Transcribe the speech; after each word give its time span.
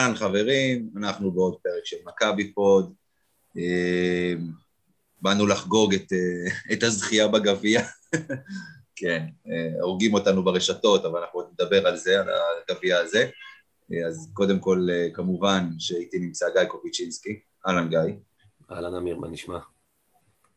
אהלן 0.00 0.14
חברים, 0.14 0.90
אנחנו 0.96 1.30
בעוד 1.30 1.56
פרק 1.62 1.84
של 1.84 1.96
מכבי 2.04 2.52
פוד. 2.52 2.94
אה, 3.58 4.34
באנו 5.22 5.46
לחגוג 5.46 5.94
את, 5.94 6.12
אה, 6.12 6.72
את 6.72 6.82
הזכייה 6.82 7.28
בגביע. 7.28 7.82
כן, 8.96 9.26
אה, 9.48 9.82
הורגים 9.82 10.14
אותנו 10.14 10.44
ברשתות, 10.44 11.04
אבל 11.04 11.20
אנחנו 11.20 11.40
עוד 11.40 11.48
נדבר 11.52 11.86
על 11.86 11.96
זה, 11.96 12.20
על 12.20 12.28
הגביע 12.68 12.98
הזה. 12.98 13.30
אז 14.08 14.30
קודם 14.32 14.58
כל, 14.58 14.86
כמובן 15.14 15.68
שאיתי 15.78 16.18
נמצא 16.18 16.46
גיא 16.52 16.64
קופיצ'ינסקי. 16.64 17.40
אהלן 17.66 17.88
גיא. 17.88 18.14
אהלן 18.70 18.94
אמיר, 18.94 19.16
מה 19.16 19.28
נשמע? 19.28 19.58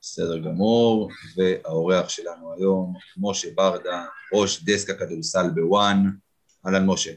בסדר 0.02 0.38
גמור, 0.38 1.10
והאורח 1.38 2.10
שלנו 2.10 2.54
היום, 2.54 2.94
משה 3.18 3.48
ברדה, 3.56 4.06
ראש 4.34 4.64
דסק 4.64 4.90
הכדורסל 4.90 5.50
ב 5.56 5.67
ONE. 5.67 6.10
אהלן 6.66 6.86
משה. 6.86 7.12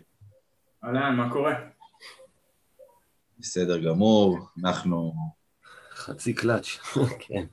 אהלן, 0.84 1.16
מה 1.16 1.32
קורה? 1.32 1.75
בסדר 3.46 3.78
גמור, 3.78 4.38
אנחנו... 4.64 5.14
חצי 5.94 6.34
קלאץ', 6.34 6.66
כן. 7.24 7.44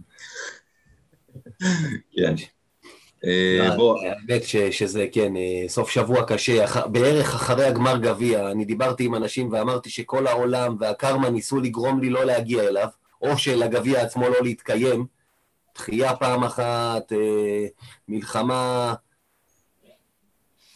כן. 2.11 2.35
אה, 3.25 3.75
האמת 4.05 4.43
שזה, 4.71 5.07
כן, 5.11 5.35
אה, 5.35 5.63
סוף 5.67 5.89
שבוע 5.89 6.25
קשה, 6.27 6.85
בערך 6.85 7.35
אחרי 7.35 7.65
הגמר 7.65 7.97
גביע, 7.97 8.51
אני 8.51 8.65
דיברתי 8.65 9.05
עם 9.05 9.15
אנשים 9.15 9.51
ואמרתי 9.51 9.89
שכל 9.89 10.27
העולם 10.27 10.75
והקרמה 10.79 11.29
ניסו 11.29 11.59
לגרום 11.59 11.99
לי 11.99 12.09
לא 12.09 12.25
להגיע 12.25 12.63
אליו, 12.63 12.87
או 13.21 13.37
שלגביע 13.37 14.01
עצמו 14.01 14.29
לא 14.29 14.43
להתקיים. 14.43 15.05
דחייה 15.75 16.15
פעם 16.15 16.43
אחת, 16.43 17.11
אה, 17.11 17.65
מלחמה 18.07 18.93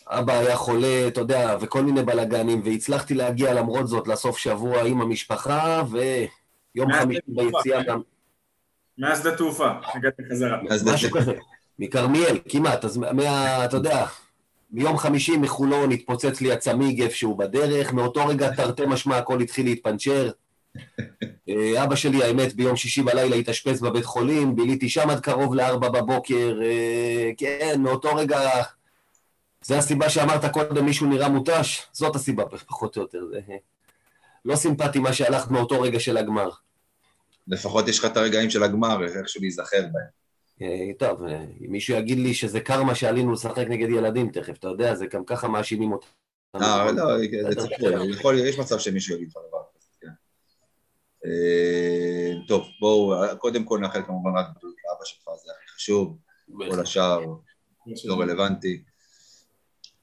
אבא 0.09 0.33
היה 0.39 0.55
חולה, 0.55 1.07
אתה 1.07 1.21
יודע, 1.21 1.57
וכל 1.61 1.83
מיני 1.83 2.03
בלאגנים, 2.03 2.61
והצלחתי 2.65 3.13
להגיע 3.13 3.53
למרות 3.53 3.87
זאת 3.87 4.07
לסוף 4.07 4.37
שבוע 4.37 4.81
עם 4.81 5.01
המשפחה, 5.01 5.83
ויום 5.91 6.93
חמישי 6.93 7.21
ביציאה 7.27 7.83
גם... 7.83 8.01
מהשדה 8.97 9.35
תעופה, 9.35 9.69
הגעתי 9.93 10.23
חזרה. 10.31 10.57
משהו 10.85 11.11
כזה, 11.11 11.33
מכרמיאל, 11.79 12.39
כמעט, 12.49 12.85
אז 12.85 12.97
מה... 12.97 13.65
אתה 13.65 13.77
יודע, 13.77 14.05
מיום 14.71 14.97
חמישי 14.97 15.37
מחולון 15.37 15.91
התפוצץ 15.91 16.41
לי 16.41 16.51
הצמיג 16.51 17.01
איפשהו 17.01 17.37
בדרך, 17.37 17.93
מאותו 17.93 18.27
רגע 18.27 18.49
תרתי 18.49 18.85
משמע 18.85 19.17
הכל 19.17 19.41
התחיל 19.41 19.65
להתפנצ'ר. 19.65 20.29
אה, 21.49 21.83
אבא 21.83 21.95
שלי, 21.95 22.23
האמת, 22.23 22.53
ביום 22.53 22.75
שישי 22.75 23.01
בלילה 23.01 23.35
התאשפז 23.35 23.81
בבית 23.81 24.05
חולים, 24.05 24.55
ביליתי 24.55 24.89
שם 24.89 25.09
עד 25.09 25.19
קרוב 25.19 25.55
לארבע 25.55 25.89
בבוקר, 25.89 26.59
אה, 26.63 27.31
כן, 27.37 27.75
מאותו 27.79 28.15
רגע 28.15 28.39
זה 29.67 29.77
הסיבה 29.77 30.09
שאמרת 30.09 30.45
קודם 30.53 30.85
מישהו 30.85 31.07
נראה 31.07 31.29
מותש? 31.29 31.87
זאת 31.91 32.15
הסיבה, 32.15 32.45
פחות 32.45 32.97
או 32.97 33.01
יותר. 33.01 33.19
זה 33.31 33.39
לא 34.45 34.55
סימפטי 34.55 34.99
מה 34.99 35.13
שהלכת 35.13 35.51
מאותו 35.51 35.81
רגע 35.81 35.99
של 35.99 36.17
הגמר. 36.17 36.49
לפחות 37.47 37.87
יש 37.87 37.99
לך 37.99 38.05
את 38.05 38.17
הרגעים 38.17 38.49
של 38.49 38.63
הגמר, 38.63 39.03
איכשהו 39.19 39.41
להיזכר 39.41 39.81
בהם. 39.81 40.07
אה, 40.61 40.93
טוב, 40.99 41.23
אה, 41.23 41.43
אם 41.65 41.71
מישהו 41.71 41.95
יגיד 41.95 42.17
לי 42.17 42.33
שזה 42.33 42.59
קרמה 42.59 42.95
שעלינו 42.95 43.33
לשחק 43.33 43.65
נגד 43.67 43.89
ילדים 43.89 44.31
תכף, 44.31 44.57
אתה 44.57 44.67
יודע, 44.67 44.95
זה 44.95 45.05
גם 45.05 45.25
ככה 45.25 45.47
מאשימים 45.47 45.91
אותם. 45.91 46.07
אה, 46.55 46.91
לא, 46.91 47.17
זה 47.49 47.55
צפוי, 48.17 48.49
יש 48.49 48.59
מצב 48.59 48.79
שמישהו 48.79 49.15
יגיד 49.15 49.27
לך 49.27 49.37
דבר 49.49 49.61
כזה, 49.77 49.87
כן. 50.01 50.07
אה, 51.25 52.47
טוב, 52.47 52.67
בואו, 52.79 53.37
קודם 53.37 53.63
כל 53.63 53.79
נאחל 53.79 54.01
כמובן 54.01 54.29
רק 54.37 54.45
בריאות 54.61 54.77
לאבא 54.85 55.05
שלך, 55.05 55.23
זה 55.45 55.51
הכי 55.57 55.75
חשוב, 55.75 56.17
כל 56.57 56.79
השאר 56.79 57.19
לא 58.05 58.19
רלוונטי. 58.19 58.83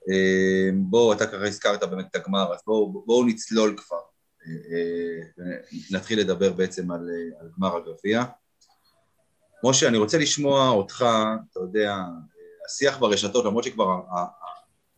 אמ, 0.09 0.85
בואו, 0.91 1.13
אתה 1.13 1.27
ככה 1.27 1.47
הזכרת 1.47 1.85
באמת 1.85 2.07
את 2.11 2.17
הגמר, 2.17 2.55
אז 2.55 2.61
בואו 2.67 3.05
בוא 3.07 3.25
נצלול 3.27 3.77
כבר, 3.77 4.01
אה, 4.47 5.45
אה, 5.45 5.57
נתחיל 5.91 6.21
לדבר 6.21 6.53
בעצם 6.53 6.91
על, 6.91 7.11
אה, 7.11 7.41
על 7.41 7.49
גמר 7.57 7.77
הגביע. 7.77 8.25
משה, 9.65 9.89
אני 9.89 9.99
רוצה 9.99 10.19
לשמוע 10.19 10.69
אותך, 10.69 11.05
אתה 11.51 11.61
יודע, 11.61 11.97
השיח 12.67 12.99
ברשתות, 12.99 13.45
למרות 13.45 13.65
שכבר 13.65 14.01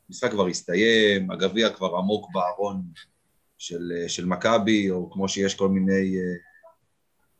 המשחק 0.08 0.30
כבר 0.30 0.46
הסתיים, 0.46 1.30
הגביע 1.30 1.70
כבר 1.70 1.96
עמוק 1.96 2.28
בארון 2.32 2.82
של, 3.58 3.92
של 4.08 4.24
מכבי, 4.24 4.90
או 4.90 5.10
כמו 5.10 5.28
שיש 5.28 5.54
כל 5.54 5.68
מיני 5.68 6.18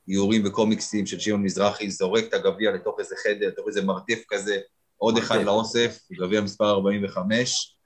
איורים 0.09 0.43
וקומיקסים 0.47 1.07
של 1.07 1.19
שמעון 1.21 1.43
מזרחי, 1.43 1.91
זורק 1.91 2.25
את 2.29 2.35
הגביע 2.35 2.71
לתוך 2.73 2.97
איזה 2.99 3.15
חדר, 3.23 3.49
לתוך 3.49 3.69
איזה 3.69 3.83
מרתף 3.83 4.23
כזה, 4.29 4.59
עוד 4.97 5.19
אחד 5.19 5.39
לאוסף, 5.43 5.99
גביע 6.13 6.41
מספר 6.41 6.71
45. 6.71 7.77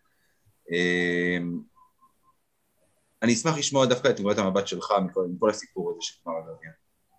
אמ, 0.71 1.61
אני 3.23 3.33
אשמח 3.33 3.59
לשמוע 3.59 3.87
דווקא 3.87 4.09
את 4.09 4.17
תגובת 4.17 4.39
המבט 4.39 4.67
שלך 4.67 4.93
מכל, 5.05 5.27
מכל 5.35 5.51
הסיפור 5.51 5.91
הזה 5.91 5.99
של 6.01 6.15
גמר 6.27 6.37
הגביע, 6.39 6.71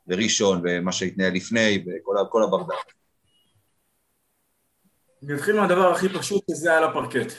וראשון, 0.08 0.62
ומה 0.64 0.92
שהתנהל 0.92 1.34
לפני, 1.34 1.86
וכל 1.86 2.44
הברדק. 2.44 2.76
אני 5.24 5.36
אתחיל 5.36 5.56
מהדבר 5.60 5.92
הכי 5.92 6.10
פשוט, 6.10 6.44
שזה 6.52 6.78
על 6.78 6.84
הפרקט. 6.84 7.34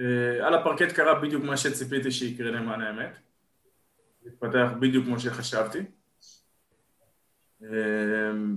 אה, 0.00 0.46
על 0.46 0.54
הפרקט 0.54 0.92
קרה 0.92 1.20
בדיוק 1.20 1.44
מה 1.44 1.56
שציפיתי 1.56 2.10
שיקרה 2.10 2.50
למען 2.50 2.80
האמת. 2.80 3.18
התפתח 4.26 4.68
בדיוק 4.80 5.04
כמו 5.04 5.20
שחשבתי. 5.20 5.78
אמ, 7.62 8.56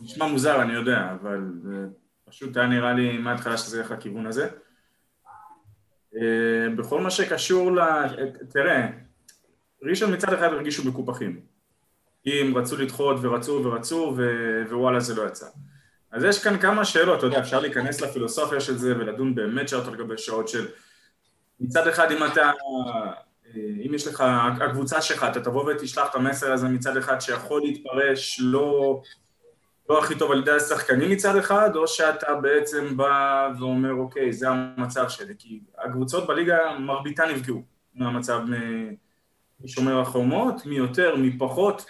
נשמע 0.00 0.26
מוזר, 0.26 0.62
אני 0.62 0.72
יודע, 0.72 1.16
אבל 1.20 1.52
אה, 1.72 2.03
פשוט 2.34 2.56
היה 2.56 2.66
נראה 2.66 2.92
לי 2.92 3.18
מההתחלה 3.18 3.56
שזה 3.58 3.78
ילך 3.78 3.90
לכיוון 3.90 4.26
הזה. 4.26 4.48
אה, 6.16 6.70
בכל 6.76 7.00
מה 7.00 7.10
שקשור 7.10 7.72
ל... 7.72 7.80
תראה, 8.50 8.90
ראשון 9.82 10.14
מצד 10.14 10.32
אחד 10.32 10.52
הרגישו 10.52 10.88
מקופחים. 10.88 11.40
אם 12.26 12.52
רצו 12.56 12.76
לדחות 12.76 13.16
ורצו 13.22 13.62
ורצו 13.64 14.14
ו... 14.16 14.22
ווואלה 14.70 15.00
זה 15.00 15.14
לא 15.14 15.28
יצא. 15.28 15.46
אז 16.12 16.24
יש 16.24 16.44
כאן 16.44 16.58
כמה 16.58 16.84
שאלות, 16.84 17.18
אתה 17.18 17.26
יודע, 17.26 17.38
אפשר 17.38 17.60
להיכנס 17.60 18.00
לפילוסופיה 18.00 18.60
של 18.60 18.76
זה 18.76 18.96
ולדון 18.96 19.34
באמת 19.34 19.68
שעות 19.68 19.86
על 19.86 19.96
גבי 19.96 20.18
שעות 20.18 20.48
של 20.48 20.66
מצד 21.60 21.88
אחד 21.88 22.10
אם 22.10 22.24
אתה, 22.24 22.42
אה, 22.46 23.60
אם 23.86 23.94
יש 23.94 24.06
לך, 24.06 24.24
הקבוצה 24.60 25.02
שלך, 25.02 25.26
אתה 25.30 25.40
תבוא 25.40 25.72
ותשלח 25.72 26.10
את 26.10 26.14
המסר 26.14 26.52
הזה 26.52 26.68
מצד 26.68 26.96
אחד 26.96 27.20
שיכול 27.20 27.62
להתפרש 27.62 28.40
לא 28.42 29.02
לא 29.88 29.98
הכי 29.98 30.18
טוב 30.18 30.32
על 30.32 30.38
ידי 30.38 30.50
השחקנים 30.50 31.10
מצד 31.10 31.36
אחד, 31.36 31.76
או 31.76 31.88
שאתה 31.88 32.34
בעצם 32.34 32.96
בא 32.96 33.48
ואומר, 33.58 33.92
אוקיי, 33.92 34.32
זה 34.32 34.48
המצב 34.48 35.08
שלי. 35.08 35.34
כי 35.38 35.60
הקבוצות 35.78 36.26
בליגה, 36.26 36.58
מרביתן 36.78 37.30
נפגעו 37.30 37.62
מהמצב 37.94 38.40
משומר 39.60 40.00
החומות, 40.00 40.66
מי 40.66 40.76
יותר, 40.76 41.16
מי 41.16 41.38
פחות. 41.38 41.86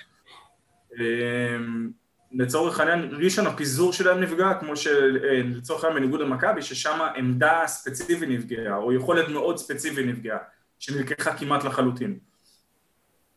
אמ, 0.99 1.91
לצורך 2.33 2.81
העניין, 2.81 3.11
ראשון 3.25 3.47
הפיזור 3.47 3.93
שלהם 3.93 4.21
נפגע, 4.21 4.55
כמו 4.55 4.77
שלצורך 4.77 5.85
העניין 5.85 6.03
בניגוד 6.03 6.21
למכבי, 6.21 6.63
ששם 6.63 6.99
עמדה 7.17 7.63
ספציפית 7.67 8.29
נפגעה, 8.29 8.77
או 8.77 8.93
יכולת 8.93 9.29
מאוד 9.29 9.57
ספציפית 9.57 10.07
נפגעה, 10.07 10.39
שנלקחה 10.79 11.37
כמעט 11.37 11.65
לחלוטין. 11.65 12.19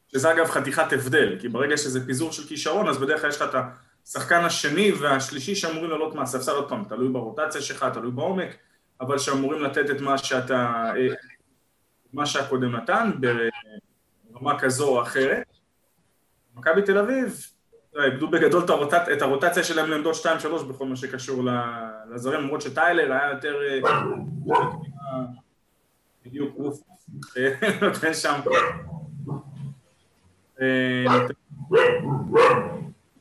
שזה 0.07 0.31
אגב 0.31 0.45
חתיכת 0.45 0.93
הבדל, 0.93 1.39
כי 1.39 1.49
ברגע 1.49 1.77
שזה 1.77 2.05
פיזור 2.05 2.31
של 2.31 2.47
כישרון, 2.47 2.87
אז 2.87 2.97
בדרך 2.97 3.21
כלל 3.21 3.29
יש 3.29 3.41
לך 3.41 3.55
את. 3.55 3.55
השחקן 4.07 4.45
השני 4.45 4.91
והשלישי 4.91 5.55
שאמורים 5.55 5.89
לעלות 5.89 6.15
מהספסל 6.15 6.51
עוד 6.51 6.69
פעם, 6.69 6.83
תלוי 6.83 7.09
ברוטציה 7.09 7.61
שלך, 7.61 7.85
תלוי 7.93 8.11
בעומק, 8.11 8.55
אבל 9.01 9.17
שאמורים 9.17 9.63
לתת 9.63 9.89
את 9.89 10.01
מה 10.01 10.17
שאתה, 10.17 10.91
אה, 10.95 11.07
מה 12.13 12.25
שהקודם 12.25 12.75
נתן 12.75 13.11
ברמה 14.31 14.59
כזו 14.59 14.87
או 14.87 15.01
אחרת. 15.01 15.47
מכבי 16.55 16.81
תל 16.81 16.97
אביב, 16.97 17.47
איבדו 18.03 18.27
בגדול 18.27 18.63
את, 18.63 18.69
הרוטצ... 18.69 19.07
את 19.13 19.21
הרוטציה 19.21 19.63
שלהם 19.63 19.89
לעמדות 19.89 20.15
2-3 20.15 20.63
בכל 20.63 20.85
מה 20.85 20.95
שקשור 20.95 21.43
לזרים, 22.13 22.41
למרות 22.41 22.61
שטיילר 22.61 23.13
היה 23.13 23.31
יותר... 23.31 23.55
אה, 23.61 25.21
בדיוק, 26.25 26.55
אוף, 26.57 26.81
נותן 27.81 28.13
שם... 28.13 28.39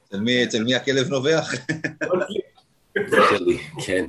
אצל 0.08 0.20
מי, 0.20 0.44
אצל 0.44 0.64
מי 0.64 0.74
הכלב 0.74 1.08
נובח? 1.08 1.52
כן. 3.86 4.06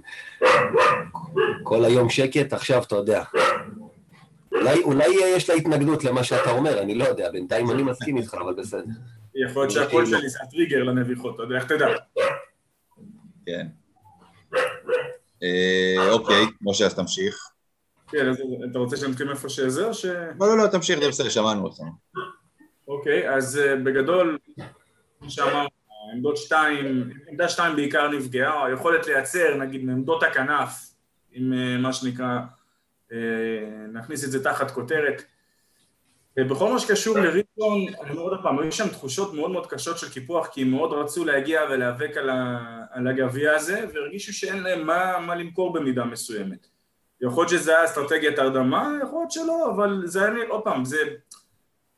כל 1.64 1.86
היום 1.86 2.10
שקט, 2.10 2.54
עכשיו 2.54 2.84
אתה 2.84 2.96
יודע. 2.96 3.24
אולי, 4.52 4.84
אולי 4.84 5.08
יש 5.26 5.50
לה 5.50 5.56
התנגדות 5.56 6.04
למה 6.04 6.24
שאתה 6.24 6.52
אומר, 6.52 6.82
אני 6.82 6.96
לא 6.96 7.04
יודע, 7.04 7.32
בינתיים 7.32 7.72
אני 7.72 7.84
מסכים 7.84 8.18
איתך, 8.18 8.34
אבל 8.34 8.54
בסדר. 8.54 8.84
יכול 9.36 9.64
להיות 9.64 9.72
שהקול 9.72 10.06
שלי 10.06 10.30
זה 10.30 10.40
הטריגר 10.44 10.84
לנביחות, 10.84 11.36
אתה 11.36 11.44
יודע, 11.44 11.56
איך 11.56 11.66
תדע. 11.66 11.88
כן. 13.46 13.68
אה, 15.44 16.12
אוקיי, 16.12 16.46
משה, 16.62 16.86
אז 16.86 16.96
תמשיך. 16.96 17.50
כן, 18.08 18.30
אז 18.30 18.42
אתה 18.72 18.80
רוצה 18.80 18.98
שנתחיל 18.98 19.28
מאיפה 19.28 19.50
שזה, 19.50 19.86
או 19.86 19.94
ש... 19.94 20.06
לא, 20.06 20.48
לא, 20.48 20.58
לא, 20.58 20.68
תמשיך, 20.68 21.00
זה 21.00 21.08
בסדר, 21.08 21.30
שמענו 21.30 21.64
אותך. 21.64 21.78
אוקיי, 22.88 23.36
אז 23.36 23.58
אה, 23.58 23.76
בגדול, 23.76 24.38
כמו 25.20 25.30
שאמרנו, 25.30 25.70
עמדות 26.14 26.38
שתיים, 26.38 27.10
עמדה 27.28 27.50
שתיים 27.50 27.76
בעיקר 27.76 28.10
נפגעה, 28.10 28.66
היכולת 28.66 29.08
לייצר 29.08 29.58
נגיד 29.58 29.84
מעמדות 29.86 30.24
הכנף, 30.24 30.94
עם 31.32 31.54
אה, 31.54 31.78
מה 31.78 31.94
שנקרא, 31.94 32.40
אה, 33.12 33.18
נכניס 33.94 34.24
את 34.24 34.32
זה 34.32 34.44
תחת 34.44 34.72
כותרת, 34.72 35.22
בכל 36.38 36.74
מה 36.74 36.80
שקשור 36.80 37.18
לראשון, 37.20 37.94
אני 38.02 38.12
אומר 38.12 38.22
עוד 38.22 38.40
פעם, 38.44 38.60
היו 38.60 38.72
שם 38.72 38.88
תחושות 38.88 39.34
מאוד 39.34 39.52
מאוד 39.52 39.68
קשות 39.68 39.98
של 39.98 40.10
קיפוח, 40.10 40.48
כי 40.48 40.62
הם 40.62 40.72
מאוד 40.72 40.94
רצו 40.94 41.26
להגיע 41.26 41.62
ולהיאבק 41.70 42.18
על, 42.18 42.30
ה... 42.30 42.60
על 42.92 43.08
הגביע 43.08 43.56
הזה, 43.56 43.86
והרגישו 43.94 44.34
שאין 44.34 44.64
להם 44.64 44.88
מה, 44.88 45.20
מה 45.20 45.36
למכור 45.36 45.74
במידה 45.74 46.06
מסוימת. 46.06 46.68
יכול 47.22 47.44
להיות 47.44 47.50
שזה 47.50 47.76
היה 47.76 47.86
אסטרטגיית 47.86 48.40
הרדמה, 48.40 48.98
יכול 49.04 49.20
להיות 49.20 49.32
שלא, 49.32 49.72
אבל 49.76 50.02
זה 50.06 50.26
היה, 50.26 50.48
עוד 50.50 50.64
פעם, 50.64 50.86
זה... 50.86 50.98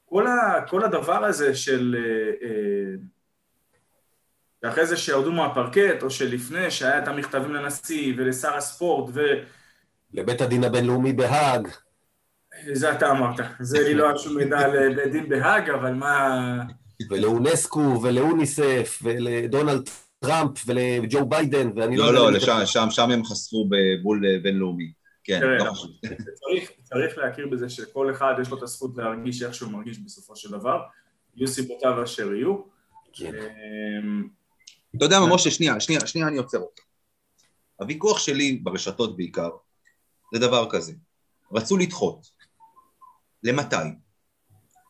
כל, 0.05 0.27
ה... 0.27 0.65
כל 0.69 0.83
הדבר 0.83 1.25
הזה 1.25 1.55
של... 1.55 1.95
אה, 1.99 2.47
אה, 2.47 2.95
ואחרי 4.63 4.85
זה 4.85 4.97
שירדו 4.97 5.31
מהפרקט, 5.31 6.03
או 6.03 6.09
שלפני, 6.09 6.71
שהיה 6.71 6.99
את 6.99 7.07
המכתבים 7.07 7.53
לנשיא 7.53 8.13
ולשר 8.17 8.53
הספורט 8.53 9.11
ו... 9.13 9.21
לבית 10.13 10.41
הדין 10.41 10.63
הבינלאומי 10.63 11.13
בהאג. 11.13 11.67
זה 12.73 12.91
אתה 12.91 13.11
אמרת, 13.11 13.39
זה 13.59 13.79
לי 13.79 13.93
לא 13.93 14.07
היה 14.07 14.17
שום 14.17 14.37
מידע 14.37 14.59
על 14.59 14.95
בית 14.95 15.11
דין 15.11 15.29
בהאג, 15.29 15.69
אבל 15.69 15.93
מה... 15.93 16.39
ולאונסקו 17.09 17.99
ולאוניסף 18.03 18.99
ולדונלד 19.03 19.89
טראמפ 20.19 20.63
ולג'ו 20.65 21.25
ביידן, 21.25 21.71
ואני 21.75 21.97
לא... 21.97 22.05
לא, 22.05 22.13
לא, 22.13 22.31
לשם, 22.31 22.59
שם, 22.65 22.87
שם 22.89 23.11
הם 23.11 23.25
חשפו 23.25 23.69
בבול 23.69 24.39
בינלאומי. 24.43 24.91
כן, 25.23 25.39
תראה, 25.39 25.57
לא 25.57 25.71
חשוב. 25.71 25.91
צריך, 26.33 26.71
צריך 26.83 27.17
להכיר 27.17 27.47
בזה 27.47 27.69
שכל 27.69 28.11
אחד 28.11 28.33
יש 28.41 28.49
לו 28.49 28.57
את 28.57 28.63
הזכות 28.63 28.97
להרגיש 28.97 29.43
איך 29.43 29.53
שהוא 29.53 29.71
מרגיש 29.71 29.99
בסופו 29.99 30.35
של 30.35 30.51
דבר, 30.51 30.81
יהיו 31.35 31.47
סיבותיו 31.47 32.03
אשר 32.03 32.33
יהיו. 32.33 32.57
כן. 33.13 33.31
אתה 34.97 35.05
יודע 35.05 35.19
מה, 35.19 35.35
משה, 35.35 35.51
שנייה, 35.51 35.79
שנייה, 35.79 36.07
שנייה 36.07 36.27
אני 36.27 36.37
עוצר 36.37 36.57
אותך. 36.57 36.83
הוויכוח 37.79 38.19
שלי 38.19 38.59
ברשתות 38.63 39.17
בעיקר, 39.17 39.49
זה 40.33 40.39
דבר 40.39 40.69
כזה. 40.69 40.93
רצו 41.51 41.77
לדחות. 41.77 42.31
למתי? 43.43 43.75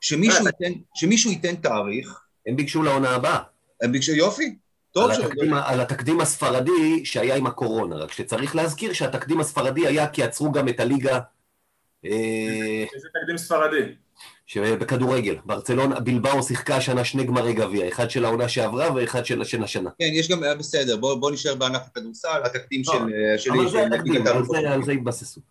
שמישהו 0.02 0.46
ייתן, 0.46 0.80
שמישהו 0.96 1.32
ייתן 1.32 1.56
תאריך, 1.56 2.22
הם 2.48 2.56
ביקשו 2.56 2.84
לעונה 2.84 3.10
הבאה. 3.10 3.44
הם 3.82 3.92
ביקשו, 3.92 4.12
יופי, 4.12 4.56
טוב, 4.92 5.12
על 5.12 5.24
התקדים, 5.24 5.54
על 5.54 5.82
התקדים 5.82 6.22
הספרדי 6.22 7.06
שהיה 7.06 7.36
עם 7.36 7.48
הקורונה, 7.48 7.96
רק 7.96 8.12
שצריך 8.12 8.56
להזכיר 8.56 8.94
שהתקדים 8.94 9.40
הספרדי 9.40 9.88
היה 9.88 10.08
כי 10.08 10.24
עצרו 10.24 10.52
גם 10.52 10.70
את 10.70 10.80
הליגה 10.80 11.20
אה, 12.06 12.86
איזה 12.96 13.08
תקדים 13.22 13.38
ספרדי. 13.38 13.96
שבכדורגל. 14.50 15.36
ברצלונה, 15.46 16.00
בלבאו 16.00 16.44
שיחקה 16.44 16.76
השנה 16.76 17.06
שני 17.06 17.24
גמרי 17.24 17.54
גביע, 17.54 17.88
אחד 17.88 18.10
של 18.10 18.26
העונה 18.26 18.50
שעברה 18.50 18.94
ואחד 18.96 19.26
של 19.26 19.44
של 19.44 19.64
השנה. 19.64 19.90
כן, 20.00 20.10
יש 20.14 20.30
גם, 20.32 20.42
בסדר, 20.60 20.98
בוא, 20.98 21.16
בוא 21.16 21.32
נשאר 21.32 21.56
בענף 21.56 21.82
הכדורסל, 21.88 22.42
התקדים 22.46 22.82
לא, 22.88 22.94
של, 22.94 23.00
שלי, 23.38 23.54
אבל 23.60 23.70
זה 23.70 23.72
של 23.72 23.94
התקדים, 23.94 24.14
ליגת 24.14 24.28
על. 24.28 24.44
זה- 24.44 24.74
על 24.74 24.84
זה 24.84 24.92
התבססו. 24.92 25.42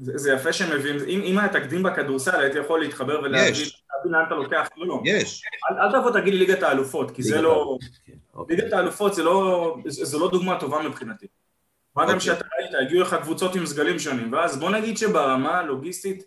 זה, 0.00 0.12
זה 0.16 0.32
יפה 0.32 0.52
שהם 0.52 0.78
מביאים, 0.78 0.96
אם, 1.08 1.20
אם 1.24 1.38
היה 1.38 1.48
תקדים 1.48 1.82
בכדורסל 1.82 2.40
הייתי 2.40 2.58
יכול 2.58 2.80
להתחבר 2.80 3.20
ולהבין 3.22 3.54
לאן 4.04 4.24
אתה 4.26 4.34
לוקח, 4.34 4.68
לא, 4.76 4.86
לא. 4.86 5.00
יש, 5.04 5.42
אל, 5.70 5.76
אל 5.78 6.00
תבוא 6.00 6.20
תגיד 6.20 6.34
לי 6.34 6.38
ליגת 6.38 6.62
האלופות, 6.62 7.10
כי 7.10 7.22
זה 7.22 7.40
לא, 7.42 7.78
כן, 8.06 8.12
אוקיי. 8.34 8.56
ליגת 8.56 8.72
האלופות 8.72 9.14
זה 9.14 9.22
לא, 9.22 9.76
זה, 9.86 10.04
זה 10.04 10.18
לא 10.18 10.30
דוגמה 10.30 10.60
טובה 10.60 10.82
מבחינתי. 10.88 11.26
מה 11.96 12.02
גם 12.02 12.08
אוקיי. 12.08 12.20
שאתה 12.20 12.44
ראית, 12.58 12.86
הגיעו 12.86 13.02
לך 13.02 13.16
קבוצות 13.22 13.54
עם 13.54 13.66
סגלים 13.66 13.98
שונים, 13.98 14.32
ואז 14.32 14.58
בוא 14.58 14.70
נגיד 14.70 14.98
שברמה 14.98 15.58
הלוגיסטית, 15.58 16.24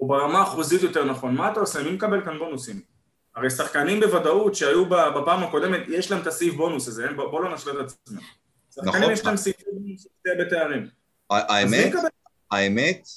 או 0.00 0.08
ברמה 0.08 0.42
החוזית 0.42 0.82
יותר 0.82 1.04
נכון, 1.04 1.34
מה 1.34 1.52
אתה 1.52 1.60
עושה? 1.60 1.82
מי 1.82 1.90
מקבל 1.90 2.24
כאן 2.24 2.38
בונוסים? 2.38 2.80
הרי 3.36 3.50
שחקנים 3.50 4.00
בוודאות 4.00 4.54
שהיו 4.54 4.86
ב- 4.86 5.08
בפעם 5.16 5.42
הקודמת, 5.42 5.80
יש 5.88 6.10
להם 6.10 6.22
את 6.22 6.26
הסעיף 6.26 6.54
בונוס 6.54 6.88
הזה, 6.88 7.06
בוא 7.16 7.30
בוא 7.30 7.40
לא 7.40 7.54
נשלה 7.54 7.72
את 7.72 7.86
עצמנו. 7.86 8.20
שחקנים 8.74 9.02
נכון. 9.02 9.12
יש 9.12 9.24
להם 9.24 9.36
סעיפי 9.36 9.62
בונוס 9.72 10.06
בתארים. 10.38 10.88
האמת? 11.30 11.92
האמת, 12.50 13.08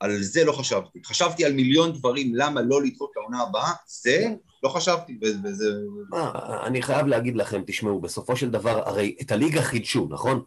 על 0.00 0.22
זה 0.22 0.44
לא 0.44 0.52
חשבתי. 0.52 1.04
חשבתי 1.04 1.44
על 1.44 1.52
מיליון 1.52 1.92
דברים 1.92 2.34
למה 2.34 2.62
לא 2.62 2.82
לדחות 2.82 3.10
לעונה 3.16 3.42
הבאה, 3.42 3.72
זה 3.86 4.26
לא 4.62 4.68
חשבתי, 4.68 5.18
וזה... 5.44 5.64
מה, 6.10 6.32
אני 6.66 6.82
חייב 6.82 7.06
להגיד 7.06 7.36
לכם, 7.36 7.62
תשמעו, 7.66 8.00
בסופו 8.00 8.36
של 8.36 8.50
דבר, 8.50 8.88
הרי 8.88 9.16
את 9.22 9.32
הליגה 9.32 9.62
חידשו, 9.62 10.08
נכון? 10.10 10.42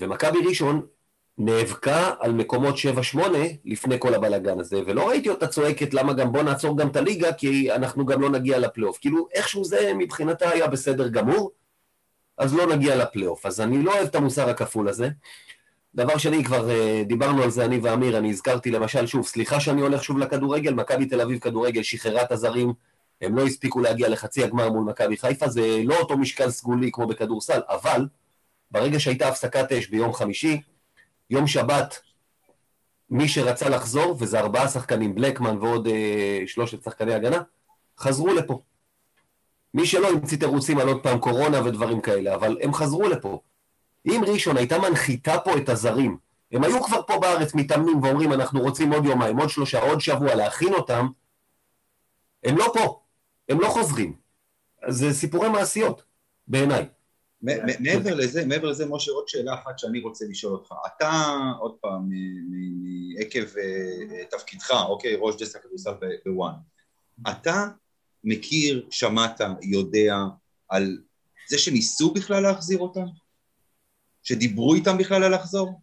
ומכבי 0.00 0.38
ראשון 0.46 0.86
נאבקה 1.38 2.14
על 2.20 2.32
מקומות 2.32 2.74
7-8 3.14 3.18
לפני 3.64 3.96
כל 3.98 4.14
הבלאגן 4.14 4.60
הזה, 4.60 4.80
ולא 4.86 5.08
ראיתי 5.08 5.28
אותה 5.28 5.46
צועקת 5.46 5.94
למה 5.94 6.12
גם 6.12 6.32
בוא 6.32 6.42
נעצור 6.42 6.78
גם 6.78 6.88
את 6.88 6.96
הליגה, 6.96 7.32
כי 7.32 7.72
אנחנו 7.72 8.06
גם 8.06 8.20
לא 8.20 8.30
נגיע 8.30 8.58
לפלייאוף. 8.58 8.98
כאילו, 8.98 9.28
איכשהו 9.34 9.64
זה 9.64 9.92
מבחינתה 9.94 10.50
היה 10.50 10.66
בסדר 10.66 11.08
גמור, 11.08 11.50
אז 12.38 12.54
לא 12.54 12.66
נגיע 12.66 12.96
לפלייאוף. 12.96 13.46
אז 13.46 13.60
אני 13.60 13.82
לא 13.82 13.92
אוהב 13.94 14.06
את 14.06 14.14
המוסר 14.14 14.48
הכפול 14.48 14.88
הזה. 14.88 15.08
דבר 15.94 16.18
שני, 16.18 16.44
כבר 16.44 16.68
uh, 16.68 17.04
דיברנו 17.08 17.42
על 17.42 17.50
זה 17.50 17.64
אני 17.64 17.78
ואמיר, 17.78 18.18
אני 18.18 18.30
הזכרתי 18.30 18.70
למשל, 18.70 19.06
שוב, 19.06 19.26
סליחה 19.26 19.60
שאני 19.60 19.80
הולך 19.80 20.04
שוב 20.04 20.18
לכדורגל, 20.18 20.74
מכבי 20.74 21.06
תל 21.06 21.20
אביב 21.20 21.38
כדורגל 21.38 21.82
שחררה 21.82 22.22
את 22.22 22.32
הזרים, 22.32 22.72
הם 23.20 23.36
לא 23.36 23.46
הספיקו 23.46 23.80
להגיע 23.80 24.08
לחצי 24.08 24.44
הגמר 24.44 24.70
מול 24.70 24.84
מכבי 24.84 25.16
חיפה, 25.16 25.48
זה 25.48 25.80
לא 25.84 25.98
אותו 25.98 26.18
משקל 26.18 26.50
סגולי 26.50 26.90
כמו 26.92 27.06
בכדורסל, 27.06 27.60
אבל 27.68 28.06
ברגע 28.70 29.00
שהייתה 29.00 29.28
הפסקת 29.28 29.72
אש 29.72 29.88
ביום 29.88 30.12
חמישי, 30.12 30.60
יום 31.30 31.46
שבת, 31.46 32.00
מי 33.10 33.28
שרצה 33.28 33.68
לחזור, 33.68 34.16
וזה 34.18 34.40
ארבעה 34.40 34.68
שחקנים, 34.68 35.14
בלקמן 35.14 35.58
ועוד 35.58 35.86
אה, 35.86 36.42
שלושת 36.46 36.82
שחקני 36.82 37.14
הגנה, 37.14 37.42
חזרו 37.98 38.34
לפה. 38.34 38.62
מי 39.74 39.86
שלא 39.86 40.08
המציא 40.08 40.38
תירוצים 40.38 40.78
על 40.78 40.88
עוד 40.88 41.02
פעם 41.02 41.18
קורונה 41.18 41.64
ודברים 41.64 42.00
כאלה, 42.00 42.34
אבל 42.34 42.58
הם 42.62 42.74
חזרו 42.74 43.08
לפה. 43.08 43.40
אם 44.06 44.22
ראשון 44.26 44.56
הייתה 44.56 44.78
מנחיתה 44.78 45.38
פה 45.38 45.56
את 45.56 45.68
הזרים, 45.68 46.16
הם 46.52 46.64
היו 46.64 46.82
כבר 46.82 47.02
פה 47.06 47.18
בארץ 47.18 47.54
מתאמנים 47.54 48.02
ואומרים 48.02 48.32
אנחנו 48.32 48.60
רוצים 48.60 48.92
עוד 48.92 49.04
יומיים, 49.04 49.38
עוד 49.38 49.48
שלושה, 49.48 49.80
עוד 49.80 50.00
שבוע 50.00 50.34
להכין 50.34 50.74
אותם, 50.74 51.08
הם 52.44 52.56
לא 52.56 52.70
פה, 52.74 53.00
הם 53.48 53.60
לא 53.60 53.68
חוזרים. 53.68 54.16
זה 54.88 55.12
סיפורי 55.12 55.48
מעשיות, 55.48 56.02
בעיניי. 56.48 56.88
מעבר 57.42 58.14
לזה, 58.14 58.46
מעבר 58.46 58.68
לזה, 58.68 58.86
משה, 58.86 59.12
עוד 59.12 59.28
שאלה 59.28 59.54
אחת 59.54 59.78
שאני 59.78 60.00
רוצה 60.00 60.24
לשאול 60.28 60.52
אותך. 60.52 60.72
אתה, 60.86 61.10
עוד 61.60 61.74
פעם, 61.80 62.02
מ- 62.08 62.50
מ- 62.50 62.82
מ- 62.82 63.20
עקב 63.20 63.56
אה, 63.58 64.24
תפקידך, 64.30 64.70
אוקיי, 64.88 65.16
ראש 65.20 65.36
דסק 65.36 65.58
הכדורסל 65.58 65.90
ב- 65.90 66.28
בוואן, 66.30 66.52
אתה 67.30 67.66
מכיר, 68.24 68.86
שמעת, 68.90 69.40
יודע 69.62 70.16
על 70.68 70.98
זה 71.48 71.58
שניסו 71.58 72.14
בכלל 72.14 72.42
להחזיר 72.42 72.78
אותם? 72.78 73.04
שדיברו 74.22 74.74
איתם 74.74 74.98
בכלל 74.98 75.24
על 75.24 75.34
לחזור? 75.34 75.80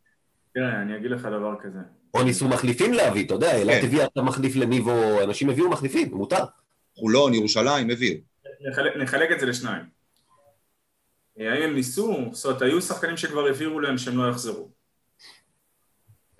תראה, 0.54 0.82
אני 0.82 0.98
אגיד 0.98 1.12
לך 1.12 1.26
דבר 1.26 1.56
כזה. 1.64 1.80
או 2.14 2.24
ניסו 2.24 2.48
מחליפים 2.48 2.94
להביא, 2.94 3.26
אתה 3.26 3.34
יודע, 3.34 3.58
אילת 3.58 3.82
כן. 3.82 3.88
הביאה 3.88 4.06
את 4.06 4.18
המחליף 4.18 4.56
לניבו, 4.56 5.24
אנשים 5.24 5.50
הביאו 5.50 5.70
מחליפים, 5.70 6.14
מותר. 6.14 6.44
חולון, 7.00 7.34
ירושלים, 7.34 7.90
הביאו. 7.90 8.18
נחלק, 8.72 8.98
נחלק 8.98 9.32
את 9.32 9.40
זה 9.40 9.46
לשניים. 9.46 9.95
אה, 11.40 11.54
האם 11.54 11.64
הם 11.64 11.74
ניסו? 11.76 12.26
זאת 12.32 12.46
אומרת, 12.46 12.62
היו 12.62 12.82
שחקנים 12.82 13.18
שכבר 13.18 13.48
הבהירו 13.48 13.80
להם 13.80 13.98
שהם 13.98 14.18
לא 14.18 14.30
יחזרו. 14.30 14.70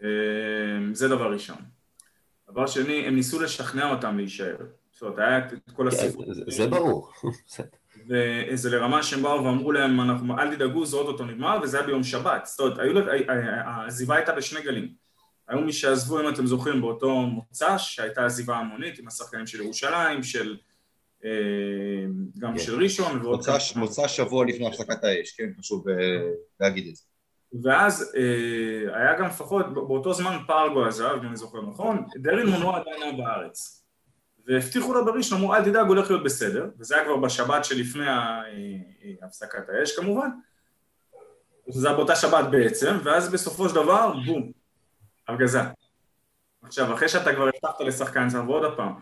אה, 0.04 0.08
זה 0.94 1.08
דבר 1.08 1.34
ראשון. 1.34 1.58
דבר 2.52 2.68
שני, 2.68 3.08
הם 3.08 3.16
ניסו 3.16 3.42
לשכנע 3.42 3.90
אותם 3.92 4.18
להישאר. 4.18 4.56
זאת 4.92 5.02
אומרת, 5.02 5.18
היה 5.20 5.38
את 5.38 5.54
כל 5.74 5.90
כן, 5.92 5.98
הסיפור. 5.98 6.26
זה- 6.48 6.68
ברור. 6.68 7.12
וזה 8.10 8.70
לרמה 8.70 9.04
שהם 9.04 9.22
באו 9.22 9.44
ואמרו 9.46 9.72
להם, 9.72 10.02
אנחנו, 10.02 10.40
אל 10.40 10.56
תדאגו, 10.56 10.86
זה 10.86 10.98
אוטוטו 10.98 11.26
נגמר, 11.26 11.60
וזה 11.64 11.78
היה 11.78 11.88
ביום 11.88 12.04
שבת. 12.04 12.46
זאת 12.46 12.60
אומרת, 12.60 12.78
העזיבה 13.66 14.16
הייתה 14.16 14.32
בשני 14.32 14.62
גלים. 14.62 14.94
היו 15.48 15.62
מי 15.62 15.74
שעזבו, 15.74 16.20
אם 16.22 16.30
אתם 16.30 16.46
זוכרים, 16.46 16.82
באותו 16.82 17.16
מוצ"ש, 17.22 17.96
שהייתה 17.96 18.26
עזיבה 18.26 18.58
המונית 18.58 19.00
עם 19.00 19.08
השחקנים 19.08 19.48
של 19.48 19.62
ירושלים, 19.62 20.24
של... 20.24 20.58
אה, 21.26 22.06
גם 22.40 22.54
כן. 22.54 22.60
של 22.60 22.84
ראשון, 22.84 23.22
ועוד 23.22 23.46
מוצא, 23.76 24.08
שבוע 24.08 24.46
לפני 24.46 24.68
הפסקת 24.68 25.04
האש, 25.04 25.32
כן, 25.32 25.50
חשוב 25.60 25.90
אה, 25.90 25.96
להגיד 26.60 26.88
את 26.88 26.96
זה. 26.96 27.04
ואז 27.64 28.16
אה, 28.18 28.98
היה 28.98 29.20
גם 29.20 29.26
לפחות, 29.26 29.74
באותו 29.74 30.14
זמן 30.14 30.38
פרגו 30.48 30.86
עזב, 30.86 31.18
אם 31.22 31.28
אני 31.28 31.36
זוכר 31.36 31.62
נכון, 31.62 32.06
דרין 32.16 32.48
מונוע 32.48 32.80
עדיין 32.80 33.04
היה 33.04 33.12
בארץ. 33.12 33.82
והבטיחו 34.48 34.94
לו 34.94 35.06
בראשון, 35.06 35.40
אמרו, 35.40 35.56
אל 35.56 35.64
תדאג, 35.64 35.88
הולך 35.88 36.10
להיות 36.10 36.24
בסדר, 36.24 36.70
וזה 36.80 36.96
היה 36.96 37.06
כבר 37.06 37.18
בשבת 37.18 37.66
שלפני 37.66 38.06
הפסקת 39.22 39.70
האש 39.70 39.96
כמובן, 39.96 40.30
זה 41.70 41.88
היה 41.88 41.98
באותה 41.98 42.16
שבת 42.16 42.46
בעצם, 42.52 42.98
ואז 43.04 43.32
בסופו 43.32 43.70
של 43.70 43.76
דבר, 43.76 44.14
בום, 44.26 44.52
הפגזה. 45.28 45.60
עכשיו, 46.62 46.94
אחרי 46.94 47.10
שאתה 47.10 47.36
כבר 47.36 47.48
הבטחת 47.48 47.82
לשחקן 47.82 48.30
זר, 48.30 48.44
ועוד 48.48 48.78
פעם, 48.78 48.94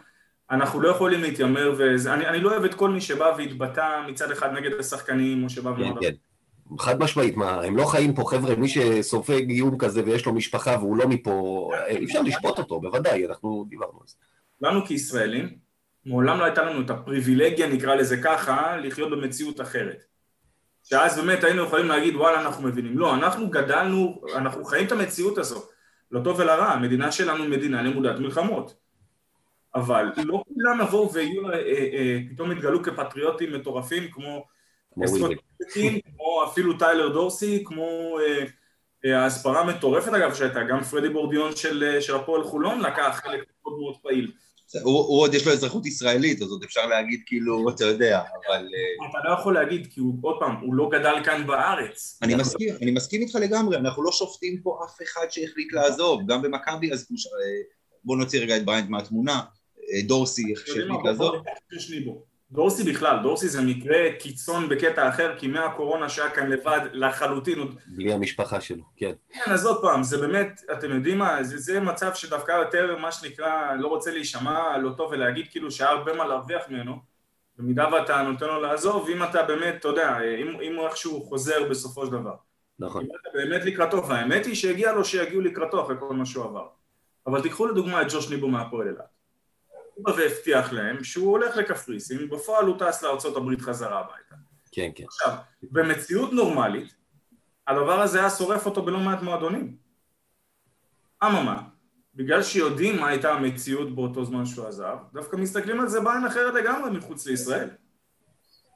אנחנו 0.52 0.82
לא 0.82 0.90
יכולים 0.90 1.22
להתיימר, 1.22 1.76
ואני 1.78 2.28
אני 2.28 2.40
לא 2.40 2.52
אוהב 2.52 2.64
את 2.64 2.74
כל 2.74 2.90
מי 2.90 3.02
שבא 3.02 3.36
והתבטא 3.38 4.02
מצד 4.08 4.32
אחד 4.32 4.54
נגד 4.54 4.72
השחקנים, 4.80 5.44
או 5.44 5.50
שבא 5.50 5.76
כן, 5.76 5.82
ואמר... 5.82 6.02
כן. 6.02 6.14
חד 6.80 7.00
משמעית, 7.00 7.38
מה, 7.38 7.62
הם 7.64 7.78
לא 7.78 7.86
חיים 7.86 8.14
פה, 8.14 8.24
חבר'ה, 8.28 8.56
מי 8.56 8.68
שסופג 8.68 9.50
איום 9.50 9.78
כזה 9.78 10.04
ויש 10.06 10.26
לו 10.26 10.34
משפחה 10.34 10.76
והוא 10.80 10.98
לא 10.98 11.08
מפה, 11.08 11.70
אי 11.88 12.06
אפשר 12.06 12.22
לשפוט 12.22 12.58
אותו, 12.58 12.80
בוודאי, 12.82 13.26
אנחנו 13.28 13.66
דיברנו 13.70 14.00
על 14.02 14.08
זה. 14.08 14.16
לנו 14.62 14.86
כישראלים, 14.86 15.50
מעולם 16.06 16.40
לא 16.40 16.46
הייתה 16.46 16.64
לנו 16.64 16.82
את 16.82 16.90
הפריבילגיה, 16.90 17.68
נקרא 17.68 17.96
לזה 17.96 18.18
ככה, 18.18 18.78
לחיות 18.78 19.12
במציאות 19.12 19.62
אחרת. 19.62 20.04
שאז 20.84 21.20
באמת 21.20 21.44
היינו 21.44 21.64
יכולים 21.64 21.88
להגיד, 21.88 22.16
וואלה, 22.16 22.42
אנחנו 22.42 22.64
מבינים. 22.64 22.98
לא, 22.98 23.16
אנחנו 23.16 23.50
גדלנו, 23.50 24.22
אנחנו 24.36 24.66
חיים 24.66 24.88
את 24.88 24.92
המציאות 24.92 25.38
הזו. 25.38 25.64
לטוב 26.12 26.40
ולרע, 26.40 26.66
המדינה 26.66 27.12
שלנו 27.12 27.44
מדינה 27.44 27.82
למודת 27.82 28.20
מלחמות. 28.20 28.83
אבל 29.76 30.06
לא 30.18 30.44
כולם 30.54 30.82
יבואו 30.82 31.14
ויהיו, 31.14 31.50
אה, 31.50 31.56
אה, 31.56 32.20
פתאום 32.30 32.52
יתגלו 32.52 32.84
כפטריוטים 32.84 33.54
מטורפים 33.54 34.04
כמו 34.12 34.46
כמו 36.14 36.44
אפילו 36.52 36.78
טיילר 36.78 37.10
דורסי, 37.10 37.64
כמו 37.66 38.18
ההסברה 39.04 39.62
המטורפת 39.62 40.14
אגב 40.14 40.34
שהייתה, 40.34 40.64
גם 40.64 40.84
פרדי 40.84 41.10
בורדיון 41.10 41.56
של, 41.56 41.98
של 42.00 42.16
הפועל 42.16 42.44
חולון 42.44 42.80
לקח 42.80 43.22
חלק 43.24 43.44
מאוד 43.66 43.80
מאוד 43.80 43.96
פעיל. 44.02 44.32
הוא, 44.82 44.94
הוא 44.94 45.22
עוד 45.22 45.34
יש 45.34 45.48
לו 45.48 45.54
אזרחות 45.54 45.86
ישראלית, 45.86 46.42
אז 46.42 46.52
עוד 46.52 46.64
אפשר 46.64 46.86
להגיד 46.86 47.22
כאילו, 47.26 47.70
אתה 47.70 47.86
יודע, 47.86 48.20
אבל... 48.20 48.68
אתה 49.10 49.30
לא 49.30 49.34
יכול 49.40 49.54
להגיד, 49.54 49.88
כי 49.92 50.00
הוא, 50.00 50.14
עוד 50.22 50.36
פעם, 50.40 50.56
הוא 50.62 50.76
לא 50.76 50.90
גדל 50.92 51.16
כאן 51.26 51.48
בארץ. 51.48 52.20
אני 52.22 52.36
מסכים, 52.36 52.76
אני 52.82 52.92
מסכים 52.92 53.22
איתך 53.22 53.36
לגמרי, 53.36 53.78
אנחנו 53.78 54.04
לא 54.04 54.12
שופטים 54.12 54.62
פה 54.64 54.80
אף 54.86 54.98
אחד 55.04 55.26
שהחליט 55.30 55.74
לעזוב, 55.74 56.22
גם 56.28 56.42
במכבי, 56.42 56.94
אז 56.94 57.08
בוא 58.04 58.18
נוציא 58.18 58.42
רגע 58.42 58.58
את 58.58 58.66
בריינט 58.66 58.90
מהתמונה, 58.90 59.42
דורסי 60.02 60.54
שהחליט 60.56 61.06
לעזוב. 61.06 61.36
דורסי 62.52 62.84
בכלל, 62.84 63.18
דורסי 63.24 63.48
זה 63.48 63.62
מקרה 63.62 64.12
קיצון 64.20 64.70
בקטע 64.70 65.10
אחר, 65.10 65.36
כי 65.38 65.48
מהקורונה 65.48 66.10
שהיה 66.10 66.30
כאן 66.30 66.50
לבד 66.50 66.80
לחלוטין. 66.94 67.58
בלי 67.88 68.14
המשפחה 68.14 68.62
שלו, 68.62 68.84
כן. 68.98 69.12
כן, 69.30 69.52
אז 69.52 69.66
עוד 69.66 69.82
פעם, 69.82 70.04
זה 70.04 70.18
באמת, 70.18 70.62
אתם 70.72 70.92
יודעים 70.92 71.18
מה, 71.18 71.44
זה, 71.44 71.58
זה 71.58 71.80
מצב 71.80 72.12
שדווקא 72.14 72.52
יותר, 72.52 72.98
מה 72.98 73.12
שנקרא, 73.12 73.74
לא 73.80 73.88
רוצה 73.88 74.12
להישמע 74.12 74.78
לא 74.78 74.90
טוב 74.98 75.12
ולהגיד 75.12 75.46
כאילו 75.52 75.72
שהיה 75.72 75.90
הרבה 75.90 76.14
מה 76.14 76.28
להרוויח 76.28 76.62
ממנו, 76.70 76.96
במידה 77.58 77.88
ואתה 77.94 78.22
נותן 78.22 78.46
לו 78.46 78.62
לעזוב, 78.62 79.10
אם 79.10 79.24
אתה 79.24 79.44
באמת, 79.44 79.76
אתה 79.76 79.88
יודע, 79.88 80.18
אם, 80.42 80.62
אם 80.62 80.76
הוא 80.76 80.88
איכשהו 80.88 81.24
חוזר 81.24 81.70
בסופו 81.70 82.06
של 82.06 82.12
דבר. 82.12 82.36
נכון. 82.80 83.04
אם 83.04 83.10
אתה 83.22 83.30
באמת 83.34 83.66
לקראתו, 83.66 84.08
והאמת 84.08 84.46
היא 84.46 84.56
שהגיע 84.56 84.94
לו 84.94 85.06
שיגיעו 85.06 85.42
לקראתו 85.42 85.86
אחרי 85.86 85.96
כל 86.00 86.14
מה 86.14 86.26
שהוא 86.26 86.46
עבר. 86.46 86.68
אבל 87.28 87.42
תיקחו 87.42 87.66
לדוגמה 87.66 88.02
את 88.02 88.08
ג'וש 88.10 88.30
ניבו 88.30 88.48
מהפועל 88.48 88.88
אילת. 88.88 89.13
בא 89.98 90.12
והבטיח 90.12 90.74
להם 90.74 91.04
שהוא 91.04 91.32
הולך 91.32 91.58
לקפריסין, 91.58 92.30
בפועל 92.30 92.66
הוא 92.66 92.76
טס 92.80 93.04
לארה"ב 93.04 93.62
חזרה 93.62 94.00
הביתה. 94.00 94.36
כן, 94.72 94.90
כן. 94.96 95.04
עכשיו, 95.04 95.38
במציאות 95.64 96.34
נורמלית, 96.34 96.96
הדבר 97.68 98.02
הזה 98.02 98.20
היה 98.20 98.30
שורף 98.30 98.66
אותו 98.66 98.82
בלא 98.82 99.00
מעט 99.00 99.22
מועדונים. 99.22 99.76
אממה, 101.24 101.64
בגלל 102.16 102.44
שיודעים 102.44 103.00
מה 103.00 103.08
הייתה 103.08 103.34
המציאות 103.34 103.96
באותו 103.96 104.26
זמן 104.26 104.46
שהוא 104.46 104.68
עזב, 104.68 104.98
דווקא 105.14 105.36
מסתכלים 105.36 105.80
על 105.80 105.88
זה 105.88 106.02
בעין 106.02 106.26
אחרת 106.26 106.54
לגמרי 106.54 106.92
מחוץ 106.92 107.28
לישראל. 107.28 107.70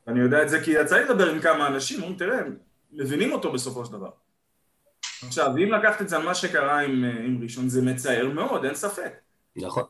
ואני 0.08 0.20
יודע 0.20 0.44
את 0.44 0.50
זה 0.50 0.64
כי 0.64 0.72
יצא 0.72 0.98
לי 0.98 1.04
לדבר 1.04 1.30
עם 1.30 1.42
כמה 1.42 1.68
אנשים, 1.68 2.00
אומרים, 2.00 2.18
תראה, 2.18 2.40
הם 2.40 2.58
מבינים 2.92 3.32
אותו 3.32 3.52
בסופו 3.52 3.86
של 3.86 3.92
דבר. 3.92 4.10
עכשיו, 5.28 5.58
אם 5.58 5.72
לקחת 5.72 6.02
את 6.02 6.10
זה 6.10 6.16
על 6.18 6.24
מה 6.24 6.36
שקרה 6.36 6.80
עם, 6.80 7.04
עם 7.04 7.44
ראשון, 7.44 7.70
זה 7.70 7.82
מצער 7.82 8.30
מאוד, 8.30 8.66
אין 8.66 8.76
ספק. 8.76 9.14
נכון. 9.56 9.84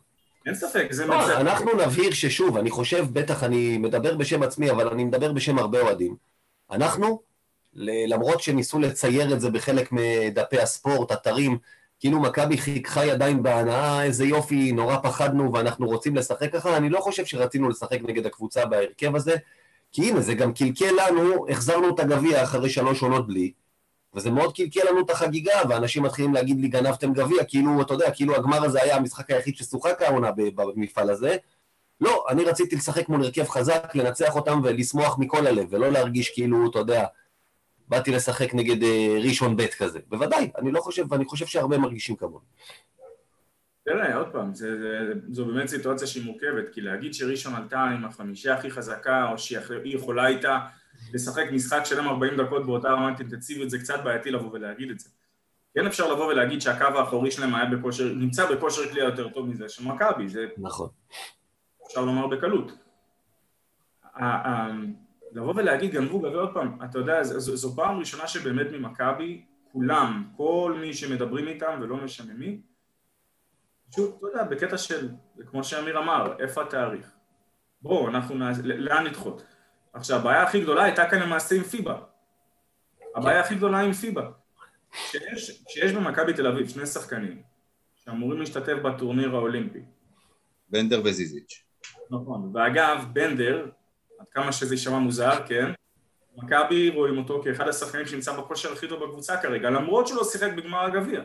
אין 0.47 0.55
ספק, 0.55 0.87
זה 0.91 1.05
לא, 1.05 1.17
מצב. 1.17 1.29
אנחנו 1.29 1.71
נבהיר 1.73 2.11
ששוב, 2.11 2.57
אני 2.57 2.69
חושב, 2.69 3.05
בטח 3.13 3.43
אני 3.43 3.77
מדבר 3.77 4.15
בשם 4.15 4.43
עצמי, 4.43 4.71
אבל 4.71 4.87
אני 4.87 5.03
מדבר 5.03 5.31
בשם 5.31 5.57
הרבה 5.57 5.81
אוהדים. 5.81 6.15
אנחנו, 6.71 7.21
למרות 8.07 8.41
שניסו 8.41 8.79
לצייר 8.79 9.33
את 9.33 9.41
זה 9.41 9.49
בחלק 9.49 9.89
מדפי 9.91 10.59
הספורט, 10.59 11.11
אתרים, 11.11 11.57
כאילו 11.99 12.19
מכבי 12.19 12.57
חיככה 12.57 13.05
ידיים 13.05 13.43
בהנאה, 13.43 14.03
איזה 14.03 14.25
יופי, 14.25 14.71
נורא 14.71 14.97
פחדנו 15.03 15.53
ואנחנו 15.53 15.87
רוצים 15.87 16.15
לשחק 16.15 16.53
ככה, 16.53 16.77
אני 16.77 16.89
לא 16.89 16.99
חושב 16.99 17.25
שרצינו 17.25 17.69
לשחק 17.69 17.99
נגד 18.01 18.25
הקבוצה 18.25 18.65
בהרכב 18.65 19.15
הזה, 19.15 19.35
כי 19.91 20.09
הנה, 20.09 20.21
זה 20.21 20.33
גם 20.33 20.53
קלקל 20.53 20.91
לנו, 21.07 21.45
החזרנו 21.49 21.95
את 21.95 21.99
הגביע 21.99 22.43
אחרי 22.43 22.69
שלוש 22.69 23.01
עונות 23.01 23.27
בלי, 23.27 23.51
וזה 24.15 24.31
מאוד 24.31 24.55
קלקל 24.55 24.89
לנו 24.89 24.99
את 24.99 25.09
החגיגה, 25.09 25.61
ואנשים 25.69 26.03
מתחילים 26.03 26.33
להגיד 26.33 26.59
לי, 26.59 26.67
גנבתם 26.67 27.13
גביע, 27.13 27.43
כאילו, 27.43 27.81
אתה 27.81 27.93
יודע, 27.93 28.11
כאילו 28.11 28.35
הגמר 28.35 28.65
הזה 28.65 28.83
היה 28.83 28.95
המשחק 28.95 29.31
היחיד 29.31 29.55
ששוחק 29.55 30.01
העונה 30.01 30.31
במפעל 30.55 31.09
הזה. 31.09 31.37
לא, 32.01 32.25
אני 32.29 32.43
רציתי 32.43 32.75
לשחק 32.75 33.09
מול 33.09 33.23
הרכב 33.23 33.47
חזק, 33.47 33.95
לנצח 33.95 34.35
אותם 34.35 34.61
ולשמוח 34.63 35.19
מכל 35.19 35.47
הלב, 35.47 35.67
ולא 35.69 35.91
להרגיש 35.91 36.29
כאילו, 36.29 36.69
אתה 36.69 36.79
יודע, 36.79 37.05
באתי 37.87 38.11
לשחק 38.11 38.53
נגד 38.53 38.81
uh, 38.81 39.25
ראשון 39.27 39.57
ב' 39.57 39.65
כזה. 39.77 39.99
בוודאי, 40.07 40.51
אני 40.57 40.71
לא 40.71 40.79
חושב, 40.79 41.11
ואני 41.11 41.25
חושב 41.25 41.45
שהרבה 41.45 41.77
מרגישים 41.77 42.15
כמוני. 42.15 42.45
תראה, 43.85 44.15
עוד 44.15 44.27
פעם, 44.31 44.53
זה, 44.53 44.79
זה, 44.79 45.13
זו 45.31 45.45
באמת 45.45 45.67
סיטואציה 45.67 46.07
שהיא 46.07 46.25
מורכבת, 46.25 46.69
כי 46.73 46.81
להגיד 46.81 47.13
שראשון 47.13 47.55
עלתה 47.55 47.79
עם 47.79 48.05
החמישייה 48.05 48.55
הכי 48.55 48.71
חזקה, 48.71 49.29
או 49.31 49.37
שהיא 49.37 49.59
יכולה 49.83 50.25
הייתה 50.25 50.59
לשחק 51.13 51.45
משחק 51.51 51.81
שלם 51.85 52.07
40 52.07 52.37
דקות 52.37 52.65
באותה 52.65 52.89
רמת 52.89 53.19
אינטנסיביות 53.19 53.69
זה 53.69 53.79
קצת 53.79 54.03
בעייתי 54.03 54.31
לבוא 54.31 54.49
ולהגיד 54.53 54.91
את 54.91 54.99
זה. 54.99 55.09
כן 55.73 55.87
אפשר 55.87 56.13
לבוא 56.13 56.25
ולהגיד 56.25 56.61
שהקו 56.61 56.99
האחורי 56.99 57.31
שלהם 57.31 57.55
היה 57.55 57.65
בכושר, 57.65 58.13
נמצא 58.13 58.51
בכושר 58.51 58.89
כלי 58.89 59.01
יותר 59.01 59.29
טוב 59.29 59.49
מזה 59.49 59.69
של 59.69 59.85
מכבי, 59.85 60.29
זה... 60.29 60.45
נכון. 60.57 60.89
אפשר 61.87 62.01
לומר 62.01 62.27
בקלות. 62.27 62.71
לבוא 65.31 65.53
ולהגיד 65.55 65.91
גנבו 65.91 66.19
גבי 66.19 66.35
עוד 66.35 66.53
פעם, 66.53 66.77
אתה 66.85 66.99
יודע, 66.99 67.23
זו, 67.23 67.55
זו 67.55 67.75
פעם 67.75 67.99
ראשונה 67.99 68.27
שבאמת 68.27 68.67
ממכבי, 68.71 69.45
כולם, 69.71 70.29
כל 70.37 70.77
מי 70.81 70.93
שמדברים 70.93 71.47
איתם 71.47 71.79
ולא 71.81 71.97
משנה 71.97 72.33
מי, 72.33 72.61
פשוט, 73.91 74.17
אתה 74.17 74.27
יודע, 74.27 74.43
בקטע 74.43 74.77
של, 74.77 75.09
כמו 75.45 75.63
שאמיר 75.63 75.99
אמר, 75.99 76.35
איפה 76.39 76.61
התאריך? 76.61 77.11
בואו, 77.81 78.07
אנחנו, 78.07 78.35
לאן 78.63 79.05
לדחות? 79.05 79.43
עכשיו, 79.97 80.19
הבעיה 80.19 80.43
הכי 80.43 80.61
גדולה 80.61 80.83
הייתה 80.83 81.09
כאן 81.09 81.19
למעשה 81.19 81.55
עם 81.55 81.63
פיבה. 81.63 81.99
הבעיה 83.15 83.39
הכי 83.39 83.55
גדולה 83.55 83.79
עם 83.79 83.93
פיבה. 83.93 84.29
כשיש, 84.91 85.63
כשיש 85.67 85.91
במכבי 85.91 86.33
תל 86.33 86.47
אביב 86.47 86.69
שני 86.69 86.85
שחקנים 86.85 87.41
שאמורים 87.95 88.39
להשתתף 88.39 88.73
בטורניר 88.73 89.35
האולימפי. 89.35 89.79
בנדר 90.69 91.01
וזיזיץ'. 91.05 91.63
נכון, 92.09 92.51
ואגב, 92.53 93.05
בנדר, 93.13 93.69
עד 94.19 94.25
כמה 94.31 94.51
שזה 94.51 94.73
יישמע 94.73 94.99
מוזר, 94.99 95.47
כן, 95.47 95.71
מכבי 96.35 96.89
רואים 96.89 97.17
אותו 97.17 97.41
כאחד 97.43 97.67
השחקנים 97.67 98.05
שנמצא 98.05 98.37
בכושר 98.37 98.73
הכי 98.73 98.87
טוב 98.87 99.05
בקבוצה 99.05 99.41
כרגע, 99.41 99.69
למרות 99.69 100.07
שהוא 100.07 100.17
לא 100.17 100.23
שיחק 100.23 100.51
בגמר 100.57 100.85
הגביע. 100.85 101.21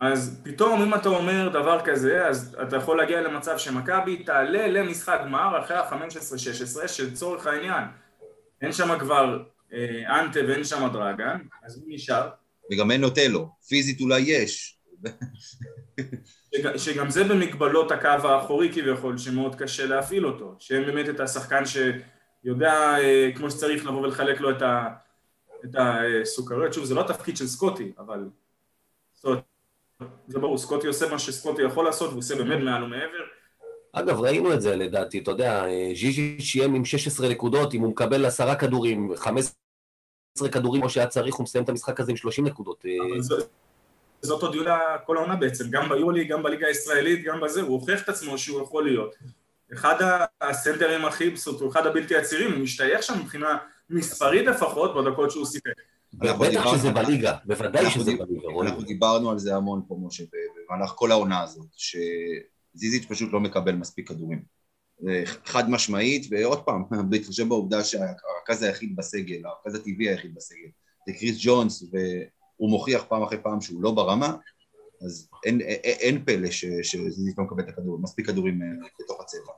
אז 0.00 0.40
פתאום 0.44 0.82
אם 0.82 0.94
אתה 0.94 1.08
אומר 1.08 1.48
דבר 1.48 1.80
כזה, 1.84 2.26
אז 2.26 2.56
אתה 2.62 2.76
יכול 2.76 2.96
להגיע 2.96 3.20
למצב 3.20 3.58
שמכבי 3.58 4.22
תעלה 4.24 4.66
למשחק 4.66 5.20
גמר 5.24 5.64
אחרי 5.64 5.76
ה-15-16, 5.76 6.88
שלצורך 6.88 7.46
העניין 7.46 7.84
אין 8.62 8.72
שם 8.72 8.98
כבר 8.98 9.42
אה, 9.72 10.20
אנטה 10.20 10.40
ואין 10.48 10.64
שם 10.64 10.88
דרגן, 10.92 11.38
אז 11.64 11.84
מי 11.86 11.94
נשאר? 11.94 12.28
וגם 12.72 12.90
אין 12.90 13.00
נוטלו, 13.00 13.48
פיזית 13.68 14.00
אולי 14.00 14.20
יש. 14.20 14.78
שג, 16.54 16.76
שגם 16.76 17.10
זה 17.10 17.24
במגבלות 17.24 17.92
הקו 17.92 18.08
האחורי 18.08 18.72
כביכול, 18.72 19.18
שמאוד 19.18 19.54
קשה 19.54 19.86
להפעיל 19.86 20.26
אותו, 20.26 20.56
שאין 20.58 20.84
באמת 20.86 21.08
את 21.08 21.20
השחקן 21.20 21.62
שיודע 21.64 22.98
אה, 22.98 23.30
כמו 23.34 23.50
שצריך 23.50 23.86
לבוא 23.86 24.00
ולחלק 24.00 24.40
לו 24.40 24.50
את 25.64 25.74
הסוכריות, 25.74 26.72
שוב 26.72 26.84
זה 26.84 26.94
לא 26.94 27.00
התפקיד 27.00 27.36
של 27.36 27.46
סקוטי, 27.46 27.92
אבל 27.98 28.28
זאת 29.14 29.24
אומרת 29.24 29.55
זה 30.28 30.38
ברור, 30.38 30.58
סקוטי 30.58 30.86
עושה 30.86 31.08
מה 31.10 31.18
שסקוטי 31.18 31.62
יכול 31.62 31.84
לעשות, 31.84 32.08
והוא 32.08 32.18
עושה 32.18 32.36
באמת 32.36 32.64
מעל 32.64 32.84
ומעבר. 32.84 33.24
אגב, 33.92 34.20
ראינו 34.20 34.54
את 34.54 34.60
זה 34.60 34.76
לדעתי, 34.76 35.18
אתה 35.18 35.30
יודע, 35.30 35.64
ז'יז'י 35.94 36.36
שיים 36.40 36.74
עם 36.74 36.84
16 36.84 37.28
נקודות, 37.28 37.74
אם 37.74 37.80
הוא 37.80 37.90
מקבל 37.90 38.24
עשרה 38.24 38.56
כדורים, 38.56 39.16
15 39.16 39.54
כדורים 40.52 40.80
כמו 40.80 40.90
שהיה 40.90 41.06
צריך, 41.06 41.34
הוא 41.34 41.44
מסיים 41.44 41.64
את 41.64 41.68
המשחק 41.68 42.00
הזה 42.00 42.10
עם 42.10 42.16
30 42.16 42.46
נקודות. 42.46 42.84
זה 44.20 44.32
אותו 44.32 44.48
דיון 44.48 44.66
כל 45.06 45.16
העונה 45.16 45.36
בעצם, 45.36 45.64
גם 45.70 45.88
ביולי, 45.88 46.24
גם 46.24 46.42
בליגה 46.42 46.66
הישראלית, 46.66 47.24
גם 47.24 47.40
בזה, 47.40 47.60
הוא 47.60 47.80
הוכיח 47.80 48.02
את 48.02 48.08
עצמו 48.08 48.38
שהוא 48.38 48.62
יכול 48.62 48.84
להיות. 48.84 49.14
אחד 49.72 50.20
הסנטרים 50.40 51.04
הכי, 51.04 51.36
זאת 51.36 51.60
הוא 51.60 51.70
אחד 51.70 51.86
הבלתי 51.86 52.16
עצירים, 52.16 52.52
הוא 52.52 52.60
משתייך 52.60 53.02
שם 53.02 53.18
מבחינה 53.18 53.58
מספרית 53.90 54.46
לפחות, 54.46 54.94
בדקות 54.94 55.30
שהוא 55.30 55.46
סיפק. 55.46 55.72
בטח 56.18 56.76
שזה 56.76 56.90
בליגה, 56.90 57.36
בוודאי 57.44 57.90
שזה 57.90 58.12
בליגה. 58.16 58.48
אנחנו 58.62 58.82
דיברנו 58.82 59.30
על 59.30 59.38
זה 59.38 59.56
המון 59.56 59.82
פה, 59.88 59.96
משה, 60.02 60.24
במהלך 60.68 60.90
כל 60.90 61.10
העונה 61.10 61.42
הזאת, 61.42 61.66
שזיזיץ' 61.76 63.04
פשוט 63.08 63.32
לא 63.32 63.40
מקבל 63.40 63.74
מספיק 63.74 64.08
כדורים. 64.08 64.42
חד 65.44 65.70
משמעית, 65.70 66.26
ועוד 66.30 66.64
פעם, 66.64 66.84
בהתחשב 67.10 67.48
בעובדה 67.48 67.84
שהרכז 67.84 68.62
היחיד 68.62 68.96
בסגל, 68.96 69.42
הרכז 69.46 69.74
הטבעי 69.74 70.08
היחיד 70.08 70.34
בסגל, 70.34 70.68
זה 71.06 71.12
קריס 71.12 71.36
ג'ונס, 71.40 71.82
והוא 71.82 72.70
מוכיח 72.70 73.04
פעם 73.08 73.22
אחרי 73.22 73.38
פעם 73.42 73.60
שהוא 73.60 73.82
לא 73.82 73.90
ברמה, 73.90 74.36
אז 75.04 75.28
אין, 75.44 75.60
אין, 75.60 75.78
אין 75.84 76.24
פלא 76.24 76.50
שזיזיץ' 76.50 77.38
לא 77.38 77.44
מקבל 77.44 77.62
את 77.62 77.68
הכדור, 77.68 77.98
מספיק 78.02 78.26
כדורים 78.26 78.62
אה, 78.62 78.68
בתוך 79.00 79.20
הצבע. 79.20 79.52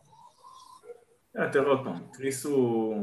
תראה 1.53 1.69
עוד 1.69 1.85
פעם, 1.85 2.03
קריס 2.13 2.45
הוא... 2.45 2.95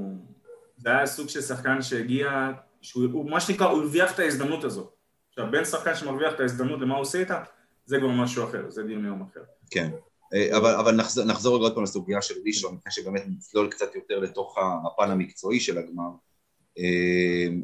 זה 0.78 0.90
היה 0.90 1.06
סוג 1.06 1.30
של 1.30 1.42
שחקן 1.42 1.82
שהגיע 1.82 2.52
שהוא, 2.86 3.30
מה 3.30 3.39
שנקרא, 3.39 3.68
הוא 3.68 3.82
הרוויח 3.82 4.13
את 4.13 4.20
ההזדמנות 4.20 4.63
הזו. 4.63 4.89
עכשיו, 5.30 5.51
בין 5.51 5.65
שחקן 5.65 5.96
שמרוויח 5.96 6.34
את 6.34 6.39
ההזדמנות 6.39 6.82
למה 6.82 6.94
הוא 6.94 7.01
עושה 7.01 7.20
איתה, 7.20 7.44
זה 7.86 7.98
כבר 7.98 8.08
משהו 8.08 8.44
אחר, 8.44 8.70
זה 8.70 8.84
דיון 8.84 9.06
יום 9.06 9.22
אחר. 9.22 9.42
כן, 9.72 9.92
אה, 10.34 10.58
אבל, 10.58 10.75
אבל 10.75 10.96
נחזור, 10.96 11.25
נחזור 11.25 11.58
עוד 11.58 11.75
פעם 11.75 11.84
לסוגיה 11.84 12.22
של 12.22 12.36
ראשון, 12.46 12.75
לפני 12.75 12.92
שבאמת 12.92 13.24
נצלול 13.27 13.70
קצת 13.72 13.96
יותר 13.96 14.20
לתוך 14.20 14.58
הפן 14.86 15.12
המקצועי 15.12 15.60
של 15.60 15.77
הגמר. 15.77 16.10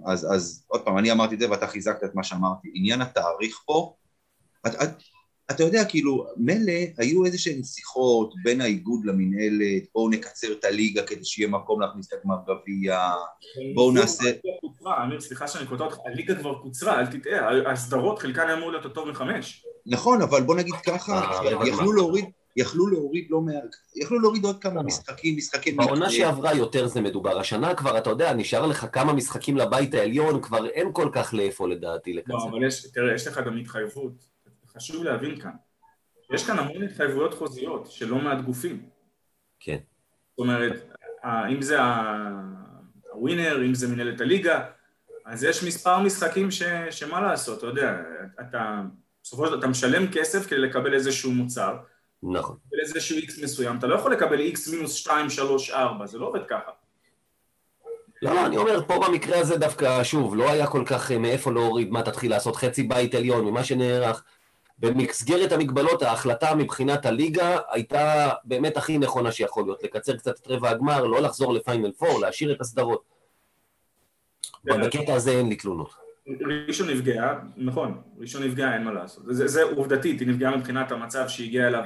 אז, 0.06 0.28
אז 0.34 0.66
עוד 0.68 0.82
פעם, 0.86 0.98
אני 0.98 1.12
אמרתי 1.12 1.36
את 1.36 1.40
זה 1.40 1.52
ואתה 1.52 1.68
חיזקת 1.68 2.04
את 2.04 2.16
מה 2.16 2.24
שאמרתי. 2.24 2.72
עניין 2.74 3.02
התאריך 3.02 3.62
פה, 3.66 3.96
את, 4.68 4.72
את, 4.84 4.90
אתה 5.52 5.64
יודע, 5.64 5.86
כאילו, 5.86 6.26
מילא 6.38 6.74
היו 6.98 7.26
איזה 7.26 7.38
שהן 7.38 7.64
שיחות 7.64 8.34
בין 8.44 8.62
האיגוד 8.62 9.06
למינהלת, 9.06 9.84
בואו 9.94 10.10
נקצר 10.10 10.52
את 10.52 10.66
הליגה 10.66 11.04
כדי 11.04 11.26
שיהיה 11.26 11.50
מקום 11.50 11.82
להכניס 11.82 12.08
את 12.08 12.14
הגמר 12.14 12.36
גביע, 12.44 13.12
בואו 13.76 13.92
נעשה... 13.92 14.32
אמיר, 15.04 15.22
סליחה 15.22 15.48
שאני 15.48 15.66
קוטע 15.66 15.84
אותך, 15.84 15.98
הליגה 16.06 16.36
כבר 16.36 16.56
קוצרה, 16.62 17.00
אל 17.00 17.06
תטעה, 17.06 17.72
הסדרות 17.72 18.20
חלקן 18.20 18.50
אמור 18.50 18.72
להיות 18.72 18.84
יותר 18.84 19.06
מחמש. 19.06 19.66
נכון, 19.86 20.22
אבל 20.22 20.42
בוא 20.42 20.56
נגיד 20.56 20.76
ככה, 20.86 21.22
אה, 21.22 21.68
יכלו 21.68 21.94
להוריד... 21.94 22.26
יכלו 22.56 22.88
להוריד 22.88 23.28
לא 23.30 23.42
מעט, 23.42 23.76
יכלו 23.96 24.20
להוריד 24.20 24.44
עוד 24.44 24.62
כמה 24.62 24.84
משחקים, 24.84 25.38
משחקים... 25.38 25.78
בעונה 25.78 26.10
שעברה 26.10 26.54
יותר 26.54 26.88
זה 26.88 27.02
מדובר, 27.02 27.40
השנה 27.40 27.76
כבר, 27.76 27.98
אתה 27.98 28.10
יודע, 28.10 28.34
נשאר 28.34 28.66
לך 28.66 28.86
כמה 28.92 29.14
משחקים 29.14 29.58
לבית 29.58 29.94
העליון, 29.94 30.42
כבר 30.42 30.68
אין 30.68 30.90
כל 30.94 31.10
כך 31.14 31.34
לאיפה 31.34 31.68
לדעתי 31.68 32.14
לקצר. 32.14 32.34
לא, 32.34 32.50
אבל 32.50 32.68
יש, 32.68 32.92
תראה, 32.94 33.16
יש 33.16 33.28
לך 33.28 33.40
גם 33.46 33.58
התחייבות, 33.58 34.31
חשוב 34.76 35.04
להבין 35.04 35.40
כאן, 35.40 35.52
יש 36.34 36.48
כאן 36.48 36.60
המון 36.60 36.84
התחייבויות 36.84 37.34
חוזיות 37.34 37.92
של 37.92 38.10
לא 38.10 38.18
מעט 38.18 38.42
גופים. 38.42 38.86
כן. 39.60 39.78
זאת 40.30 40.40
אומרת, 40.40 40.96
אם 41.26 41.62
זה 41.62 41.78
הווינר, 43.12 43.66
אם 43.66 43.74
זה 43.74 43.88
מנהלת 43.88 44.22
הליגה, 44.22 44.66
אז 45.26 45.44
יש 45.44 45.64
מספר 45.64 46.00
משחקים 46.00 46.52
ש, 46.52 46.64
שמה 46.90 47.22
לעשות, 47.22 47.58
אתה 47.58 47.68
יודע, 47.68 48.02
אתה 48.42 48.82
בסופו 49.24 49.46
של 49.46 49.52
דבר 49.52 49.60
אתה 49.60 49.68
משלם 49.68 50.12
כסף 50.12 50.48
כדי 50.48 50.60
לקבל 50.60 50.94
איזשהו 50.94 51.32
מוצר, 51.32 51.78
נכון. 52.24 52.58
איזשהו 52.82 53.18
איקס 53.18 53.44
מסוים, 53.44 53.78
אתה 53.78 53.88
לא 53.88 53.96
יכול 53.96 54.14
לקבל 54.14 54.40
איקס 54.40 54.68
מינוס 54.68 54.94
2, 54.94 55.30
3, 55.30 55.70
4, 55.70 56.06
זה 56.06 56.18
לא 56.18 56.26
עובד 56.26 56.46
ככה. 56.50 56.72
לא, 58.22 58.34
לא, 58.34 58.46
אני 58.46 58.58
אומר, 58.58 58.82
פה 58.88 59.00
במקרה 59.08 59.40
הזה 59.40 59.58
דווקא, 59.58 60.04
שוב, 60.04 60.36
לא 60.36 60.52
היה 60.52 60.68
כל 60.68 60.84
כך 60.86 61.12
אה, 61.12 61.18
מאיפה 61.18 61.52
להוריד, 61.52 61.92
מה 61.92 62.04
תתחיל 62.04 62.32
לעשות 62.32 62.56
חצי 62.56 62.84
בית 62.84 63.16
עליון 63.16 63.46
ממה 63.46 63.64
שנערך. 63.64 64.24
במסגרת 64.82 65.52
המגבלות, 65.52 66.02
ההחלטה 66.02 66.56
מבחינת 66.56 67.06
הליגה 67.06 67.60
הייתה 67.72 68.30
באמת 68.44 68.78
הכי 68.78 68.98
נכונה 68.98 69.32
שיכול 69.32 69.64
להיות, 69.64 69.84
לקצר 69.84 70.18
קצת 70.18 70.40
את 70.40 70.48
רבע 70.48 70.70
הגמר, 70.70 71.06
לא 71.06 71.22
לחזור 71.22 71.54
לפיינל 71.54 71.92
פור, 71.92 72.22
להשאיר 72.22 72.52
את 72.52 72.62
הסדרות. 72.62 73.04
אבל 74.70 74.88
בקטע 74.88 75.14
הזה 75.14 75.32
אין 75.32 75.50
לי 75.50 75.56
תלונות. 75.56 75.94
ראשון 76.68 76.90
נפגעה, 76.90 77.40
נכון, 77.58 78.02
ראשון 78.20 78.44
נפגעה, 78.44 78.74
אין 78.74 78.84
מה 78.84 78.92
לעשות. 78.92 79.24
זה, 79.28 79.48
זה 79.48 79.64
עובדתית, 79.64 80.20
היא 80.20 80.28
נפגעה 80.28 80.58
מבחינת 80.58 80.92
המצב 80.92 81.28
שהגיעה 81.28 81.68
אליו 81.68 81.84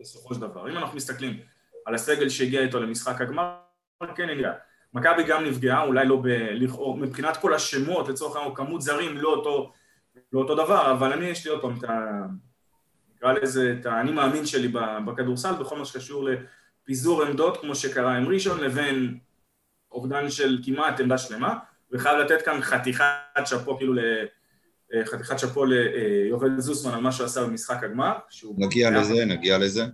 בסופו 0.00 0.34
של 0.34 0.40
דבר. 0.40 0.70
אם 0.70 0.76
אנחנו 0.76 0.96
מסתכלים 0.96 1.40
על 1.84 1.94
הסגל 1.94 2.28
שהגיע 2.28 2.62
איתו 2.62 2.80
למשחק 2.80 3.20
הגמר, 3.20 3.54
כן 4.14 4.30
נפגעה. 4.30 4.52
מכבי 4.94 5.22
גם 5.22 5.44
נפגעה, 5.44 5.84
אולי 5.84 6.06
לא 6.06 6.22
לכאורה, 6.52 7.00
מבחינת 7.00 7.36
כל 7.36 7.54
השמות, 7.54 8.08
לצורך 8.08 8.36
העניין, 8.36 8.54
כמות 8.54 8.82
זרים, 8.82 9.16
לא 9.16 9.28
אותו, 9.28 9.72
לא 10.32 10.40
אותו 10.40 10.54
דבר, 10.54 10.92
אבל 10.92 11.12
אני, 11.12 11.24
יש 11.24 11.46
לי 11.46 11.50
עוד 11.50 11.60
פעם 11.60 11.78
את 11.78 11.84
ה... 11.84 12.26
נקרא 13.16 13.32
לזה, 13.32 13.76
את 13.80 13.86
האני 13.86 14.12
מאמין 14.12 14.46
שלי 14.46 14.68
בכדורסל, 15.06 15.52
בכל 15.52 15.78
מה 15.78 15.84
שקשור 15.84 16.28
לפיזור 16.28 17.22
עמדות, 17.22 17.60
כמו 17.60 17.74
שקרה 17.74 18.16
עם 18.16 18.28
ראשון, 18.28 18.60
לבין 18.60 19.18
אובדן 19.92 20.30
של 20.30 20.58
כמעט 20.64 21.00
עמדה 21.00 21.18
שלמה. 21.18 21.58
וחייב 21.92 22.18
לתת 22.18 22.42
כאן 22.42 22.62
חתיכת 22.62 23.04
שאפו 23.44 23.76
כאילו 23.76 23.94
ל... 23.94 24.00
אה, 24.94 25.06
חתיכת 25.06 25.38
שאפו 25.38 25.64
ליובל 25.64 26.60
זוסמן 26.60 26.94
על 26.94 27.00
מה 27.00 27.12
שהוא 27.12 27.26
עשה 27.26 27.44
במשחק 27.44 27.84
הגמר. 27.84 28.12
נגיע 28.58 28.90
לזה, 28.90 29.24
נגיע 29.24 29.58
לזה. 29.58 29.84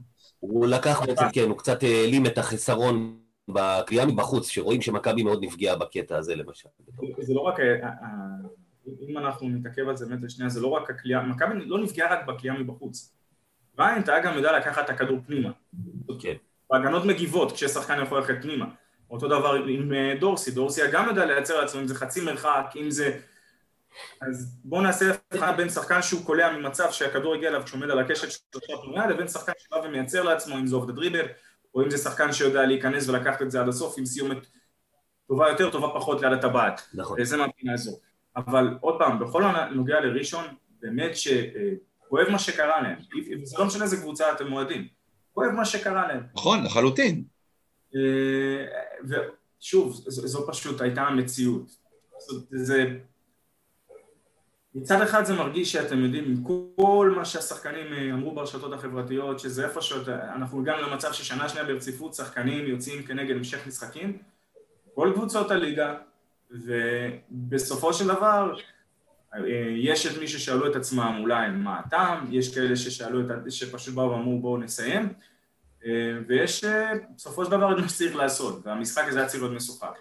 הוא 0.40 0.66
לקח 0.66 1.00
בעצם, 1.06 1.24
כן, 1.32 1.48
הוא 1.48 1.58
קצת 1.58 1.82
העלים 1.82 2.26
את 2.26 2.38
החיסרון 2.38 3.18
בקריאה 3.48 4.06
מבחוץ, 4.06 4.48
שרואים 4.48 4.82
שמכבי 4.82 5.22
מאוד 5.22 5.44
נפגעה 5.44 5.76
בקטע 5.76 6.16
הזה 6.16 6.34
למשל. 6.34 6.68
זה 7.18 7.34
לא 7.34 7.40
רק, 7.40 7.60
אה, 7.60 7.64
אה, 7.82 7.88
אם 9.08 9.18
אנחנו 9.18 9.48
נתעכב 9.48 9.88
על 9.88 9.96
זה 9.96 10.06
באמת 10.06 10.22
לשנייה, 10.22 10.48
זה 10.48 10.60
לא 10.60 10.68
רק 10.68 10.90
הקליעה, 10.90 11.22
מכבי 11.22 11.54
לא 11.66 11.78
נפגעה 11.78 12.12
רק 12.12 12.26
בקליעה 12.26 12.58
מבחוץ. 12.58 13.14
ריינט 13.78 14.08
היה 14.08 14.20
גם 14.20 14.34
יודע 14.34 14.58
לקחת 14.58 14.84
את 14.84 14.90
הכדור 14.90 15.18
פנימה. 15.26 15.50
כן. 16.20 16.34
בהגנות 16.70 17.04
מגיבות, 17.04 17.52
כששחקן 17.52 18.02
יכול 18.02 18.18
ללכת 18.18 18.34
פנימה. 18.42 18.66
אותו 19.10 19.28
דבר 19.28 19.54
עם 19.68 19.92
אה, 19.92 20.14
דורסי, 20.20 20.50
דורסי 20.50 20.80
גם 20.92 21.06
יודע 21.08 21.24
לייצר 21.24 21.60
לעצמו, 21.60 21.80
אם 21.80 21.86
זה 21.86 21.94
חצי 21.94 22.20
מרחק, 22.20 22.72
אם 22.76 22.90
זה... 22.90 23.18
אז 24.20 24.58
בואו 24.64 24.82
נעשה 24.82 25.12
הבחנה 25.32 25.52
בין 25.52 25.68
שחקן 25.68 26.02
שהוא 26.02 26.24
קולע 26.24 26.56
ממצב 26.56 26.90
שהכדור 26.90 27.34
הגיע 27.34 27.48
אליו 27.48 27.62
כשהוא 27.64 27.78
עומד 27.78 27.90
על 27.90 27.98
הקשת 27.98 28.30
שלושה 28.30 28.82
פנויה, 28.82 29.06
לבין 29.06 29.28
שחקן 29.28 29.52
שבא 29.58 29.76
ומייצר 29.76 30.22
לעצמו, 30.22 30.54
אם 30.54 30.66
זה 30.66 30.76
עובד 30.76 30.94
דריבל, 30.94 31.26
או 31.74 31.82
אם 31.82 31.90
זה 31.90 31.98
שחקן 31.98 32.32
שיודע 32.32 32.66
להיכנס 32.66 33.08
ולקחת 33.08 33.42
את 33.42 33.50
זה 33.50 33.60
עד 33.60 33.68
הסוף 33.68 33.98
עם 33.98 34.06
סיומת 34.06 34.38
טובה 35.28 35.48
יותר, 35.48 35.70
טובה 35.70 35.88
פחות 35.94 36.20
ליד 36.20 36.32
הטבעת. 36.32 36.80
נכון. 36.94 37.24
זה 37.24 37.36
מהבחינה 37.36 37.72
הזו. 37.72 37.98
אבל 38.46 38.78
עוד 38.80 38.98
פעם, 38.98 39.18
בכל 39.18 39.42
הנוגע 39.44 40.00
לראשון, 40.00 40.44
באמת 40.80 41.10
שכואב 41.16 42.28
מה 42.30 42.38
שקרה 42.38 42.82
להם. 42.82 42.98
וזה 43.42 43.56
לא 43.58 43.66
משנה 43.66 43.84
איזה 43.84 43.96
קבוצה 43.96 44.32
אתם 44.32 44.46
מועדים. 44.46 44.88
כואב 45.34 45.50
מה 45.50 45.64
שקרה 45.64 46.08
להם. 46.08 46.22
נכון, 46.34 46.64
לחלוטין. 46.64 47.24
אה, 47.96 48.64
ושוב, 49.04 50.02
זו 50.06 50.46
פשוט 50.46 50.80
הייתה 50.80 51.02
המציאות. 51.02 51.70
זה... 52.50 52.98
מצד 54.74 55.02
אחד 55.02 55.24
זה 55.24 55.34
מרגיש 55.34 55.72
שאתם 55.72 56.04
יודעים, 56.04 56.24
עם 56.24 56.44
כל 56.76 57.12
מה 57.16 57.24
שהשחקנים 57.24 57.92
אה, 57.92 58.14
אמרו 58.14 58.34
ברשתות 58.34 58.72
החברתיות, 58.72 59.40
שזה 59.40 59.64
איפה 59.64 59.82
שאנחנו 59.82 60.60
הגענו 60.60 60.88
למצב 60.88 61.12
ששנה 61.12 61.48
שנייה 61.48 61.66
ברציפות 61.66 62.14
שחקנים 62.14 62.66
יוצאים 62.66 63.02
כנגד 63.02 63.36
המשך 63.36 63.66
משחקים, 63.66 64.18
כל 64.94 65.12
קבוצות 65.14 65.50
הליגה, 65.50 65.94
ובסופו 66.50 67.94
של 67.94 68.06
דבר 68.06 68.54
יש 69.68 70.06
את 70.06 70.18
מי 70.18 70.28
ששאלו 70.28 70.70
את 70.70 70.76
עצמם 70.76 71.16
אולי 71.20 71.50
מה 71.50 71.78
הטעם, 71.78 72.26
יש 72.30 72.54
כאלה 72.54 72.76
ששאלו 72.76 73.20
את, 73.20 73.52
שפשוט 73.52 73.94
באו 73.94 74.10
ואמרו 74.10 74.40
בואו 74.40 74.56
נסיים, 74.56 75.12
ויש 76.26 76.64
בסופו 77.16 77.44
של 77.44 77.50
דבר 77.50 77.72
את 77.72 77.78
מה 77.78 77.88
שצריך 77.88 78.16
לעשות, 78.16 78.66
והמשחק 78.66 79.04
הזה 79.08 79.18
היה 79.18 79.28
צריך 79.28 79.42
להיות 79.42 79.56
משוחק. 79.56 79.98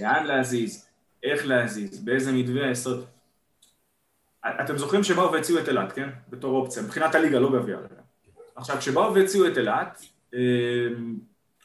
לאן 0.00 0.26
להזיז, 0.26 0.86
איך 1.22 1.46
להזיז, 1.46 2.04
באיזה 2.04 2.32
מתווה 2.32 2.66
לעשות. 2.66 3.06
אתם 4.64 4.78
זוכרים 4.78 5.04
שבאו 5.04 5.32
והציעו 5.32 5.58
את 5.58 5.68
אילת, 5.68 5.92
כן? 5.92 6.08
בתור 6.28 6.60
אופציה, 6.60 6.82
מבחינת 6.82 7.14
הליגה, 7.14 7.38
לא 7.38 7.52
גביע. 7.52 7.78
עכשיו, 8.56 8.76
כשבאו 8.76 9.14
והציעו 9.14 9.46
את 9.46 9.58
אילת, 9.58 10.02
אה, 10.34 10.88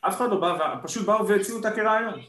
אף 0.01 0.17
אחד 0.17 0.29
לא 0.29 0.39
בא, 0.39 0.75
פשוט 0.83 1.05
באו 1.05 1.27
והציעו 1.27 1.57
אותה 1.57 1.71
כרעיון. 1.71 2.19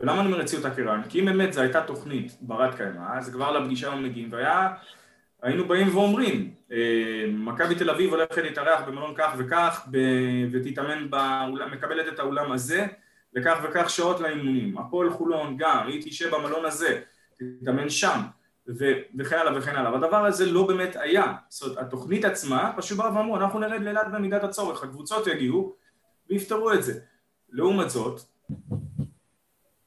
ולמה 0.00 0.20
אני 0.20 0.26
אומר 0.26 0.40
הציעו 0.40 0.62
אותה 0.62 0.74
כרעיון? 0.74 1.02
כי 1.08 1.20
אם 1.20 1.24
באמת 1.24 1.52
זו 1.52 1.60
הייתה 1.60 1.82
תוכנית 1.82 2.36
ברת 2.40 2.74
קיימא, 2.74 3.18
אז 3.18 3.30
כבר 3.32 3.58
לפגישה 3.58 3.92
הם 3.92 4.02
מגיעים, 4.02 4.28
והיה 4.32 4.68
היינו 5.42 5.68
באים 5.68 5.96
ואומרים, 5.96 6.54
אה, 6.72 7.24
מכבי 7.32 7.74
תל 7.74 7.90
אביב 7.90 8.10
הולכת 8.10 8.36
להתארח 8.36 8.80
במלון 8.88 9.14
כך 9.16 9.32
וכך 9.38 9.88
ותתאמן, 10.52 11.10
באולם, 11.10 11.70
מקבלת 11.72 12.12
את 12.12 12.18
האולם 12.18 12.52
הזה 12.52 12.86
וכך 13.36 13.60
וכך 13.64 13.90
שעות 13.90 14.20
לאימונים. 14.20 14.78
הפועל 14.78 15.10
חולון 15.10 15.56
גם, 15.58 15.86
היא 15.86 16.02
תשב 16.04 16.34
במלון 16.34 16.64
הזה, 16.64 17.00
תתאמן 17.60 17.88
שם 17.88 18.20
וכן 19.18 19.36
הלאה 19.36 19.58
וכן 19.58 19.76
הלאה. 19.76 19.92
והדבר 19.92 20.26
הזה 20.26 20.46
לא 20.46 20.66
באמת 20.66 20.96
היה. 20.96 21.32
זאת 21.48 21.62
אומרת, 21.62 21.86
התוכנית 21.86 22.24
עצמה 22.24 22.72
פשוט 22.76 22.98
באו 22.98 23.14
ואמרו, 23.14 23.36
אנחנו 23.36 23.58
נרד 23.58 23.82
לאילת 23.82 24.06
במידת 24.12 24.44
הצורך, 24.44 24.84
הקבוצות 24.84 25.26
יגיעו 25.26 25.76
ויפתרו 26.30 26.72
את 26.72 26.82
זה. 26.82 27.00
לעומת 27.50 27.90
זאת, 27.90 28.20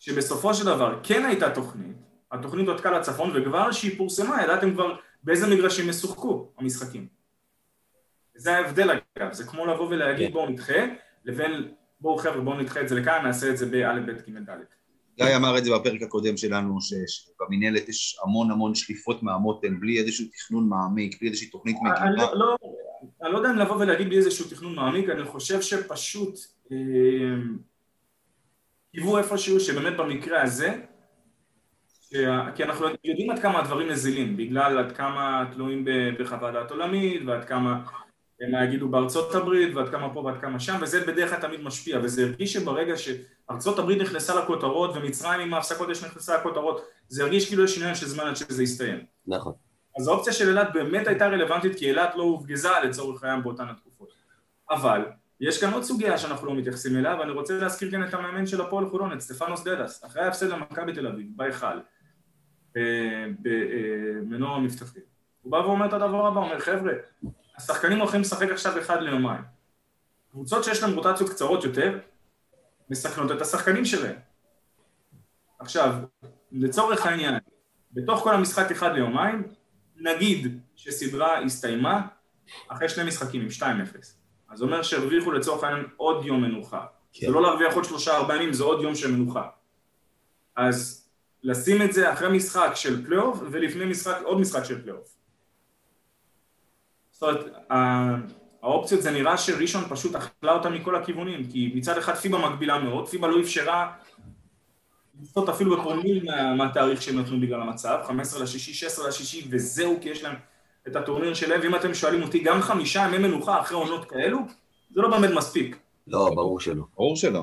שבסופו 0.05 0.53
של 0.53 0.65
דבר 0.65 0.99
כן 1.03 1.25
הייתה 1.25 1.49
תוכנית, 1.49 1.97
התוכנית 2.31 2.67
הותקה 2.67 2.91
לצפון 2.91 3.31
וכבר 3.35 3.71
כשהיא 3.71 3.97
פורסמה 3.97 4.43
ידעתם 4.43 4.73
כבר 4.73 4.95
באיזה 5.23 5.55
מגרשים 5.55 5.89
ישוחקו 5.89 6.51
המשחקים. 6.57 7.07
זה 8.35 8.57
ההבדל 8.57 8.89
אגב, 8.89 9.33
זה 9.33 9.43
כמו 9.43 9.65
לבוא 9.65 9.87
ולהגיד 9.87 10.27
כן. 10.27 10.33
בואו 10.33 10.49
נדחה, 10.49 10.73
לבין 11.25 11.71
בואו 11.99 12.17
חבר'ה 12.17 12.41
בואו 12.41 12.57
נדחה 12.57 12.81
את 12.81 12.89
זה 12.89 12.95
לכאן, 12.95 13.21
נעשה 13.23 13.49
את 13.49 13.57
זה 13.57 13.65
בא', 13.65 13.99
ב', 13.99 14.11
ג', 14.11 14.49
ד'. 14.49 14.57
גיא 15.17 15.35
אמר 15.35 15.57
את 15.57 15.63
זה 15.63 15.71
בפרק 15.75 16.01
הקודם 16.01 16.37
שלנו, 16.37 16.77
שבמינהלת 16.81 17.89
יש 17.89 18.19
המון 18.23 18.51
המון 18.51 18.75
שליפות 18.75 19.23
מהמותן, 19.23 19.79
בלי 19.79 19.99
איזשהו 19.99 20.25
תכנון 20.25 20.69
מעמיק, 20.69 21.19
בלי 21.19 21.29
איזושהי 21.29 21.49
תוכנית 21.49 21.75
מגיבה. 21.81 22.07
אני 22.07 22.17
לא, 22.17 22.35
לא, 22.35 22.55
אני 23.23 23.33
לא 23.33 23.37
יודע 23.37 23.51
אם 23.51 23.57
לבוא 23.57 23.75
ולהגיד 23.75 24.07
בלי 24.07 24.17
איזשהו 24.17 24.49
תכנון 24.49 24.75
מעמיק, 24.75 25.09
אני 25.09 25.25
חושב 25.25 25.61
שפשוט 25.61 26.39
קיוו 28.95 29.17
איפשהו 29.17 29.59
שבאמת 29.59 29.97
במקרה 29.97 30.41
הזה 30.41 30.79
כי 32.55 32.63
אנחנו 32.63 32.87
יודעים 33.03 33.29
עד 33.31 33.39
כמה 33.39 33.59
הדברים 33.59 33.89
נזילים, 33.89 34.37
בגלל 34.37 34.77
עד 34.77 34.91
כמה 34.91 35.45
תלויים 35.51 35.85
בחוות 36.19 36.53
דעת 36.53 36.71
עולמית 36.71 37.21
ועד 37.25 37.45
כמה 37.45 37.83
מה 38.51 38.65
יגידו 38.65 38.89
בארצות 38.89 39.35
הברית 39.35 39.75
ועד 39.75 39.89
כמה 39.89 40.13
פה 40.13 40.19
ועד 40.19 40.41
כמה 40.41 40.59
שם 40.59 40.77
וזה 40.81 41.05
בדרך 41.05 41.29
כלל 41.29 41.39
תמיד 41.39 41.61
משפיע 41.61 41.99
וזה 42.03 42.23
הרגיש 42.23 42.53
שברגע 42.53 42.93
שארצות 42.97 43.79
הברית 43.79 44.01
נכנסה 44.01 44.35
לכותרות 44.35 44.95
ומצרים 44.95 45.39
עם 45.39 45.53
ההפסקות 45.53 45.89
יש 45.89 46.03
נכנסה 46.03 46.37
לכותרות 46.37 46.85
זה 47.07 47.23
הרגיש 47.23 47.47
כאילו 47.47 47.63
יש 47.63 47.77
עניין 47.77 47.95
של 47.95 48.07
זמן 48.07 48.23
עד 48.23 48.35
שזה 48.35 48.63
יסתיים. 48.63 49.05
נכון. 49.27 49.53
אז 49.99 50.07
האופציה 50.07 50.33
של 50.33 50.49
אילת 50.49 50.67
באמת 50.73 51.07
הייתה 51.07 51.27
רלוונטית 51.27 51.75
כי 51.75 51.89
אילת 51.89 52.15
לא 52.15 52.23
הופגזה 52.23 52.69
לצורך 52.83 53.23
העניין 53.23 53.43
באותן 53.43 53.67
התקופות. 53.69 54.09
אבל 54.69 55.01
יש 55.47 55.61
כאן 55.61 55.73
עוד 55.73 55.83
סוגיה 55.83 56.17
שאנחנו 56.17 56.47
לא 56.47 56.55
מתייחסים 56.55 56.97
אליה, 56.97 57.15
ואני 57.19 57.31
רוצה 57.31 57.59
להזכיר 57.59 57.91
כאן 57.91 58.03
את 58.03 58.13
המאמן 58.13 58.45
של 58.45 58.61
הפועל 58.61 58.89
חולון, 58.89 59.13
את 59.13 59.21
סטפנוס 59.21 59.63
דדס, 59.63 60.05
אחרי 60.05 60.23
ההפסד 60.23 60.47
למכבי 60.47 60.93
תל 60.93 61.07
אביב, 61.07 61.27
בהיכל, 61.35 61.79
במנוע 63.39 64.55
המבטחים. 64.55 65.01
הוא 65.41 65.51
בא 65.51 65.57
ואומר 65.57 65.85
את 65.85 65.93
הדבר 65.93 66.27
הבא, 66.27 66.39
אומר, 66.39 66.59
חבר'ה, 66.59 66.93
השחקנים 67.57 67.99
הולכים 67.99 68.21
לשחק 68.21 68.49
עכשיו 68.49 68.79
אחד 68.79 69.01
ליומיים. 69.01 69.41
קבוצות 70.31 70.63
שיש 70.63 70.83
להן 70.83 70.93
רוטציות 70.93 71.29
קצרות 71.29 71.63
יותר, 71.63 71.99
מסכנות 72.89 73.31
את 73.31 73.41
השחקנים 73.41 73.85
שלהם. 73.85 74.15
עכשיו, 75.59 75.93
לצורך 76.51 77.05
העניין, 77.05 77.35
בתוך 77.91 78.23
כל 78.23 78.33
המשחק 78.33 78.71
אחד 78.71 78.93
ליומיים, 78.93 79.43
נגיד 79.95 80.59
שסדרה 80.75 81.39
הסתיימה 81.39 82.01
אחרי 82.67 82.89
שני 82.89 83.03
משחקים 83.03 83.41
עם 83.41 83.47
2-0. 83.47 84.22
אז 84.53 84.59
זה 84.59 84.65
אומר 84.65 84.81
שהרוויחו 84.81 85.31
לצורך 85.31 85.63
העניין 85.63 85.85
עוד 85.97 86.25
יום 86.25 86.41
מנוחה. 86.41 86.85
כן. 87.13 87.25
זה 87.27 87.31
לא 87.31 87.41
להרוויח 87.41 87.73
עוד 87.73 87.83
שלושה 87.83 88.17
ארבעה 88.17 88.37
ימים, 88.37 88.53
זה 88.53 88.63
עוד 88.63 88.81
יום 88.81 88.95
של 88.95 89.11
מנוחה. 89.11 89.47
אז 90.55 91.07
לשים 91.43 91.81
את 91.81 91.93
זה 91.93 92.13
אחרי 92.13 92.37
משחק 92.37 92.71
של 92.75 93.05
פלייאוף 93.05 93.39
ולפני 93.51 93.85
משחק, 93.85 94.17
עוד 94.23 94.39
משחק 94.39 94.63
של 94.63 94.81
פלייאוף. 94.81 95.15
זאת 97.11 97.23
אומרת, 97.23 97.45
האופציות 98.61 99.01
זה 99.01 99.11
נראה 99.11 99.37
שראשון 99.37 99.83
פשוט 99.89 100.15
אכלה 100.15 100.51
אותה 100.51 100.69
מכל 100.69 100.95
הכיוונים, 100.95 101.51
כי 101.51 101.73
מצד 101.75 101.97
אחד 101.97 102.15
פיבה 102.15 102.49
מגבילה 102.49 102.79
מאוד, 102.79 103.07
פיבה 103.07 103.27
לא 103.27 103.41
אפשרה 103.41 103.93
לסטות 105.21 105.49
אפילו 105.49 105.77
בפרומיל 105.77 106.23
מה, 106.25 106.55
מהתאריך 106.55 107.01
שהם 107.01 107.19
נתנו 107.19 107.39
בגלל 107.39 107.61
המצב, 107.61 107.99
15 108.07 108.43
לשישי, 108.43 108.73
16 108.73 109.07
לשישי, 109.07 109.47
וזהו, 109.51 109.97
כי 110.01 110.09
יש 110.09 110.23
להם 110.23 110.35
את 110.87 110.95
הטורניר 110.95 111.33
שלהם, 111.33 111.61
ואם 111.63 111.75
אתם 111.75 111.93
שואלים 111.93 112.23
אותי, 112.23 112.39
גם 112.39 112.61
חמישה 112.61 113.05
ימי 113.07 113.17
מנוחה 113.17 113.59
אחרי 113.59 113.77
עונות 113.77 114.05
כאלו, 114.05 114.39
זה 114.95 115.01
לא 115.01 115.09
באמת 115.09 115.31
מספיק. 115.35 115.77
לא, 116.07 116.31
ברור 116.35 116.59
שלא. 116.59 116.83
ברור 116.95 117.15
שלא. 117.15 117.41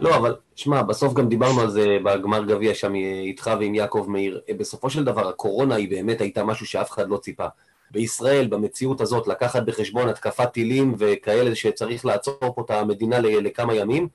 לא, 0.00 0.16
אבל 0.16 0.36
שמע, 0.56 0.82
בסוף 0.82 1.14
גם 1.14 1.28
דיברנו 1.28 1.60
על 1.60 1.70
זה 1.70 1.98
בגמר 2.04 2.44
גביע 2.44 2.74
שם 2.74 2.94
איתך 2.94 3.50
ועם 3.60 3.74
יעקב 3.74 4.06
מאיר. 4.08 4.40
בסופו 4.58 4.90
של 4.90 5.04
דבר, 5.04 5.28
הקורונה 5.28 5.74
היא 5.74 5.90
באמת 5.90 6.20
הייתה 6.20 6.44
משהו 6.44 6.66
שאף 6.66 6.90
אחד 6.90 7.08
לא 7.08 7.16
ציפה. 7.16 7.46
בישראל, 7.90 8.46
במציאות 8.46 9.00
הזאת, 9.00 9.26
לקחת 9.26 9.62
בחשבון 9.62 10.08
התקפת 10.08 10.52
טילים 10.52 10.94
וכאלה 10.98 11.54
שצריך 11.54 12.06
לעצור 12.06 12.54
פה 12.54 12.62
את 12.62 12.70
המדינה 12.70 13.20
לכמה 13.20 13.74
ימים, 13.74 14.08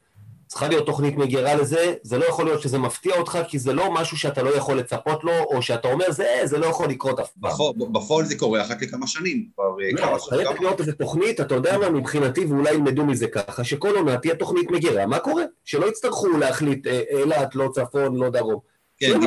צריכה 0.47 0.67
להיות 0.67 0.85
תוכנית 0.85 1.17
מגירה 1.17 1.55
לזה, 1.55 1.93
זה 2.01 2.17
לא 2.17 2.25
יכול 2.25 2.45
להיות 2.45 2.61
שזה 2.61 2.77
מפתיע 2.77 3.17
אותך, 3.19 3.39
כי 3.47 3.59
זה 3.59 3.73
לא 3.73 3.91
משהו 3.91 4.17
שאתה 4.17 4.43
לא 4.43 4.49
יכול 4.49 4.77
לצפות 4.77 5.23
לו, 5.23 5.43
או 5.43 5.61
שאתה 5.61 5.91
אומר, 5.91 6.11
זה, 6.11 6.41
זה 6.43 6.57
לא 6.57 6.65
יכול 6.65 6.89
לקרות 6.89 7.19
אף 7.19 7.31
פעם. 7.41 7.51
בפועל 7.91 8.25
זה 8.25 8.37
קורה 8.37 8.61
אחת 8.61 8.81
לכמה 8.81 9.07
שנים. 9.07 9.49
אה, 9.59 9.65
לא, 9.91 10.17
חייבת 10.17 10.59
להיות 10.59 10.79
איזה 10.79 10.93
תוכנית, 10.93 11.41
אתה 11.41 11.55
יודע 11.55 11.77
מה, 11.77 11.89
מבחינתי, 11.89 12.45
ואולי 12.45 12.73
ילמדו 12.73 13.05
מזה 13.05 13.27
ככה, 13.27 13.63
שכל 13.63 13.95
עונה 13.95 14.17
תהיה 14.17 14.35
תוכנית 14.35 14.71
מגירה, 14.71 15.05
מה 15.05 15.19
קורה? 15.19 15.43
שלא 15.65 15.85
יצטרכו 15.85 16.27
להחליט 16.27 16.87
אה, 16.87 17.01
אילת, 17.11 17.55
לא 17.55 17.69
צפון, 17.73 18.15
לא 18.15 18.29
דרום. 18.29 18.59
כן, 18.99 19.19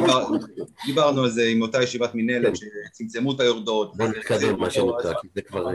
דיברנו 0.87 1.23
על 1.23 1.31
זה 1.31 1.47
עם 1.47 1.63
אותה 1.63 1.83
ישיבת 1.83 2.11
מנהלת, 2.15 2.59
כן. 2.59 2.67
שצמצמו 2.89 3.33
את 3.33 3.41
היורדות. 3.41 3.97
בוא 3.97 4.07
נתקדם 4.07 4.61
מה 4.61 4.71
שנקרא, 4.71 5.13
כי 5.23 5.29
זה 5.35 5.43
כבר... 5.43 5.69
אה, 5.69 5.75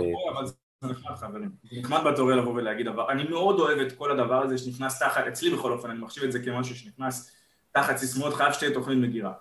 חברים, 1.15 1.49
נחמד 1.71 1.99
בתיאוריה 2.05 2.35
לבוא 2.35 2.53
ולהגיד 2.53 2.85
דבר, 2.85 3.11
אני 3.11 3.23
מאוד 3.23 3.59
אוהב 3.59 3.79
את 3.79 3.91
כל 3.91 4.11
הדבר 4.11 4.41
הזה 4.43 4.57
שנכנס 4.57 4.99
תחת, 4.99 5.27
אצלי 5.27 5.49
בכל 5.49 5.71
אופן, 5.71 5.89
אני 5.89 5.99
מחשיב 5.99 6.23
את 6.23 6.31
זה 6.31 6.39
כמשהו 6.43 6.75
שנכנס 6.75 7.35
תחת 7.71 7.97
סיסמאות, 7.97 8.33
חייב 8.33 8.53
שתהיה 8.53 8.73
תוכנית 8.73 8.97
מגירה. 8.97 9.33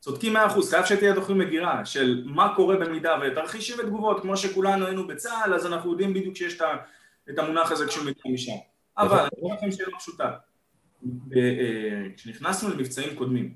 צודקים 0.00 0.32
מאה 0.32 0.46
אחוז, 0.46 0.70
חייב 0.70 0.84
שתהיה 0.84 1.14
תוכנית 1.14 1.38
מגירה 1.38 1.84
של 1.84 2.22
מה 2.26 2.52
קורה 2.56 2.76
במידה 2.76 3.18
ותרחישים 3.22 3.76
ותגובות, 3.78 4.20
כמו 4.22 4.36
שכולנו 4.36 4.86
היינו 4.86 5.06
בצה"ל, 5.06 5.54
אז 5.54 5.66
אנחנו 5.66 5.90
יודעים 5.90 6.14
בדיוק 6.14 6.36
שיש 6.36 6.58
את 7.30 7.38
המונח 7.38 7.72
הזה 7.72 7.86
כשהוא 7.86 8.04
מגיע 8.04 8.34
משם. 8.34 8.52
אבל 8.98 9.18
אני 9.18 9.28
אומר 9.42 9.54
לכם 9.54 9.72
שאלה 9.72 9.98
פשוטה, 9.98 10.32
אה, 11.36 12.06
כשנכנסנו 12.16 12.70
למבצעים 12.70 13.16
קודמים, 13.16 13.54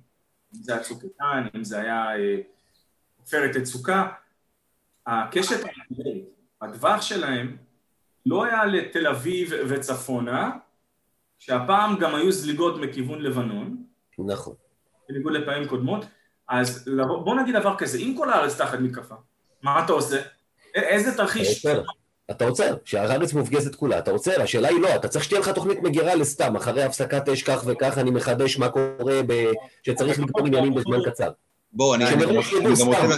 אם 0.56 0.62
זה 0.62 0.72
היה 0.72 0.82
צוק 0.82 1.04
איתן, 1.04 1.46
אם 1.56 1.64
זה 1.64 1.80
היה 1.80 2.16
אה, 2.16 2.36
עופרת 3.20 3.56
יצוקה, 3.56 4.08
הקשת 5.06 5.64
הטווח 6.62 7.02
שלהם 7.02 7.56
לא 8.26 8.44
היה 8.44 8.64
לתל 8.64 9.06
אביב 9.06 9.52
וצפונה, 9.68 10.50
שהפעם 11.38 11.98
גם 11.98 12.14
היו 12.14 12.32
זליגות 12.32 12.80
מכיוון 12.80 13.22
לבנון. 13.22 13.76
נכון. 14.18 14.54
בניגוד 15.08 15.32
לפעמים 15.32 15.68
קודמות. 15.68 16.04
אז 16.48 16.88
בוא 17.24 17.34
נגיד 17.34 17.56
דבר 17.56 17.76
כזה, 17.76 17.98
אם 17.98 18.14
כל 18.18 18.30
הארץ 18.30 18.56
תחת 18.56 18.78
מתקפה, 18.78 19.14
מה 19.62 19.84
אתה 19.84 19.92
עושה? 19.92 20.20
איזה 20.74 21.16
תרחיש? 21.16 21.66
אתה 21.66 21.74
עוצר, 21.74 21.84
אתה 22.30 22.44
עוצר, 22.44 22.76
שהארץ 22.84 23.32
מופגזת 23.32 23.74
כולה, 23.74 23.98
אתה 23.98 24.10
עוצר, 24.10 24.42
השאלה 24.42 24.68
היא 24.68 24.80
לא, 24.80 24.96
אתה 24.96 25.08
צריך 25.08 25.24
שתהיה 25.24 25.40
לך 25.40 25.48
תוכנית 25.48 25.82
מגירה 25.82 26.14
לסתם, 26.14 26.56
אחרי 26.56 26.82
הפסקת 26.82 27.28
אש 27.28 27.42
כך 27.42 27.64
וכך 27.66 27.98
אני 27.98 28.10
מחדש 28.10 28.58
מה 28.58 28.68
קורה 28.68 29.20
ב... 29.26 29.32
שצריך 29.82 30.18
לגמור 30.18 30.46
עניינים 30.46 30.74
בזמן 30.74 30.98
קצר. 31.10 31.30
בוא, 31.72 31.94
אני 31.94 32.04
גם 32.04 32.30
רוצה... 32.30 32.56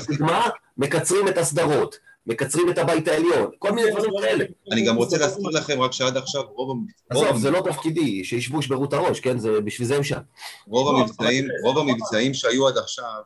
דוגמה, 0.08 0.48
מקצרים 0.76 1.28
את 1.28 1.38
הסדרות. 1.38 1.98
מקצרים 2.26 2.70
את 2.70 2.78
הבית 2.78 3.08
העליון, 3.08 3.50
כל 3.58 3.72
מיני 3.72 3.90
דברים 3.90 4.10
כאלה. 4.20 4.44
אני 4.72 4.86
גם 4.86 4.96
רוצה 4.96 5.18
להזכיר 5.18 5.48
לכם 5.48 5.80
רק 5.80 5.92
שעד 5.92 6.16
עכשיו 6.16 6.42
רוב 6.42 6.70
המבצעים... 6.70 7.26
עזוב, 7.28 7.42
זה 7.42 7.50
לא 7.50 7.62
תפקידי, 7.70 8.24
שישבו 8.24 8.60
ישברו 8.60 8.84
את 8.84 8.92
הראש, 8.92 9.20
כן? 9.20 9.36
בשביל 9.64 9.88
זה 9.88 9.96
הם 9.96 10.02
שם. 10.02 10.20
רוב 10.66 10.96
המבצעים, 10.96 11.48
רוב 11.64 11.78
המבצעים 11.78 12.34
שהיו 12.34 12.68
עד 12.68 12.78
עכשיו, 12.78 13.22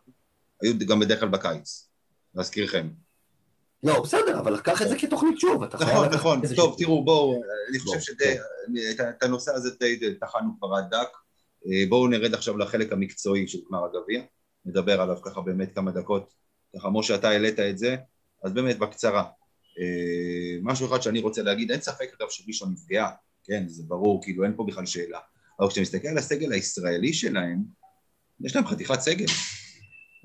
היו 0.63 0.79
גם 0.79 1.01
בדרך 1.01 1.21
כלל 1.21 1.29
בקיץ, 1.29 1.89
להזכירכם. 2.35 2.89
לא, 3.83 4.03
בסדר, 4.03 4.39
אבל 4.39 4.61
קח 4.61 4.83
את 4.83 4.89
זה 4.89 4.99
כתוכנית 4.99 5.41
שוב, 5.41 5.63
אתה 5.63 5.79
חייב... 5.79 5.91
נכון, 5.91 6.09
נכון, 6.09 6.41
טוב, 6.57 6.75
תראו, 6.79 7.05
בואו, 7.05 7.43
אני 7.71 7.79
חושב 7.79 8.01
שאת 8.01 9.23
הנושא 9.23 9.53
הזה 9.55 9.71
די 9.81 10.15
טחנו 10.21 10.51
כבר 10.59 10.75
עד 10.77 10.85
דק. 10.91 11.09
אה, 11.67 11.85
בואו 11.89 12.09
נרד 12.09 12.35
עכשיו 12.35 12.59
לחלק 12.59 12.93
המקצועי 12.93 13.49
של 13.49 13.59
גמר 13.69 13.85
הגביע, 13.85 14.23
נדבר 14.65 15.01
עליו 15.01 15.17
ככה 15.23 15.41
באמת 15.41 15.75
כמה 15.75 15.91
דקות, 15.91 16.35
ככה 16.77 16.89
כמו 16.89 17.03
שאתה 17.03 17.29
העלית 17.29 17.61
את 17.61 17.79
זה, 17.79 17.97
אז 18.44 18.53
באמת 18.53 18.79
בקצרה. 18.79 19.25
אה, 19.79 20.59
משהו 20.62 20.87
אחד 20.87 21.03
שאני 21.03 21.20
רוצה 21.20 21.42
להגיד, 21.42 21.70
אין 21.70 21.81
ספק 21.81 22.09
אגב 22.20 22.27
שראשון 22.31 22.72
נפגעה, 22.72 23.11
כן, 23.44 23.64
זה 23.68 23.83
ברור, 23.87 24.22
כאילו 24.22 24.44
אין 24.44 24.53
פה 24.57 24.64
בכלל 24.68 24.87
שאלה. 24.87 25.18
אבל 25.61 25.68
כשאתה 25.68 25.81
מסתכל 25.81 26.09
על 26.09 26.18
הסגל 26.18 26.53
הישראלי 26.53 27.12
שלהם, 27.12 27.59
יש 28.40 28.57
להם 28.57 28.66
חתיכת 28.66 29.01
סגל. 29.01 29.27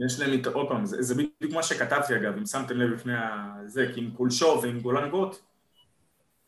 יש 0.06 0.20
להם, 0.20 0.42
עוד 0.54 0.68
פעם, 0.68 0.86
זה, 0.86 1.02
זה 1.02 1.16
בדיוק 1.16 1.54
מה 1.54 1.64
שכתבתי 1.64 2.16
אגב, 2.16 2.38
אם 2.38 2.46
שמתם 2.46 2.78
לב 2.78 2.90
לפני 2.90 3.14
זה, 3.66 3.86
כי 3.94 4.00
עם 4.00 4.12
קולשוב 4.12 4.64
ועם 4.64 4.80
גולן 4.80 5.10
גוט, 5.10 5.36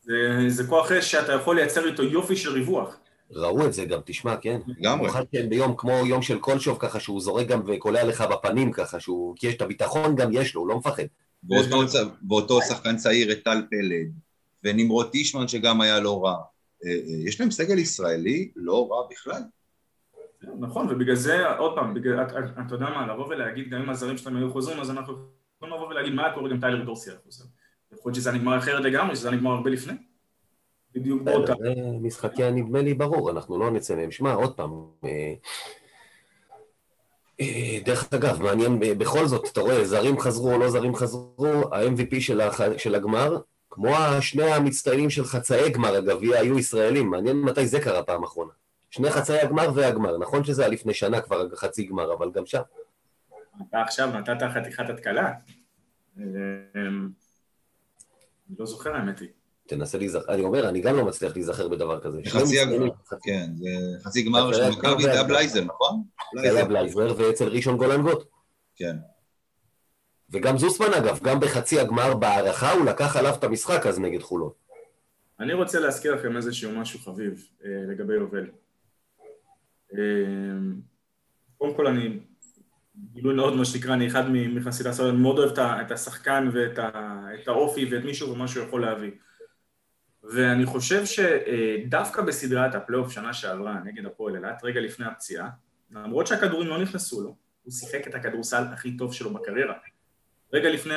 זה, 0.00 0.14
זה 0.48 0.66
כוח 0.66 0.92
אש 0.92 1.10
שאתה 1.10 1.32
יכול 1.32 1.56
לייצר 1.56 1.86
איתו 1.86 2.02
יופי 2.02 2.36
של 2.36 2.52
ריווח. 2.52 2.96
ראו 3.30 3.66
את 3.66 3.72
זה 3.72 3.84
גם, 3.84 4.00
תשמע, 4.04 4.36
כן? 4.36 4.60
לגמרי. 4.66 4.98
במיוחד 4.98 5.24
כן 5.32 5.48
ביום 5.48 5.74
כמו 5.76 5.92
יום 6.06 6.22
של 6.22 6.38
קולשוב 6.38 6.78
ככה, 6.80 7.00
שהוא 7.00 7.20
זורק 7.20 7.46
גם 7.46 7.62
וקולע 7.66 8.04
לך 8.04 8.20
בפנים 8.20 8.72
ככה, 8.72 9.00
שהוא, 9.00 9.36
כי 9.36 9.46
יש 9.46 9.54
את 9.54 9.62
הביטחון 9.62 10.16
גם 10.16 10.32
יש 10.32 10.54
לו, 10.54 10.60
הוא 10.60 10.68
לא 10.68 10.78
מפחד. 10.78 11.02
ואותו, 11.48 11.98
ואותו 12.28 12.62
שחקן 12.62 12.96
צעיר, 12.96 13.32
את 13.32 13.38
טל 13.44 13.62
פלד, 13.70 14.12
ונמרוד 14.64 15.10
טישמן 15.10 15.48
שגם 15.48 15.80
היה 15.80 16.00
לא 16.00 16.24
רע. 16.24 16.36
אה, 16.84 16.90
אה, 16.90 17.28
יש 17.28 17.40
להם 17.40 17.50
סגל 17.50 17.78
ישראלי 17.78 18.50
לא 18.56 18.88
רע 18.90 19.08
בכלל. 19.10 19.42
נכון, 20.58 20.88
ובגלל 20.90 21.14
זה, 21.14 21.48
עוד 21.48 21.74
פעם, 21.74 21.94
בגלל, 21.94 22.22
אתה 22.66 22.74
יודע 22.74 22.86
מה, 22.86 23.06
לבוא 23.12 23.26
ולהגיד 23.26 23.70
גם 23.70 23.82
אם 23.82 23.90
הזרים 23.90 24.18
שלהם 24.18 24.36
היו 24.36 24.52
חוזרים, 24.52 24.80
אז 24.80 24.90
אנחנו 24.90 25.14
יכולים 25.56 25.74
לבוא 25.74 25.88
ולהגיד 25.88 26.12
מה 26.12 26.32
קורה 26.34 26.50
גם 26.50 26.60
טיילר 26.60 26.84
דורסי 26.84 27.10
היה 27.10 27.18
חוזר. 27.24 27.44
יכול 27.92 28.10
להיות 28.10 28.16
שזה 28.16 28.32
נגמר 28.32 28.58
אחרת 28.58 28.84
לגמרי, 28.84 29.16
שזה 29.16 29.30
נגמר 29.30 29.50
הרבה 29.50 29.70
לפני. 29.70 29.94
בדיוק 30.94 31.22
באותה. 31.22 31.52
משחקי 32.00 32.44
הנדמה 32.44 32.82
לי 32.82 32.94
ברור, 32.94 33.30
אנחנו 33.30 33.58
לא 33.58 33.70
נצא 33.70 33.96
מהם. 33.96 34.10
שמע, 34.10 34.32
עוד 34.32 34.56
פעם, 34.56 34.70
אה, 35.04 35.08
אה, 35.08 35.34
דרך 37.84 38.08
אגב, 38.14 38.42
מעניין, 38.42 38.78
בכל 38.80 39.26
זאת, 39.26 39.48
אתה 39.52 39.60
רואה, 39.60 39.84
זרים 39.84 40.20
חזרו 40.20 40.52
או 40.52 40.58
לא 40.58 40.70
זרים 40.70 40.94
חזרו, 40.94 41.62
ה-MVP 41.72 42.20
של, 42.20 42.40
הח... 42.40 42.60
של 42.76 42.94
הגמר, 42.94 43.36
כמו 43.70 43.96
השני 43.96 44.52
המצטיינים 44.52 45.10
של 45.10 45.24
חצאי 45.24 45.70
גמר 45.70 45.94
הגביע, 45.96 46.38
היו 46.38 46.58
ישראלים. 46.58 47.10
מעניין 47.10 47.36
מתי 47.36 47.66
זה 47.66 47.80
קרה 47.80 48.02
פעם 48.02 48.24
אחרונה. 48.24 48.52
שני 48.90 49.10
חצאי 49.10 49.40
הגמר 49.40 49.70
והגמר. 49.74 50.18
נכון 50.18 50.44
שזה 50.44 50.62
היה 50.62 50.70
לפני 50.70 50.94
שנה 50.94 51.20
כבר 51.20 51.56
חצי 51.56 51.84
גמר, 51.84 52.12
אבל 52.12 52.30
גם 52.34 52.46
שם. 52.46 52.62
אתה 53.70 53.82
עכשיו 53.82 54.10
נתת 54.18 54.42
חתיכת 54.54 54.90
התקלה. 54.90 55.32
אמ, 56.18 56.22
אני 56.74 58.56
לא 58.58 58.66
זוכר 58.66 58.96
האמת 58.96 59.18
היא. 59.18 59.28
תנסה 59.66 59.98
להיזכר, 59.98 60.34
אני 60.34 60.42
אומר, 60.42 60.68
אני 60.68 60.80
גם 60.80 60.96
לא 60.96 61.04
מצליח 61.04 61.32
להיזכר 61.36 61.68
בדבר 61.68 62.00
כזה. 62.00 62.20
חצי 62.28 62.60
הגמר, 62.60 62.88
כן, 63.22 63.50
זה 63.56 63.68
חצי 64.04 64.22
גמר 64.22 64.52
של 64.52 64.70
מכבי, 64.70 65.02
זה 65.02 65.12
היה 65.12 65.22
בלייזר, 65.22 65.64
נכון? 65.64 66.02
זה 66.42 66.50
היה 66.50 66.64
בלייזר, 66.64 67.14
ואצל 67.16 67.48
ראשון 67.48 67.76
גולנגוט. 67.76 68.24
כן. 68.76 68.96
וגם 70.30 70.58
זוסמן 70.58 70.94
אגב, 70.98 71.18
גם 71.22 71.40
בחצי 71.40 71.80
הגמר 71.80 72.14
בהערכה 72.14 72.72
הוא 72.72 72.84
לקח 72.84 73.16
עליו 73.16 73.34
את 73.34 73.44
המשחק 73.44 73.86
אז 73.86 73.98
נגד 73.98 74.22
חולון. 74.22 74.50
אני 75.40 75.52
רוצה 75.52 75.80
להזכיר 75.80 76.14
לכם 76.14 76.36
איזשהו 76.36 76.72
משהו 76.72 76.98
חביב 76.98 77.48
אה, 77.64 77.70
לגבי 77.88 78.14
יובל. 78.14 78.46
אה, 79.94 79.98
קודם 81.58 81.74
כל 81.74 81.86
אני, 81.86 82.18
גילוי 83.12 83.34
נאות 83.34 83.54
מה 83.54 83.64
שנקרא, 83.64 83.94
אני 83.94 84.06
אחד 84.06 84.30
מחסידי 84.30 84.88
הסרט, 84.88 85.10
אני 85.10 85.22
מאוד 85.22 85.38
אוהב 85.38 85.58
את 85.58 85.90
השחקן 85.90 86.50
ואת 86.52 86.78
האופי 87.48 87.84
ואת 87.84 88.04
מי 88.04 88.11
שהוא 88.11 88.30
ומה 88.30 88.48
שהוא 88.48 88.66
יכול 88.66 88.80
להביא. 88.80 89.10
ואני 90.32 90.66
חושב 90.66 91.02
שדווקא 91.04 92.22
בסדרת 92.22 92.74
הפלייאוף 92.74 93.12
שנה 93.12 93.32
שעברה 93.32 93.80
נגד 93.84 94.06
הפועל 94.06 94.36
אילת, 94.36 94.64
רגע 94.64 94.80
לפני 94.80 95.06
הפציעה, 95.06 95.48
למרות 95.90 96.26
שהכדורים 96.26 96.68
לא 96.68 96.78
נכנסו 96.82 97.20
לו, 97.20 97.36
הוא 97.62 97.72
שיחק 97.72 98.08
את 98.08 98.14
הכדורסל 98.14 98.64
הכי 98.72 98.96
טוב 98.96 99.12
שלו 99.12 99.34
בקריירה. 99.34 99.74
רגע 100.52 100.70
לפני 100.70 100.94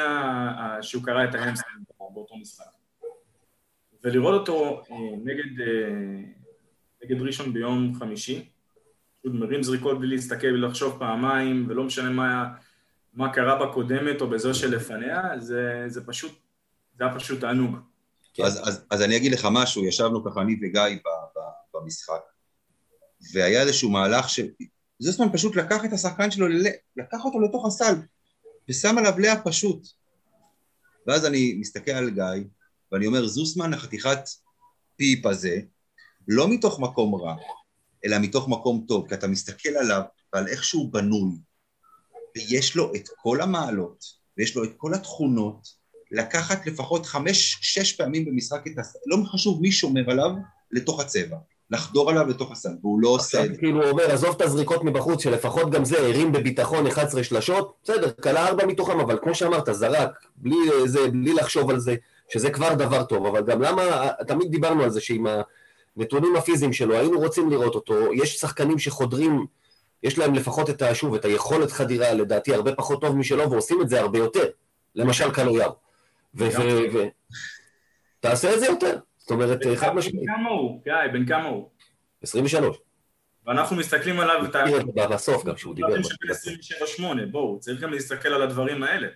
שהוא 0.82 1.04
קרע 1.04 1.24
את 1.24 1.36
ה 1.36 1.40
hamstring 1.40 1.84
באותו 2.13 2.38
משחק. 2.38 2.66
ולראות 4.04 4.40
אותו 4.40 4.84
אה, 4.92 4.96
נגד, 5.24 5.62
אה, 5.62 6.22
נגד 7.04 7.22
ראשון 7.22 7.54
ביום 7.54 7.94
חמישי, 8.00 8.50
פשוט 9.20 9.34
מרים 9.34 9.63
זריקות 9.63 10.00
בלי 10.00 10.16
להסתכל 10.16 10.48
ולחשוב 10.48 11.00
פעמיים, 11.00 11.66
ולא 11.70 11.84
משנה 11.84 12.10
מה, 12.10 12.54
מה 13.13 13.34
קרה 13.34 13.66
בקודמת 13.66 14.22
או 14.22 14.30
בזו 14.30 14.54
שלפניה, 14.54 15.40
זה, 15.40 15.84
זה 15.88 16.08
פשוט, 16.08 16.32
זה 16.98 17.06
היה 17.06 17.16
פשוט 17.16 17.40
תענוג. 17.42 17.78
כן. 18.38 18.43
אז, 18.43 18.60
אז, 18.63 18.86
אז 18.89 19.02
אני 19.02 19.17
אגיד 19.17 19.32
לך 19.32 19.47
משהו, 19.52 19.86
ישבנו 19.86 20.26
ככה 20.26 20.41
אני 20.41 20.54
וגיא 20.54 20.82
ב, 20.82 21.10
ב, 21.36 21.39
במשחק, 21.73 22.21
והיה 23.34 23.62
איזשהו 23.62 23.89
מהלך 23.89 24.26
שזוסמן 24.30 25.28
פשוט 25.34 25.56
לקח 25.56 25.86
את 25.86 25.93
השחקן 25.93 26.32
שלו, 26.32 26.47
לקח 26.97 27.26
אותו 27.26 27.39
לתוך 27.39 27.65
הסל, 27.65 27.93
ושם 28.69 28.97
עליו 28.97 29.19
לאה 29.19 29.41
פשוט. 29.43 29.88
ואז 31.08 31.26
אני 31.26 31.54
מסתכל 31.60 31.91
על 31.91 32.10
גיא, 32.10 32.43
ואני 32.91 33.08
אומר, 33.08 33.28
זוסמן 33.28 33.73
החתיכת 33.73 34.19
פיפ 34.95 35.26
הזה, 35.26 35.60
לא 36.28 36.50
מתוך 36.50 36.80
מקום 36.80 37.15
רע, 37.15 37.36
אלא 38.06 38.17
מתוך 38.19 38.47
מקום 38.50 38.86
טוב, 38.88 39.08
כי 39.08 39.13
אתה 39.13 39.28
מסתכל 39.28 39.69
עליו 39.69 40.02
ועל 40.34 40.47
איך 40.47 40.63
שהוא 40.63 40.93
בנוי, 40.93 41.32
ויש 42.36 42.76
לו 42.76 42.95
את 42.95 43.10
כל 43.21 43.41
המעלות, 43.41 44.04
ויש 44.38 44.56
לו 44.56 44.63
את 44.63 44.71
כל 44.78 44.93
התכונות, 44.93 45.67
לקחת 46.12 46.67
לפחות 46.67 47.06
חמש-שש 47.06 47.93
פעמים 47.93 48.26
במשחק 48.26 48.67
את 48.67 48.80
הסל, 48.80 49.00
לא 49.06 49.17
חשוב 49.26 49.62
מי 49.62 49.72
שומר 49.72 50.12
עליו, 50.12 50.32
לתוך 50.72 51.00
הצבע. 51.00 51.38
לחדור 51.72 52.10
עליו 52.10 52.28
לתוך 52.28 52.52
הסל, 52.52 52.70
והוא 52.82 53.02
לא 53.02 53.10
עושה 53.10 53.46
את 53.46 53.54
זה. 53.54 53.58
כאילו 53.58 53.82
הוא 53.84 53.89
אומר, 53.89 54.12
עזוב 54.12 54.36
את 54.36 54.41
הזריקות 54.41 54.84
מבחוץ, 54.84 55.24
שלפחות 55.24 55.72
גם 55.72 55.86
זה 55.86 56.00
הרים 56.00 56.32
בביטחון 56.32 56.88
11 56.88 57.24
שלשות, 57.24 57.74
בסדר, 57.84 58.12
כלה 58.24 58.48
ארבע 58.48 58.65
מתוכם, 58.65 59.00
אבל 59.00 59.17
כמו 59.24 59.36
שאמרת, 59.36 59.70
זרק, 59.72 60.10
בלי, 60.36 60.56
זה, 60.86 61.08
בלי 61.12 61.34
לחשוב 61.34 61.70
על 61.70 61.80
זה, 61.80 61.96
שזה 62.30 62.50
כבר 62.50 62.74
דבר 62.74 63.04
טוב, 63.04 63.26
אבל 63.26 63.41
גם 63.41 63.62
למה, 63.62 64.10
תמיד 64.28 64.52
דיברנו 64.52 64.84
על 64.84 64.89
זה 64.89 65.02
שעם 65.02 65.28
הנתונים 65.98 66.36
הפיזיים 66.36 66.74
שלו, 66.74 66.96
היינו 66.96 67.20
רוצים 67.20 67.50
לראות 67.50 67.76
אותו, 67.76 68.13
יש 68.13 68.39
שחקנים 68.39 68.80
שחודרים, 68.80 69.46
יש 70.04 70.17
להם 70.17 70.34
לפחות 70.34 70.70
את, 70.70 70.84
שוב, 70.93 71.15
את 71.15 71.26
היכולת 71.26 71.72
חדירה, 71.72 72.13
לדעתי, 72.13 72.54
הרבה 72.54 72.76
פחות 72.76 73.02
טוב 73.02 73.15
משלו, 73.15 73.52
ועושים 73.52 73.82
את 73.82 73.89
זה 73.89 74.00
הרבה 74.00 74.20
יותר, 74.20 74.46
למשל 74.96 75.32
קלויאר. 75.32 75.72
ו... 76.36 76.46
תעשה 78.20 78.54
את 78.54 78.60
זה 78.60 78.66
יותר. 78.66 79.00
זאת 79.18 79.32
אומרת, 79.32 79.60
חד 79.76 79.96
משמעית. 79.96 80.26
בן 80.28 80.36
כמה 80.36 80.50
הוא? 80.50 80.82
גיא, 80.84 80.94
בן 81.13 81.26
כמה 81.26 81.48
הוא? 81.48 81.70
23. 82.22 82.78
ואנחנו 83.46 83.76
מסתכלים 83.76 84.20
עליו... 84.20 84.46
בסוף 85.10 85.46
גם, 85.46 85.58
שהוא 85.58 85.76
דיבר. 85.76 85.88
27-8, 86.98 87.02
בואו, 87.32 87.60
צריך 87.60 87.82
גם 87.82 87.92
להסתכל 87.92 88.30
על 88.30 88.42
הדברים 88.42 88.84
האלה. 88.84 89.08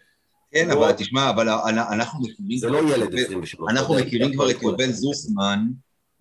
כן, 0.52 0.71
אבל 0.71 0.91
תשמע, 0.91 1.30
אבל 1.30 1.50
אנחנו 1.50 2.19
מכירים... 2.21 2.58
זה 2.58 2.69
לא 2.69 2.78
ילד 2.93 3.15
23. 3.19 3.69
אנחנו 3.69 3.95
מכירים 3.95 4.34
כבר 4.34 4.52
את 4.52 4.62
יובל 4.62 4.91
זוסמן, 4.91 5.60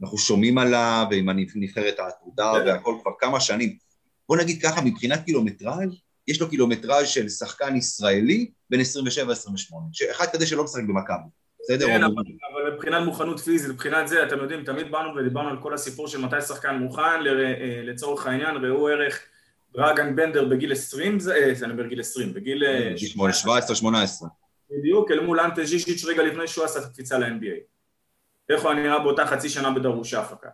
אנחנו 0.03 0.19
שומעים 0.19 0.59
עליו, 0.59 1.07
ועם 1.11 1.29
הנבחרת 1.29 1.99
העתודה 1.99 2.53
והכל 2.67 2.95
כבר 3.03 3.11
כמה 3.19 3.41
שנים. 3.41 3.77
בוא 4.29 4.37
נגיד 4.37 4.63
ככה, 4.63 4.81
מבחינת 4.81 5.25
קילומטראז', 5.25 5.97
יש 6.29 6.41
לו 6.41 6.51
קילומטראז' 6.51 7.09
של 7.09 7.29
שחקן 7.29 7.77
ישראלי 7.77 8.51
בין 8.71 8.81
27-28, 8.81 8.83
אחד 10.11 10.27
כזה 10.33 10.47
שלא 10.47 10.65
משחק 10.65 10.83
במכבי. 10.89 11.29
בסדר? 11.63 11.87
כן, 11.87 12.03
אבל, 12.03 12.23
אבל 12.53 12.75
מבחינת 12.75 13.05
מוכנות 13.05 13.41
פיזית, 13.41 13.71
מבחינת 13.71 14.09
זה, 14.09 14.23
אתם 14.23 14.39
יודעים, 14.39 14.65
תמיד 14.65 14.91
באנו 14.91 15.17
ודיברנו 15.17 15.49
על 15.49 15.63
כל 15.63 15.75
הסיפור 15.75 16.09
של 16.09 16.21
מתי 16.21 16.41
שחקן 16.41 16.79
מוכן, 16.79 17.27
אה, 17.27 17.83
לצורך 17.83 18.27
העניין, 18.27 18.57
ראו 18.57 18.89
ערך 18.89 19.21
דרגן 19.75 20.17
בנדר 20.17 20.45
בגיל 20.45 20.73
20, 20.73 21.19
אה, 21.31 21.53
אני 21.63 21.73
אומר 21.73 21.87
גיל 21.87 22.01
20, 22.01 22.35
בגיל... 22.35 22.65
17-18. 22.65 22.65
אה, 23.87 24.29
בדיוק, 24.71 25.11
אל 25.11 25.21
מול 25.21 25.41
אנטה 25.41 25.65
ז'ישיץ' 25.65 26.05
רגע 26.05 26.23
לפני 26.23 26.49
שהוא 26.49 26.65
עשה 26.65 26.81
את 26.81 26.85
הקפיצה 26.85 27.19
ל-NBA. 27.19 27.61
איך 28.49 28.63
הוא 28.63 28.73
נראה 28.73 28.99
באותה 28.99 29.27
חצי 29.27 29.49
שנה 29.49 29.71
בדרוש 29.71 30.15
אפקה. 30.15 30.49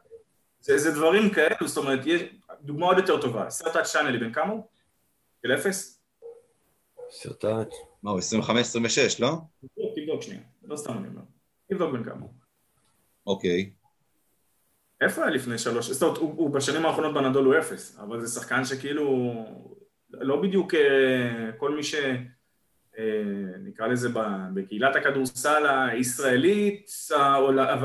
זה, 0.61 0.79
זה 0.79 0.91
דברים 0.91 1.31
כאלו, 1.31 1.69
זאת 1.69 1.77
אומרת, 1.77 2.01
יש 2.07 2.23
דוגמה 2.61 2.87
עוד 2.87 2.99
יותר 2.99 3.21
טובה, 3.21 3.51
סרטאץ' 3.51 3.93
שאנלי, 3.93 4.19
בן 4.19 4.33
כמה 4.33 4.53
הוא? 4.53 4.63
של 5.43 5.55
אפס? 5.55 6.01
סרטאץ'. 7.11 7.75
מה, 8.03 8.11
הוא 8.11 8.21
25-26, 8.21 8.53
לא? 9.19 9.29
תבדוק 9.97 10.23
שנייה. 10.23 10.41
לא 10.65 10.77
סתם 10.77 10.99
אני 10.99 11.09
אומר. 11.09 11.23
תבדוק 11.71 11.93
בן 11.93 12.05
כמה. 12.05 12.27
אוקיי. 13.27 13.71
איפה 15.01 15.23
היה 15.23 15.31
לפני 15.31 15.59
שלוש? 15.59 15.91
זאת 15.91 16.03
אומרת, 16.03 16.19
הוא, 16.19 16.35
הוא 16.37 16.51
בשנים 16.51 16.87
האחרונות 16.87 17.15
בנדול 17.15 17.45
הוא 17.45 17.59
אפס, 17.59 17.99
אבל 17.99 18.21
זה 18.21 18.41
שחקן 18.41 18.65
שכאילו, 18.65 19.35
לא 20.11 20.43
בדיוק 20.43 20.75
אה, 20.75 21.53
כל 21.59 21.77
מי 21.77 21.83
ש... 21.83 21.95
אה, 22.99 23.59
נקרא 23.65 23.87
לזה 23.87 24.09
בקהילת 24.55 24.97
הכדורסל 24.97 25.67
הישראלית 25.91 26.91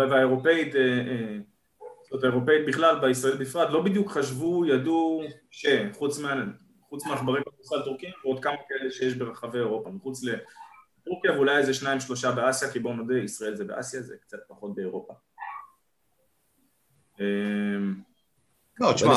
והאירופאית, 0.10 0.76
אה, 0.76 1.38
זאת 2.12 2.24
האירופאית 2.24 2.65
בכלל, 2.67 3.00
בישראל 3.02 3.38
בפרט, 3.38 3.69
לא 3.69 3.82
בדיוק 3.82 4.12
חשבו, 4.12 4.65
ידעו 4.65 5.24
שחוץ 5.52 6.19
מעכברי 7.06 7.41
כדורסל 7.43 7.86
טורקים 7.86 8.10
ועוד 8.23 8.43
כמה 8.43 8.56
כאלה 8.69 8.91
שיש 8.91 9.13
ברחבי 9.13 9.58
אירופה, 9.58 9.89
מחוץ 9.89 10.21
טורקיה 11.06 11.32
ואולי 11.32 11.58
איזה 11.58 11.73
שניים 11.73 11.99
שלושה 11.99 12.32
באסיה, 12.32 12.71
כי 12.71 12.80
בואו 12.80 12.93
נודה, 12.93 13.17
ישראל 13.17 13.56
זה 13.56 13.63
באסיה, 13.63 14.01
זה 14.01 14.15
קצת 14.21 14.38
פחות 14.47 14.75
באירופה. 14.75 15.13
אמ, 17.19 17.95
לא, 18.80 18.93
תשמע, 18.93 19.13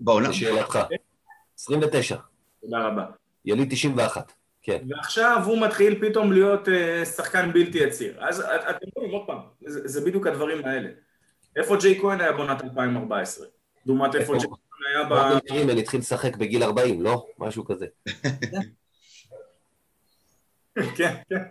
בעונה... 0.00 0.28
לשאלתך. 0.28 0.78
29. 1.58 2.16
תודה 2.60 2.78
רבה. 2.86 3.06
יליד 3.44 3.68
91, 3.70 4.32
כן. 4.62 4.84
ועכשיו 4.88 5.42
הוא 5.44 5.60
מתחיל 5.60 6.08
פתאום 6.08 6.32
להיות 6.32 6.68
אה, 6.68 7.04
שחקן 7.04 7.52
בלתי 7.52 7.78
יציר. 7.78 8.24
אז 8.24 8.40
אתם 8.40 8.86
רואים, 8.96 9.10
עוד 9.10 9.26
פעם, 9.26 9.38
זה 9.64 10.00
בדיוק 10.00 10.26
הדברים 10.26 10.64
האלה. 10.64 10.88
איפה 11.56 11.76
ג'יי 11.76 12.00
כהן 12.00 12.20
היה 12.20 12.32
בעונת 12.32 12.64
2014? 12.64 13.46
לעומת 13.86 14.14
איפה 14.14 14.32
ג'יי 14.38 14.48
כהן 14.48 14.58
היה 14.94 15.04
ב... 15.10 15.38
קרימל 15.48 15.78
התחיל 15.78 16.00
לשחק 16.00 16.36
בגיל 16.36 16.62
40, 16.62 17.02
לא? 17.02 17.26
משהו 17.38 17.64
כזה. 17.64 17.86
כן, 20.96 21.14
כן. 21.28 21.42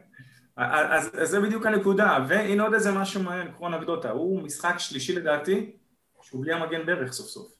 אז, 0.58 1.10
אז 1.21 1.29
זה 1.29 1.39
בדיוק 1.41 1.65
הנקודה, 1.65 2.25
והנה 2.27 2.63
עוד 2.63 2.73
איזה 2.73 2.91
משהו 2.91 3.23
מעניין, 3.23 3.51
קחו 3.51 3.67
אנקדוטה, 3.67 4.12
הוא 4.12 4.41
משחק 4.41 4.75
שלישי 4.77 5.15
לדעתי, 5.15 5.71
שהוא 6.21 6.41
בלי 6.41 6.53
המגן 6.53 6.86
ברך 6.86 7.13
סוף 7.13 7.27
סוף. 7.27 7.51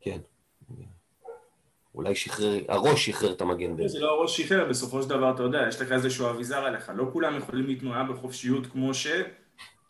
כן. 0.00 0.18
אולי 1.94 2.14
שחרר, 2.14 2.58
הראש 2.68 3.06
שחרר 3.06 3.32
את 3.32 3.40
המגן 3.40 3.76
ברך. 3.76 3.86
זה 3.86 3.98
לא 3.98 4.10
הראש 4.10 4.40
שחרר, 4.40 4.68
בסופו 4.68 5.02
של 5.02 5.08
דבר, 5.08 5.34
אתה 5.34 5.42
יודע, 5.42 5.58
יש 5.68 5.80
לך 5.80 5.92
איזשהו 5.92 6.30
אביזר 6.30 6.64
עליך, 6.64 6.92
לא 6.94 7.04
כולם 7.12 7.36
יכולים 7.36 7.66
להתנועה 7.66 8.04
בחופשיות 8.04 8.66
כמו 8.66 8.94
ש... 8.94 9.06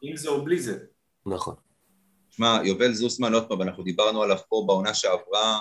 אם 0.05 0.17
זה 0.17 0.29
או 0.29 0.45
בלי 0.45 0.59
זה. 0.59 0.79
נכון. 1.27 1.55
שמע, 2.39 2.61
יובל 2.65 2.93
זוסמן, 2.93 3.35
עוד 3.35 3.49
פעם, 3.49 3.63
אנחנו 3.63 3.83
דיברנו 3.83 4.23
עליו 4.23 4.37
פה 4.49 4.65
בעונה 4.67 4.95
שעברה, 4.95 5.61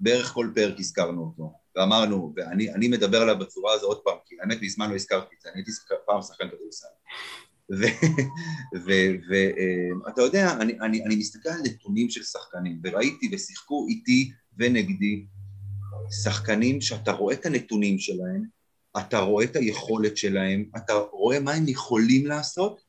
בערך 0.00 0.26
כל 0.32 0.50
פרק 0.54 0.74
הזכרנו 0.78 1.22
אותו. 1.22 1.52
ואמרנו, 1.76 2.34
ואני 2.36 2.88
מדבר 2.88 3.22
עליו 3.22 3.38
בצורה 3.38 3.72
הזו 3.74 3.86
עוד 3.86 4.00
פעם, 4.04 4.16
כי 4.26 4.34
האמת 4.40 4.62
מזמן 4.62 4.90
לא 4.90 4.94
הזכרתי 4.94 5.34
את 5.36 5.40
זה, 5.40 5.48
אני 5.48 5.58
הייתי 5.58 5.70
פעם 6.06 6.22
שחקן 6.22 6.48
כדורסל. 6.48 6.86
ואתה 10.06 10.20
אה, 10.20 10.26
יודע, 10.26 10.52
אני, 10.60 10.80
אני, 10.80 11.04
אני 11.04 11.16
מסתכל 11.16 11.48
על 11.48 11.60
נתונים 11.64 12.10
של 12.10 12.22
שחקנים, 12.22 12.80
וראיתי 12.84 13.30
ושיחקו 13.32 13.86
איתי 13.88 14.30
ונגדי 14.58 15.26
שחקנים 16.24 16.80
שאתה 16.80 17.12
רואה 17.12 17.34
את 17.34 17.46
הנתונים 17.46 17.98
שלהם, 17.98 18.44
אתה 18.98 19.18
רואה 19.18 19.44
את 19.44 19.56
היכולת 19.56 20.16
שלהם, 20.16 20.70
אתה 20.76 20.92
רואה 20.94 21.40
מה 21.40 21.52
הם 21.52 21.68
יכולים 21.68 22.26
לעשות, 22.26 22.80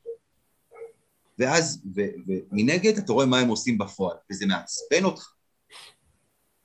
ואז, 1.40 1.82
ומנגד 1.94 2.98
אתה 2.98 3.12
רואה 3.12 3.26
מה 3.26 3.38
הם 3.38 3.48
עושים 3.48 3.78
בפועל, 3.78 4.16
וזה 4.30 4.46
מעצבן 4.46 5.04
אותך. 5.04 5.32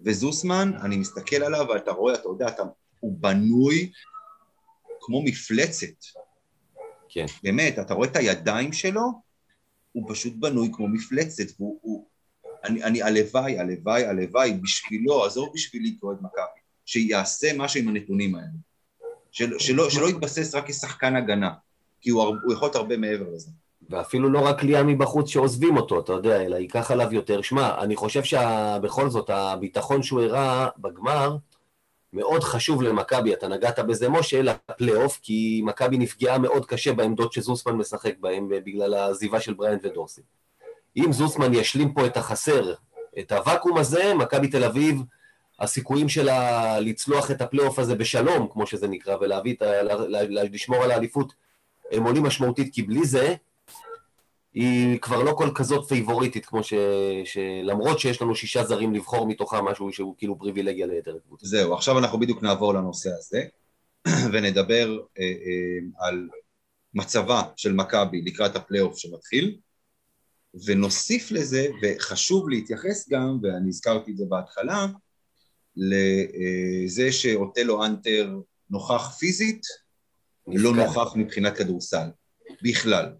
וזוסמן, 0.02 0.72
אני 0.82 0.98
מסתכל 0.98 1.44
עליו 1.44 1.66
ואתה 1.70 1.92
רואה, 1.92 2.14
אתה 2.14 2.28
יודע, 2.28 2.48
אתה, 2.48 2.64
הוא 3.00 3.18
בנוי 3.20 3.92
כמו 5.02 5.24
מפלצת. 5.24 5.96
כן. 7.10 7.26
באמת, 7.44 7.80
אתה 7.80 7.94
רואה 7.94 8.08
את 8.08 8.16
הידיים 8.16 8.74
שלו, 8.74 9.02
הוא 9.92 10.10
פשוט 10.10 10.34
בנוי 10.40 10.70
כמו 10.74 10.88
מפלצת, 10.88 11.60
והוא... 11.60 11.80
הוא, 11.82 12.08
אני, 12.64 12.84
אני, 12.84 13.04
הלוואי, 13.04 13.60
הלוואי, 13.60 14.06
הלוואי, 14.06 14.54
בשבילו, 14.54 15.26
עזוב 15.26 15.50
בשבילי 15.54 15.98
כאוהד 16.00 16.18
מכבי, 16.22 16.62
שיעשה 16.86 17.52
משהו 17.58 17.80
עם 17.80 17.88
הנתונים 17.88 18.36
האלה. 18.36 18.48
של, 19.32 19.60
שלא, 19.60 19.90
שלא 19.90 20.10
יתבסס 20.10 20.56
רק 20.56 20.68
כשחקן 20.68 21.16
הגנה, 21.16 21.54
כי 22.02 22.10
הוא, 22.10 22.24
הוא 22.24 22.54
יכול 22.54 22.66
להיות 22.66 22.76
הרבה 22.76 22.98
מעבר 22.98 23.30
לזה. 23.36 23.52
ואפילו 23.90 24.30
לא 24.30 24.40
רק 24.40 24.64
ליאה 24.64 24.84
מבחוץ 24.84 25.30
שעוזבים 25.30 25.78
אותו, 25.78 26.00
אתה 26.00 26.14
יודע, 26.14 26.42
אלא 26.42 26.56
ייקח 26.56 26.92
עליו 26.92 27.14
יותר. 27.14 27.42
שמע, 27.42 27.82
אני 27.82 27.96
חושב 27.96 28.24
שבכל 28.24 29.10
זאת, 29.10 29.30
הביטחון 29.30 30.04
שהוא 30.04 30.22
הראה 30.22 30.68
בגמר, 30.78 31.38
מאוד 32.14 32.44
חשוב 32.44 32.82
למכבי, 32.82 33.34
אתה 33.34 33.48
נגעת 33.48 33.80
בזה, 33.80 34.10
משה, 34.10 34.42
לפלייאוף, 34.42 35.20
כי 35.22 35.62
מכבי 35.66 35.98
נפגעה 35.98 36.38
מאוד 36.38 36.66
קשה 36.66 36.94
בעמדות 36.94 37.34
שזוסמן 37.34 37.74
משחק 37.74 38.14
בהן 38.20 38.48
בגלל 38.50 38.94
העזיבה 38.94 39.40
של 39.40 39.54
בריינד 39.54 39.86
ודורסי. 39.86 40.22
אם 40.98 41.14
זוסמן 41.14 41.54
ישלים 41.54 41.94
פה 41.94 42.06
את 42.06 42.18
החסר, 42.18 42.74
את 43.20 43.32
הוואקום 43.32 43.78
הזה, 43.78 44.14
מכבי 44.14 44.48
תל 44.48 44.64
אביב, 44.64 45.02
הסיכויים 45.60 46.10
שלה 46.10 46.80
לצלוח 46.80 47.32
את 47.32 47.42
הפלייאוף 47.42 47.80
הזה 47.80 47.96
בשלום, 47.96 48.48
כמו 48.52 48.68
שזה 48.68 48.88
נקרא, 48.88 49.16
ולהביא. 49.22 49.56
לשמור 50.32 50.84
על 50.84 50.92
האליפות, 50.92 51.34
הם 51.92 52.04
עולים 52.04 52.24
משמעותית, 52.24 52.74
כי 52.74 52.82
בלי 52.84 53.06
זה, 53.06 53.36
היא 54.56 55.00
כבר 55.00 55.24
לא 55.24 55.34
כל 55.38 55.50
כזאת 55.56 55.88
פייבוריטית, 55.90 56.46
כמו 56.46 56.64
ש... 56.64 56.74
שלמרות 57.26 58.00
שיש 58.00 58.22
לנו 58.22 58.36
שישה 58.36 58.64
זרים 58.64 58.94
לבחור 58.94 59.28
מתוכם 59.28 59.66
משהו 59.66 59.94
שהוא 59.94 60.16
כאילו 60.18 60.40
פריבילגיה 60.40 60.86
ליתר 60.88 61.16
הקבוצה. 61.16 61.48
זהו, 61.48 61.74
עכשיו 61.74 62.00
אנחנו 62.00 62.20
בדיוק 62.20 62.44
נעבור 62.44 62.74
לנושא 62.74 63.10
הזה, 63.10 63.44
ונדבר 64.34 64.98
אה, 65.20 65.24
אה, 65.24 66.08
על 66.08 66.28
מצבה 66.94 67.42
של 67.56 67.74
מכבי 67.74 68.22
לקראת 68.22 68.56
הפלייאוף 68.56 68.98
שמתחיל, 68.98 69.58
ונוסיף 70.66 71.32
לזה, 71.32 71.68
וחשוב 71.82 72.50
להתייחס 72.50 73.10
גם, 73.10 73.40
ואני 73.44 73.70
הזכרתי 73.70 74.12
את 74.12 74.18
זה 74.18 74.26
בהתחלה, 74.30 74.88
לזה 75.76 77.12
שאוטלו 77.12 77.86
אנטר 77.86 78.36
נוכח 78.70 79.16
פיזית, 79.20 79.62
לא 80.48 80.74
נוכח 80.74 81.16
מבחינת 81.16 81.58
כדורסל, 81.58 82.08
בכלל. 82.62 83.12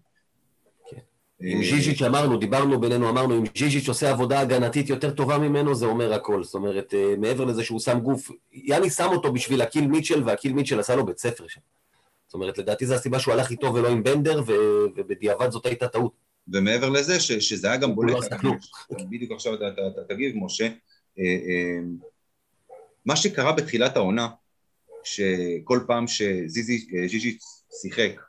כן. 1.38 1.46
עם 1.46 1.64
ז'יז'יץ' 1.64 2.02
אמרנו, 2.02 2.36
דיברנו 2.36 2.80
בינינו, 2.80 3.08
אמרנו, 3.08 3.38
אם 3.38 3.44
ז'יז'יץ' 3.56 3.88
עושה 3.88 4.10
עבודה 4.10 4.40
הגנתית 4.40 4.88
יותר 4.88 5.10
טובה 5.10 5.38
ממנו, 5.38 5.74
זה 5.74 5.86
אומר 5.86 6.12
הכל. 6.12 6.44
זאת 6.44 6.54
אומרת, 6.54 6.94
אה, 6.94 7.14
מעבר 7.18 7.44
לזה 7.44 7.64
שהוא 7.64 7.80
שם 7.80 8.00
גוף, 8.00 8.30
יאני 8.52 8.90
שם 8.90 9.08
אותו 9.12 9.32
בשביל 9.32 9.62
הקיל 9.62 9.86
מיטשל, 9.86 10.22
והקיל 10.24 10.52
מיטשל 10.52 10.80
עשה 10.80 10.96
לו 10.96 11.06
בית 11.06 11.18
ספר 11.18 11.46
שם. 11.48 11.60
זאת 12.26 12.34
אומרת, 12.34 12.58
לדעתי 12.58 12.86
זו 12.86 12.94
הסיבה 12.94 13.18
שהוא 13.18 13.34
הלך 13.34 13.50
איתו 13.50 13.74
ולא 13.74 13.88
עם 13.88 14.02
בנדר, 14.02 14.42
ובדיעבד 14.96 15.50
זאת 15.50 15.66
הייתה 15.66 15.88
טעות. 15.88 16.12
ומעבר 16.52 16.88
לזה, 16.88 17.20
שזה 17.20 17.68
היה 17.68 17.76
גם 17.76 17.94
בולט, 17.94 18.32
לא 18.42 18.50
בדיוק 19.10 19.32
עכשיו 19.32 19.54
אתה 19.54 20.04
תגיב, 20.08 20.34
משה, 20.36 20.64
אה, 21.18 21.24
אה, 21.24 21.78
מה 23.06 23.16
שקרה 23.16 23.52
בתחילת 23.52 23.96
העונה, 23.96 24.28
שכל 25.04 25.80
פעם 25.86 26.06
שז'יז'יץ' 26.06 27.38
שיחק, 27.82 28.20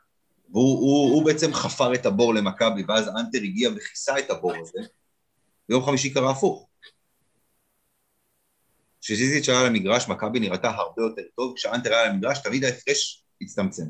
והוא 0.50 0.78
הוא, 0.78 1.14
הוא 1.14 1.24
בעצם 1.24 1.52
חפר 1.52 1.94
את 1.94 2.06
הבור 2.06 2.34
למכבי, 2.34 2.84
ואז 2.88 3.08
האנטר 3.08 3.38
הגיע 3.38 3.70
וכיסה 3.76 4.18
את 4.18 4.30
הבור 4.30 4.52
הזה, 4.56 4.88
ביום 5.68 5.84
חמישי 5.84 6.14
קרה 6.14 6.30
הפוך. 6.30 6.68
כשז'יז'יץ' 9.00 9.48
היה 9.48 9.60
על 9.60 9.66
המגרש, 9.66 10.08
מכבי 10.08 10.40
נראתה 10.40 10.70
הרבה 10.70 11.02
יותר 11.02 11.22
טוב, 11.36 11.52
כשהאנטר 11.56 11.92
היה 11.92 12.02
על 12.02 12.10
המגרש, 12.10 12.42
תמיד 12.42 12.64
ההפרש 12.64 13.24
הצטמצם. 13.42 13.84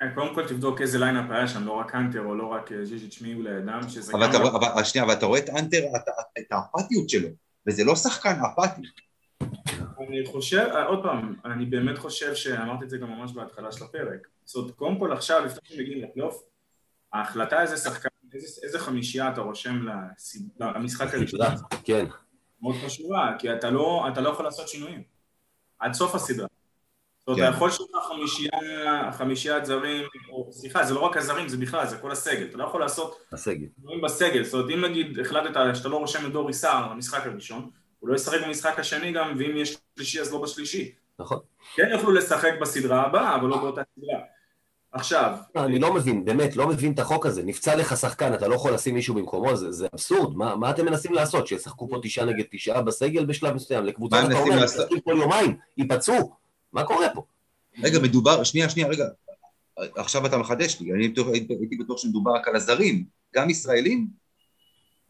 כן, 0.00 0.06
קודם 0.14 0.34
כל 0.34 0.48
תבדוק 0.48 0.80
איזה 0.80 0.98
lineup 0.98 1.30
היה 1.30 1.48
שם, 1.48 1.66
לא 1.66 1.72
רק 1.72 1.94
האנטר 1.94 2.20
או 2.20 2.34
לא 2.34 2.46
רק 2.46 2.72
אה, 2.72 2.84
ז'יז'יץ' 2.84 3.22
מי 3.22 3.32
הוא 3.32 3.44
לידם, 3.44 3.80
שזה 3.88 4.12
אבל 4.12 4.26
גם... 4.32 4.46
אתה, 4.46 4.56
אבל, 4.56 4.84
שנייה, 4.84 5.04
אבל 5.04 5.14
אתה 5.14 5.26
רואה 5.26 5.38
את 5.38 5.48
האנטר, 5.48 5.82
את 6.38 6.52
האפתיות 6.52 7.08
שלו. 7.08 7.28
וזה 7.66 7.84
לא 7.84 7.96
שחקן 7.96 8.36
אפאתי. 8.52 8.82
אני 10.08 10.26
חושב, 10.26 10.66
אה, 10.74 10.84
עוד 10.84 11.02
פעם, 11.02 11.34
אני 11.44 11.66
באמת 11.66 11.98
חושב 11.98 12.34
שאמרתי 12.34 12.84
את 12.84 12.90
זה 12.90 12.98
גם 12.98 13.10
ממש 13.10 13.32
בהתחלה 13.32 13.72
של 13.72 13.84
הפרק. 13.84 14.26
זאת 14.52 14.70
קודם 14.70 14.98
כל 14.98 15.12
עכשיו, 15.12 15.44
לפני 15.44 15.68
שמגיעים 15.68 16.04
לפלייאוף, 16.04 16.42
ההחלטה 17.12 17.62
איזה 17.62 17.76
שחקן, 17.76 18.08
איזה, 18.34 18.60
איזה 18.62 18.78
חמישייה 18.78 19.32
אתה 19.32 19.40
רושם 19.40 19.86
למשחק 20.60 21.14
הראשון, 21.14 21.40
כן. 21.84 22.06
מאוד 22.62 22.76
חשובה, 22.84 23.32
כי 23.38 23.52
אתה 23.52 23.70
לא, 23.70 24.06
אתה 24.12 24.20
לא 24.20 24.28
יכול 24.28 24.44
לעשות 24.44 24.68
שינויים. 24.68 25.02
עד 25.78 25.92
סוף 25.92 26.14
הסדרה. 26.14 26.46
זאת 27.18 27.28
אומרת, 27.28 27.40
כן. 27.40 27.48
אתה 27.48 27.56
יכול 27.56 27.70
שלך 27.70 27.88
חמישייה, 28.08 29.12
חמישיית 29.12 29.64
זרים, 29.64 30.04
או 30.30 30.48
סליחה, 30.52 30.84
זה 30.84 30.94
לא 30.94 31.00
רק 31.00 31.16
הזרים, 31.16 31.48
זה 31.48 31.56
בכלל, 31.56 31.86
זה 31.86 31.98
כל 31.98 32.12
הסגל. 32.12 32.46
אתה 32.46 32.58
לא 32.58 32.64
יכול 32.64 32.80
לעשות... 32.80 33.20
הסגל. 33.32 33.66
דברים 33.78 34.00
בסגל. 34.00 34.44
זאת 34.44 34.54
אומרת, 34.54 34.70
אם 34.70 34.84
נגיד 34.84 35.18
החלטת 35.20 35.74
שאתה 35.74 35.88
לא 35.88 35.96
רושם 35.96 36.26
את 36.26 36.32
דורי 36.32 36.52
סער 36.52 36.88
במשחק 36.88 37.26
הראשון, 37.26 37.70
הוא 37.98 38.08
לא 38.08 38.14
ישחק 38.14 38.38
במשחק 38.46 38.78
השני 38.78 39.12
גם, 39.12 39.34
ואם 39.38 39.56
יש 39.56 39.78
שלישי 39.96 40.20
אז 40.20 40.32
לא 40.32 40.42
בשלישי. 40.42 40.94
נכון. 41.18 41.38
כן 41.74 41.88
יוכלו 41.92 42.12
לשחק 42.12 42.52
בסדרה 42.60 43.02
הבאה, 43.02 43.36
אבל 43.36 43.48
לא 43.48 43.56
באותה 43.56 43.82
סדרה. 43.94 44.19
עכשיו... 44.92 45.36
לא, 45.54 45.64
אני 45.64 45.78
לא 45.78 45.94
מבין, 45.94 46.24
באמת, 46.24 46.56
לא 46.56 46.68
מבין 46.68 46.92
את 46.92 46.98
החוק 46.98 47.26
הזה. 47.26 47.42
נפצע 47.42 47.76
לך 47.76 47.96
שחקן, 47.96 48.34
אתה 48.34 48.48
לא 48.48 48.54
יכול 48.54 48.74
לשים 48.74 48.94
מישהו 48.94 49.14
במקומו, 49.14 49.56
זה, 49.56 49.72
זה 49.72 49.86
אבסורד. 49.94 50.36
מה, 50.36 50.56
מה 50.56 50.70
אתם 50.70 50.84
מנסים 50.84 51.12
לעשות? 51.12 51.46
שישחקו 51.46 51.88
פה 51.88 51.98
תשעה 52.02 52.24
נגד 52.24 52.44
תשעה 52.50 52.82
בסגל 52.82 53.24
בשלב 53.24 53.54
מסוים? 53.54 53.84
לקבוצה 53.84 54.26
אתה 54.26 54.38
אומר, 54.38 54.60
לעשות... 54.60 54.88
כל 55.04 55.16
יומיים, 55.18 55.56
ייפצעו. 55.76 56.36
מה 56.72 56.84
קורה 56.84 57.06
פה? 57.14 57.24
רגע, 57.82 57.98
מדובר, 57.98 58.44
שנייה, 58.44 58.68
שנייה, 58.68 58.88
רגע, 58.88 59.04
עכשיו 59.96 60.26
אתה 60.26 60.38
מחדש 60.38 60.80
לי, 60.80 60.92
אני 60.92 61.12
הייתי 61.48 61.76
בטוח 61.76 61.98
שמדובר 61.98 62.30
רק 62.30 62.48
על 62.48 62.56
הזרים, 62.56 63.04
גם 63.34 63.50
ישראלים? 63.50 64.06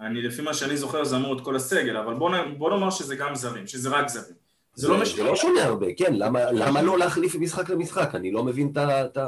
אני, 0.00 0.22
לפי 0.22 0.42
מה 0.42 0.54
שאני 0.54 0.76
זוכר, 0.76 1.04
זה 1.04 1.16
אמור 1.16 1.38
את 1.38 1.44
כל 1.44 1.56
הסגל, 1.56 1.96
אבל 1.96 2.14
בוא, 2.14 2.30
בוא 2.58 2.70
נאמר 2.70 2.90
שזה 2.90 3.16
גם 3.16 3.34
זרים, 3.34 3.66
שזה 3.66 3.88
רק 3.88 4.08
זרים. 4.08 4.36
זה, 4.74 4.88
לא 4.88 5.00
משנה. 5.00 5.16
זה 5.16 5.22
לא 5.22 5.36
שונה 5.36 5.64
הרבה, 5.64 5.86
כן, 5.96 6.14
למה, 6.14 6.82
לא 6.82 6.98
להחליף 6.98 7.34
משחק 7.34 7.70
למשחק? 7.70 8.14
אני 8.14 8.32
לא 8.32 8.44
מבין 8.44 8.72
את 8.76 9.18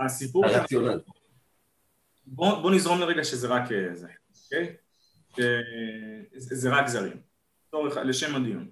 הסיפור... 0.00 0.46
הרציונל. 0.46 1.00
בוא, 2.26 2.70
נזרום 2.70 3.00
לרגע 3.00 3.24
שזה 3.24 3.48
רק 3.48 3.72
אה, 3.72 3.94
זה, 3.94 4.08
אוקיי? 4.44 4.76
זה 6.36 6.70
רק 6.70 6.86
זרים, 6.86 7.16
לשם 8.04 8.34
הדיון. 8.34 8.68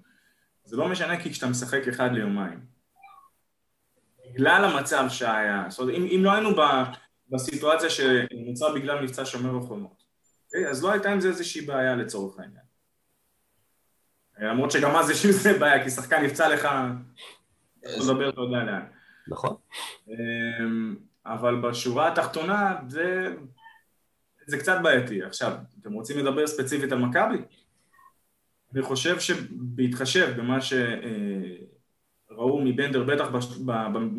זה 0.63 0.77
לא 0.77 0.87
משנה 0.87 1.23
כי 1.23 1.31
כשאתה 1.31 1.47
משחק 1.47 1.87
אחד 1.87 2.11
ליומיים, 2.11 2.59
בגלל 4.33 4.65
המצב 4.65 5.05
שהיה, 5.09 5.65
זאת 5.69 5.79
אומרת, 5.79 5.95
אם, 5.95 6.07
אם 6.15 6.23
לא 6.23 6.31
היינו 6.31 6.55
ב, 6.55 6.61
בסיטואציה 7.29 7.89
שנוצרה 7.89 8.73
בגלל 8.73 9.01
מבצע 9.01 9.25
שומר 9.25 9.57
החומות, 9.57 10.03
okay, 10.47 10.69
אז 10.69 10.83
לא 10.83 10.91
הייתה 10.91 11.11
עם 11.11 11.19
זה 11.19 11.27
איזושהי 11.27 11.61
בעיה 11.61 11.95
לצורך 11.95 12.39
העניין. 12.39 12.64
למרות 14.39 14.71
שגם 14.71 14.95
אז 14.95 15.09
יש 15.09 15.25
עם 15.25 15.31
זה 15.31 15.59
בעיה, 15.59 15.83
כי 15.83 15.89
שחקן 15.89 16.23
נפצע 16.23 16.49
לך, 16.49 16.65
אתה 17.79 17.89
מדבר, 18.03 18.29
אתה 18.29 18.41
יודע 18.41 18.63
לאן. 18.63 18.85
נכון. 19.27 19.55
אמ, 20.07 20.95
אבל 21.25 21.61
בשורה 21.61 22.11
התחתונה 22.11 22.75
זה, 22.87 23.35
זה 24.47 24.57
קצת 24.57 24.77
בעייתי. 24.83 25.23
עכשיו, 25.23 25.53
אתם 25.81 25.93
רוצים 25.93 26.17
לדבר 26.17 26.47
ספציפית 26.47 26.91
על 26.91 26.99
מכבי? 26.99 27.37
אני 28.73 28.81
חושב 28.81 29.19
שבהתחשב 29.19 30.33
במה 30.37 30.61
ש... 30.61 30.73
אה, 30.73 31.65
מבנדר 32.63 33.03
בטח 33.03 33.27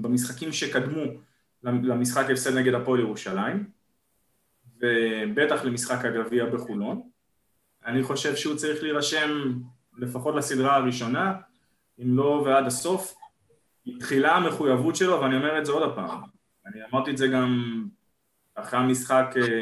במשחקים 0.02 0.52
שקדמו 0.52 1.02
למשחק 1.62 2.30
הפסד 2.30 2.56
נגד 2.56 2.74
הפועל 2.74 3.00
ירושלים 3.00 3.70
ובטח 4.80 5.64
למשחק 5.64 6.04
הגביע 6.04 6.46
בחולון 6.46 7.02
אני 7.86 8.02
חושב 8.02 8.36
שהוא 8.36 8.56
צריך 8.56 8.82
להירשם 8.82 9.52
לפחות 9.98 10.34
לסדרה 10.34 10.76
הראשונה 10.76 11.34
אם 12.02 12.16
לא 12.16 12.42
ועד 12.46 12.66
הסוף 12.66 13.14
תחילה 14.00 14.36
המחויבות 14.36 14.96
שלו 14.96 15.20
ואני 15.20 15.36
אומר 15.36 15.58
את 15.58 15.66
זה 15.66 15.72
עוד 15.72 15.90
הפעם 15.90 16.22
אני 16.66 16.80
אמרתי 16.92 17.10
את 17.10 17.18
זה 17.18 17.26
גם 17.26 17.82
אחרי 18.54 18.78
המשחק 18.78 19.34
אה, 19.36 19.60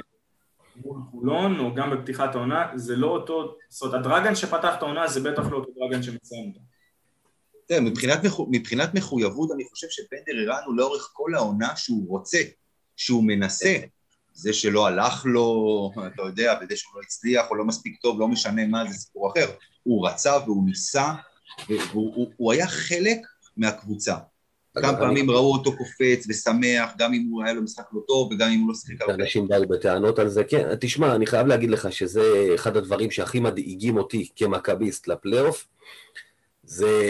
מול 0.76 1.01
חולון 1.11 1.59
או 1.59 1.74
גם 1.74 1.91
בפתיחת 1.91 2.35
העונה 2.35 2.66
זה 2.74 2.97
לא 2.97 3.07
אותו, 3.07 3.57
זאת 3.68 3.82
אומרת 3.82 4.07
הדרגן 4.07 4.35
שפתח 4.35 4.74
את 4.78 4.82
העונה 4.82 5.09
זה 5.09 5.30
בטח 5.30 5.51
לא 5.51 5.57
אותו 5.57 5.70
דרגן 5.78 6.03
שמסיים 6.03 6.49
אותה 6.49 6.61
תראה, 7.66 7.80
מבחינת, 7.80 8.18
מבחינת 8.51 8.95
מחויבות 8.95 9.51
אני 9.55 9.64
חושב 9.64 9.87
שבנדר 9.91 10.43
הראה 10.43 10.61
לאורך 10.76 11.11
כל 11.12 11.35
העונה 11.35 11.76
שהוא 11.76 12.09
רוצה, 12.09 12.39
שהוא 12.97 13.24
מנסה. 13.24 13.76
זה 14.32 14.53
שלא 14.53 14.87
הלך 14.87 15.22
לו, 15.26 15.91
אתה 16.07 16.22
יודע, 16.22 16.59
וזה 16.61 16.76
שהוא 16.76 16.93
לא 16.97 17.01
הצליח 17.03 17.51
או 17.51 17.55
לא 17.55 17.64
מספיק 17.64 18.01
טוב, 18.03 18.20
לא 18.20 18.28
משנה 18.28 18.66
מה, 18.66 18.85
זה 18.91 18.95
סיפור 18.95 19.32
אחר. 19.32 19.47
הוא 19.85 20.09
רצה 20.09 20.39
והוא 20.45 20.66
ניסה, 20.66 21.12
והוא 21.68 22.12
הוא, 22.14 22.30
הוא 22.37 22.53
היה 22.53 22.66
חלק 22.66 23.18
מהקבוצה. 23.57 24.14
כמה 24.78 24.97
פעמים 24.97 25.30
ראו 25.30 25.53
אותו 25.53 25.76
קופץ 25.76 26.26
ושמח, 26.28 26.91
גם 26.99 27.14
אם 27.14 27.28
הוא 27.30 27.45
היה 27.45 27.53
לו 27.53 27.62
משחק 27.62 27.85
לא 27.93 28.01
טוב 28.09 28.32
וגם 28.32 28.51
אם 28.51 28.61
הוא 28.61 28.68
לא 28.68 28.74
שיחק 28.74 29.01
הרבה. 29.01 29.14
אנשים 29.14 29.49
באו 29.49 29.68
בטענות 29.68 30.18
על 30.18 30.28
זה, 30.28 30.45
כן, 30.45 30.74
תשמע, 30.80 31.14
אני 31.14 31.26
חייב 31.26 31.47
להגיד 31.47 31.70
לך 31.70 31.93
שזה 31.93 32.49
אחד 32.55 32.76
הדברים 32.76 33.11
שהכי 33.11 33.41
מדאיגים 33.41 33.97
אותי 33.97 34.28
כמכביסט 34.37 35.09
לפלייאוף, 35.09 35.66
זה 36.64 37.03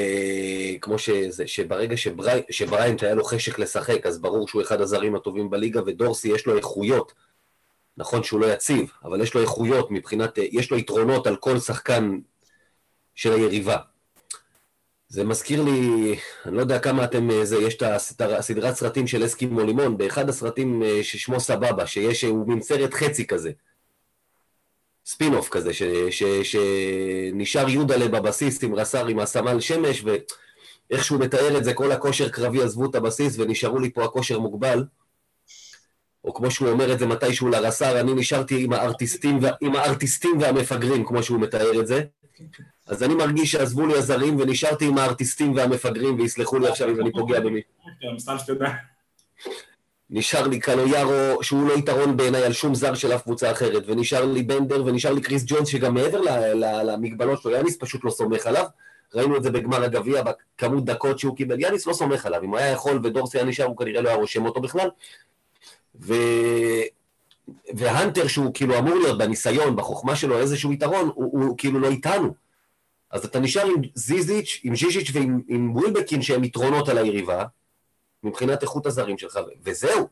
כמו 0.80 0.98
שזה, 0.98 1.46
שברגע 1.46 1.96
שברי, 1.96 2.42
שבריינט 2.50 3.02
היה 3.02 3.14
לו 3.14 3.24
חשק 3.24 3.58
לשחק, 3.58 4.06
אז 4.06 4.18
ברור 4.18 4.48
שהוא 4.48 4.62
אחד 4.62 4.80
הזרים 4.80 5.14
הטובים 5.14 5.50
בליגה, 5.50 5.80
ודורסי 5.86 6.28
יש 6.28 6.46
לו 6.46 6.56
איכויות. 6.56 7.12
נכון 7.96 8.22
שהוא 8.22 8.40
לא 8.40 8.46
יציב, 8.46 8.92
אבל 9.04 9.20
יש 9.20 9.34
לו 9.34 9.40
איכויות 9.40 9.90
מבחינת, 9.90 10.38
יש 10.38 10.70
לו 10.70 10.78
יתרונות 10.78 11.26
על 11.26 11.36
כל 11.36 11.58
שחקן 11.58 12.18
של 13.14 13.32
היריבה. 13.32 13.76
זה 15.08 15.24
מזכיר 15.24 15.62
לי, 15.62 16.14
אני 16.46 16.56
לא 16.56 16.60
יודע 16.60 16.78
כמה 16.78 17.04
אתם, 17.04 17.28
זה, 17.42 17.56
יש 17.56 17.74
את 17.74 18.22
הסדרת 18.22 18.74
סרטים 18.74 19.06
של 19.06 19.24
אסקימו 19.24 19.60
לימון, 19.60 19.96
באחד 19.96 20.28
הסרטים 20.28 20.82
אה, 20.82 21.00
ששמו 21.02 21.40
סבבה, 21.40 21.86
שיש, 21.86 22.24
הוא 22.24 22.48
מין 22.48 22.62
סרט 22.62 22.94
חצי 22.94 23.26
כזה. 23.26 23.50
ספין-אוף 25.06 25.48
כזה, 25.48 25.70
שנשאר 26.42 27.68
יודלה 27.68 28.08
בבסיס 28.08 28.64
עם 28.64 28.74
רס"ר 28.74 29.06
עם 29.06 29.18
הסמל 29.18 29.60
שמש, 29.60 30.04
ואיך 30.04 31.04
שהוא 31.04 31.20
מתאר 31.20 31.58
את 31.58 31.64
זה, 31.64 31.74
כל 31.74 31.92
הכושר 31.92 32.28
קרבי 32.28 32.62
עזבו 32.62 32.90
את 32.90 32.94
הבסיס 32.94 33.38
ונשארו 33.38 33.78
לי 33.78 33.90
פה 33.90 34.04
הכושר 34.04 34.38
מוגבל. 34.38 34.84
או 36.24 36.34
כמו 36.34 36.50
שהוא 36.50 36.68
אומר 36.68 36.92
את 36.92 36.98
זה 36.98 37.06
מתישהו 37.06 37.48
לרס"ר, 37.48 38.00
אני 38.00 38.14
נשארתי 38.14 38.64
עם 38.64 38.72
הארטיסטים, 38.72 39.40
עם 39.60 39.76
הארטיסטים 39.76 40.38
והמפגרים, 40.40 41.06
כמו 41.06 41.22
שהוא 41.22 41.40
מתאר 41.40 41.80
את 41.80 41.86
זה. 41.86 42.02
אז 42.86 43.02
אני 43.02 43.14
מרגיש 43.14 43.52
שעזבו 43.52 43.86
לי 43.86 43.94
הזרים 43.94 44.40
ונשארתי 44.40 44.86
עם 44.86 44.98
הארטיסטים 44.98 45.54
והמפגרים, 45.54 46.18
ויסלחו 46.18 46.58
לי 46.58 46.68
עכשיו 46.68 46.90
אם 46.90 47.00
אני 47.00 47.12
פוגע 47.12 47.40
במי. 47.40 47.60
נשאר 50.10 50.46
לי 50.46 50.60
קלויארו, 50.60 51.42
שהוא 51.42 51.68
לא 51.68 51.72
יתרון 51.72 52.16
בעיניי 52.16 52.44
על 52.44 52.52
שום 52.52 52.74
זר 52.74 52.94
של 52.94 53.14
אף 53.14 53.22
קבוצה 53.22 53.50
אחרת, 53.50 53.82
ונשאר 53.86 54.24
לי 54.24 54.42
בנדר, 54.42 54.84
ונשאר 54.84 55.12
לי 55.12 55.20
קריס 55.20 55.44
ג'ונס, 55.46 55.68
שגם 55.68 55.94
מעבר 55.94 56.20
למגבלות 56.84 57.42
שלו, 57.42 57.52
יאניס 57.52 57.76
פשוט 57.80 58.04
לא 58.04 58.10
סומך 58.10 58.46
עליו. 58.46 58.64
ראינו 59.14 59.36
את 59.36 59.42
זה 59.42 59.50
בגמר 59.50 59.84
הגביע, 59.84 60.22
בכמות 60.22 60.84
דקות 60.84 61.18
שהוא 61.18 61.36
קיבל. 61.36 61.60
יאניס 61.60 61.86
לא 61.86 61.92
סומך 61.92 62.26
עליו, 62.26 62.42
אם 62.42 62.48
הוא 62.48 62.58
היה 62.58 62.70
יכול 62.70 63.00
ודורסי 63.02 63.38
היה 63.38 63.46
נשאר, 63.46 63.64
הוא 63.64 63.76
כנראה 63.76 64.00
לא 64.00 64.08
היה 64.08 64.18
רושם 64.18 64.46
אותו 64.46 64.60
בכלל. 64.60 64.88
ו... 66.00 66.14
והנטר, 67.74 68.26
שהוא 68.26 68.54
כאילו 68.54 68.78
אמור 68.78 68.94
להיות 68.94 69.18
בניסיון, 69.18 69.76
בחוכמה 69.76 70.16
שלו, 70.16 70.38
איזשהו 70.38 70.72
יתרון, 70.72 71.10
הוא, 71.14 71.44
הוא 71.44 71.58
כאילו 71.58 71.80
לא 71.80 71.88
איתנו. 71.88 72.43
אז 73.14 73.24
אתה 73.24 73.40
נשאר 73.40 73.66
עם 73.66 73.82
זיזיץ', 73.94 74.60
עם 74.64 74.76
ז'יז'יץ' 74.76 75.10
ועם 75.12 75.76
ווילבקין 75.76 76.22
שהם 76.22 76.44
יתרונות 76.44 76.88
על 76.88 76.98
היריבה, 76.98 77.44
מבחינת 78.22 78.62
איכות 78.62 78.86
הזרים 78.86 79.18
שלך, 79.18 79.38
וזהו. 79.64 80.08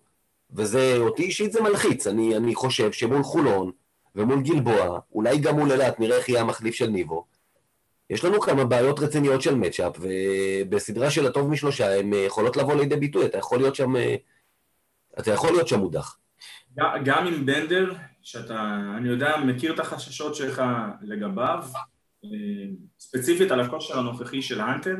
וזה, 0.50 0.96
אותי 0.96 1.22
אישית 1.22 1.53
זה 1.53 1.62
מלחיץ. 1.62 2.07
אני, 2.07 2.36
אני 2.36 2.55
חושב 2.55 2.92
שמול 2.92 3.22
חולון 3.22 3.70
ומול 4.14 4.42
גלבוע, 4.42 4.98
אולי 5.12 5.38
גם 5.38 5.59
מול 5.59 5.72
אילת, 5.72 6.00
נראה 6.00 6.16
איך 6.16 6.28
יהיה 6.28 6.40
המחליף 6.40 6.74
של 6.74 6.86
ניבו, 6.86 7.26
יש 8.11 8.24
לנו 8.24 8.40
כמה 8.40 8.64
בעיות 8.64 8.98
רציניות 8.98 9.42
של 9.42 9.55
מצ'אפ, 9.55 9.96
ובסדרה 10.00 11.11
של 11.11 11.26
הטוב 11.26 11.50
משלושה 11.50 11.98
הן 11.98 12.12
יכולות 12.12 12.57
לבוא 12.57 12.74
לידי 12.74 12.96
ביטוי, 12.96 13.26
אתה 13.26 13.38
יכול 13.38 13.59
להיות 13.59 13.74
שם, 13.74 13.92
אתה 15.18 15.30
יכול 15.30 15.50
להיות 15.53 15.68
שם 15.68 15.78
מודח. 15.78 16.16
גם 17.05 17.26
עם 17.26 17.46
בנדר, 17.46 17.92
שאתה, 18.22 18.78
אני 18.96 19.09
יודע, 19.09 19.36
מכיר 19.36 19.74
את 19.74 19.80
החששות 19.80 20.34
שלך 20.34 20.62
לגביו, 21.03 21.64
אה, 21.76 21.80
ספציפית 22.99 23.51
על 23.51 23.61
הכושר 23.61 23.99
הנוכחי 23.99 24.43
של 24.43 24.61
האנטר, 24.61 24.97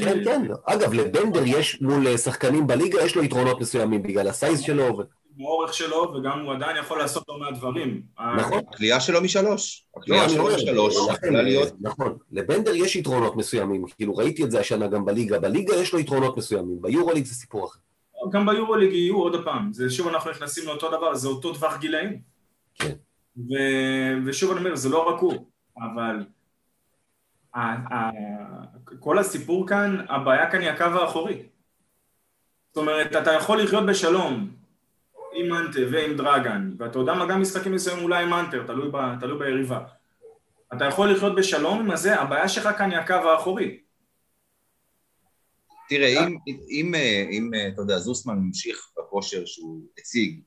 כן, 0.00 0.24
כן. 0.24 0.42
אגב, 0.64 0.92
לבנדר 0.92 1.42
יש 1.46 1.82
מול 1.82 2.16
שחקנים 2.16 2.66
בליגה, 2.66 3.02
יש 3.02 3.16
לו 3.16 3.24
יתרונות 3.24 3.60
מסוימים 3.60 4.02
בגלל 4.02 4.28
הסייז 4.28 4.60
שלו. 4.60 4.98
ו... 4.98 5.02
האורך 5.40 5.74
שלו, 5.74 6.14
וגם 6.14 6.40
הוא 6.40 6.52
עדיין 6.52 6.76
יכול 6.76 6.98
לעשות 6.98 7.24
לא 7.28 7.38
מעט 7.38 7.54
דברים. 7.54 8.02
נכון. 8.38 8.58
הקליעה 8.68 9.00
שלו 9.00 9.22
משלוש. 9.22 9.86
הקליעה 9.96 10.26
לא, 10.26 10.32
שלו 10.32 10.48
משלוש. 10.54 10.96
נכון. 11.80 12.16
לבנדר 12.32 12.74
יש 12.74 12.96
יתרונות 12.96 13.36
מסוימים. 13.36 13.84
כאילו, 13.96 14.16
ראיתי 14.16 14.44
את 14.44 14.50
זה 14.50 14.60
השנה 14.60 14.86
גם 14.88 15.04
בליגה. 15.04 15.38
בליגה 15.38 15.74
יש 15.74 15.92
לו 15.92 15.98
יתרונות 15.98 16.36
מסוימים. 16.36 16.82
ביורוליג 16.82 17.24
זה 17.24 17.34
סיפור 17.34 17.66
אחר. 17.66 17.78
גם 18.32 18.46
ביורוליג 18.46 18.92
יהיו 18.92 19.16
עוד 19.16 19.44
פעם. 19.44 19.72
זה 19.72 19.90
שוב 19.90 20.08
אנחנו 20.08 20.30
נכנסים 20.30 20.66
לאותו 20.66 20.88
דבר, 20.88 21.14
זה 21.14 21.28
אותו 21.28 21.54
טווח 21.54 21.78
גילאים. 21.78 22.18
כן. 22.74 22.92
ושוב 24.26 24.50
אני 24.50 24.60
אומר, 24.60 24.76
זה 24.76 24.88
לא 24.88 25.08
רק 25.08 25.20
הוא, 25.20 25.49
אבל... 25.80 26.24
כל 28.98 29.18
הסיפור 29.18 29.68
כאן, 29.68 30.04
הבעיה 30.08 30.50
כאן 30.50 30.60
היא 30.60 30.70
הקו 30.70 30.84
האחורי. 30.84 31.42
זאת 32.68 32.76
אומרת, 32.76 33.16
אתה 33.16 33.32
יכול 33.32 33.62
לחיות 33.62 33.86
בשלום 33.86 34.50
עם 35.34 35.54
אנטה 35.54 35.80
ועם 35.92 36.16
דרגן, 36.16 36.74
ואתה 36.78 36.98
יודע 36.98 37.14
מה, 37.14 37.26
גם 37.26 37.40
משחקים 37.40 37.72
מסוימים 37.72 38.04
אולי 38.04 38.24
עם 38.24 38.34
אנטר, 38.34 38.66
תלוי, 38.66 38.90
ב, 38.90 38.96
תלוי 39.20 39.38
ביריבה. 39.38 39.84
אתה 40.76 40.84
יכול 40.84 41.12
לחיות 41.12 41.36
בשלום 41.36 41.80
עם 41.80 41.90
הזה, 41.90 42.20
הבעיה 42.20 42.48
שלך 42.48 42.68
כאן 42.78 42.90
היא 42.90 42.98
הקו 42.98 43.14
האחורי. 43.14 43.80
תראה, 45.88 46.08
אם, 46.08 46.36
אם, 46.70 46.94
אם, 47.30 47.50
אתה 47.72 47.82
יודע, 47.82 47.98
זוסמן 47.98 48.38
ממשיך 48.38 48.90
בכושר 48.98 49.44
שהוא 49.46 49.82
הציג 49.98 50.40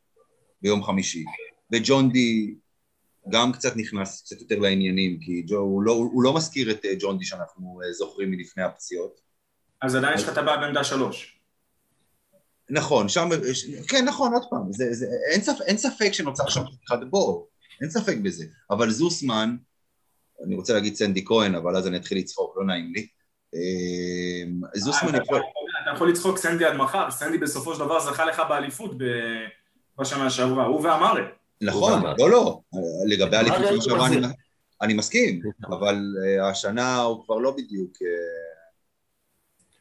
ביום 0.61 0.83
חמישי, 0.83 1.25
וג'ון 1.73 2.11
די 2.11 2.55
גם 3.29 3.51
קצת 3.51 3.75
נכנס 3.75 4.21
קצת 4.21 4.41
יותר 4.41 4.59
לעניינים, 4.59 5.19
כי 5.19 5.43
ג'ו, 5.47 5.57
הוא, 5.57 5.83
לא, 5.83 5.91
הוא 5.91 6.23
לא 6.23 6.35
מזכיר 6.35 6.71
את 6.71 6.85
אה, 6.85 6.93
ג'ון 6.99 7.17
די 7.17 7.25
שאנחנו 7.25 7.79
אה, 7.83 7.93
זוכרים 7.93 8.31
מלפני 8.31 8.63
הפציעות. 8.63 9.21
אז 9.81 9.95
עדיין 9.95 10.15
יש 10.15 10.23
לך 10.23 10.29
את 10.29 10.37
הבעיה 10.37 10.57
בעמדה 10.57 10.83
שלוש. 10.83 11.39
נכון, 12.69 13.09
שם, 13.09 13.29
כן 13.87 14.05
נכון, 14.05 14.33
עוד 14.33 14.43
פעם, 14.49 14.71
זה, 14.71 14.93
זה, 14.93 15.05
אין, 15.31 15.41
ספ, 15.41 15.61
אין 15.65 15.77
ספק 15.77 16.11
שנוצר 16.11 16.49
שם 16.49 16.61
אחד 16.87 17.09
בור, 17.09 17.47
אין 17.81 17.89
ספק 17.89 18.17
בזה, 18.17 18.45
אבל 18.71 18.89
זוסמן, 18.89 19.55
אני 20.45 20.55
רוצה 20.55 20.73
להגיד 20.73 20.95
סנדי 20.95 21.25
כהן, 21.25 21.55
אבל 21.55 21.77
אז 21.77 21.87
אני 21.87 21.97
אתחיל 21.97 22.17
לצחוק, 22.17 22.57
לא 22.57 22.65
נעים 22.65 22.93
לי, 22.93 23.07
אה, 23.55 24.69
זוסמן 24.75 25.15
יכול... 25.15 25.41
אתה 25.83 25.91
יכול 25.95 26.09
לצחוק 26.09 26.37
סנדי 26.37 26.65
עד 26.65 26.75
מחר, 26.75 27.11
סנדי 27.11 27.37
בסופו 27.37 27.73
של 27.73 27.79
דבר 27.79 27.99
זכה 27.99 28.25
לך 28.25 28.41
באליפות 28.49 28.91
בשנה 29.99 30.29
שעברה, 30.29 30.65
הוא 30.65 30.81
ואמרת. 30.81 31.42
נכון, 31.63 32.03
לא, 32.17 32.29
לא, 32.29 32.61
לגבי 33.05 33.37
אליפות 33.37 33.83
שעברה 33.83 34.07
אני 34.81 34.93
מסכים, 34.93 35.41
אבל 35.67 36.15
אה, 36.25 36.49
השנה 36.49 37.01
הוא 37.01 37.25
כבר 37.25 37.37
לא 37.37 37.51
בדיוק... 37.51 37.97
אה, 38.01 38.07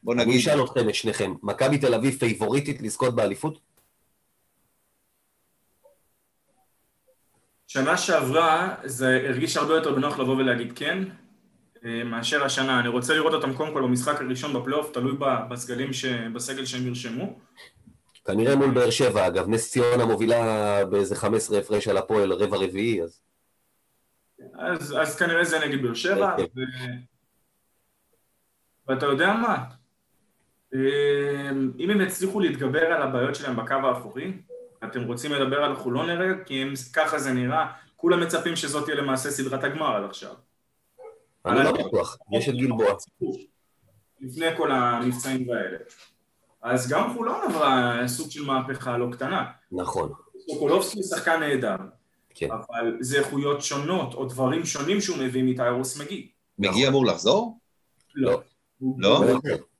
בוא 0.03 0.15
נגיד... 0.15 0.27
אני 0.27 0.39
אשאל 0.39 0.63
אתכם, 0.63 0.89
את 0.89 0.95
שניכם, 0.95 1.33
מכבי 1.43 1.77
תל 1.77 1.93
אביב 1.93 2.13
פייבוריטית 2.19 2.81
לזכות 2.81 3.15
באליפות? 3.15 3.59
שנה 7.67 7.97
שעברה 7.97 8.75
זה 8.83 9.21
הרגיש 9.29 9.57
הרבה 9.57 9.73
יותר 9.73 9.95
בנוח 9.95 10.19
לבוא 10.19 10.35
ולהגיד 10.35 10.73
כן, 10.75 11.03
אה, 11.85 12.03
מאשר 12.03 12.43
השנה. 12.43 12.79
אני 12.79 12.87
רוצה 12.87 13.13
לראות 13.13 13.33
אותם 13.33 13.53
קודם 13.53 13.73
כל 13.73 13.81
במשחק 13.81 14.21
הראשון 14.21 14.53
בפלייאוף, 14.53 14.91
תלוי 14.91 15.13
בסגלים, 15.49 15.93
ש... 15.93 16.05
בסגל 16.05 16.65
שהם 16.65 16.87
ירשמו. 16.87 17.39
כנראה 18.25 18.55
מול 18.55 18.71
באר 18.71 18.89
שבע, 18.89 19.27
אגב, 19.27 19.47
נס 19.47 19.71
ציונה 19.71 20.05
מובילה 20.05 20.85
באיזה 20.85 21.15
15 21.15 21.59
הפרש 21.59 21.87
על 21.87 21.97
הפועל 21.97 22.33
רבע 22.33 22.57
רביעי, 22.57 23.01
אז... 23.03 23.21
אז, 24.59 24.95
אז 25.01 25.15
כנראה 25.15 25.43
זה 25.43 25.59
נגד 25.59 25.81
באר 25.81 25.93
שבע, 25.93 26.35
ו... 26.55 26.61
ואתה 28.87 29.05
יודע 29.05 29.33
מה? 29.33 29.65
אמ, 30.73 31.71
אם 31.79 31.89
הם 31.89 32.01
יצליחו 32.01 32.39
להתגבר 32.39 32.85
על 32.85 33.01
הבעיות 33.01 33.35
שלהם 33.35 33.55
בקו 33.55 33.73
האחורי, 33.73 34.33
אתם 34.83 35.03
רוצים 35.03 35.31
לדבר 35.31 35.63
על 35.63 35.75
חולון 35.75 36.09
הרגע? 36.09 36.43
כי 36.43 36.63
אם 36.63 36.73
ככה 36.93 37.19
זה 37.19 37.33
נראה, 37.33 37.71
כולם 37.95 38.21
מצפים 38.21 38.55
שזאת 38.55 38.85
תהיה 38.85 38.97
למעשה 38.97 39.31
סדרת 39.31 39.63
הגמר 39.63 39.95
עד 39.95 40.03
עכשיו. 40.03 40.33
אני 41.45 41.63
לא 41.63 41.71
בטוח, 41.71 42.17
יש 42.31 42.49
את 42.49 42.53
גלבוע. 42.53 42.93
לפני 44.21 44.57
כל 44.57 44.71
המבצעים 44.71 45.49
האלה. 45.49 45.77
אז 46.63 46.89
גם 46.89 47.13
חולון 47.13 47.39
עברה 47.49 47.97
סוג 48.07 48.31
של 48.31 48.45
מהפכה 48.45 48.97
לא 48.97 49.07
קטנה. 49.11 49.45
נכון. 49.71 50.11
סוקולובסקי 50.49 51.03
שחקן 51.03 51.39
נהדר, 51.39 51.75
כן. 52.35 52.47
אבל 52.51 52.97
זה 52.99 53.19
איכויות 53.19 53.61
שונות 53.61 54.13
או 54.13 54.25
דברים 54.25 54.65
שונים 54.65 55.01
שהוא 55.01 55.17
מביא 55.17 55.43
מתיירוס 55.43 56.01
מגי. 56.01 56.27
מגי 56.59 56.69
נכון. 56.69 56.85
אמור 56.85 57.05
לחזור? 57.05 57.57
לא. 58.15 58.41
לא? 58.81 59.25
לא? 59.25 59.39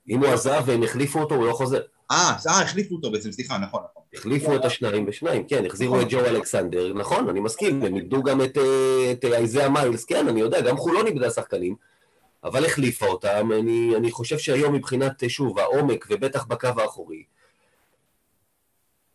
אם 0.09 0.19
הוא 0.19 0.27
עזב 0.27 0.63
והם 0.65 0.84
החליפו 0.84 1.19
אותו, 1.19 1.36
הוא 1.36 1.47
לא 1.47 1.53
חוזר. 1.53 1.81
אה, 2.11 2.36
אה, 2.47 2.61
החליפו 2.61 2.95
אותו 2.95 3.11
בעצם, 3.11 3.31
סליחה, 3.31 3.57
נכון, 3.57 3.81
נכון. 3.91 4.03
החליפו 4.13 4.55
את 4.55 4.65
השניים 4.65 5.05
בשניים, 5.05 5.43
כן, 5.47 5.65
החזירו 5.65 6.01
את 6.01 6.07
ג'ו 6.09 6.19
אלכסנדר, 6.19 6.93
נכון, 6.93 7.29
אני 7.29 7.39
מסכים, 7.39 7.84
הם 7.84 7.95
איבדו 7.95 8.23
גם 8.23 8.41
את 8.41 9.25
אייזאה 9.25 9.69
מיילס, 9.69 10.05
כן, 10.05 10.27
אני 10.27 10.39
יודע, 10.39 10.61
גם 10.61 10.77
חולון 10.77 11.07
איבדה 11.07 11.29
שחקנים. 11.29 11.75
אבל 12.43 12.65
החליפה 12.65 13.05
אותם, 13.05 13.49
אני, 13.59 13.95
אני 13.97 14.11
חושב 14.11 14.37
שהיום 14.37 14.73
מבחינת, 14.73 15.23
שוב, 15.27 15.59
העומק 15.59 16.05
ובטח 16.09 16.45
בקו 16.45 16.67
האחורי, 16.67 17.23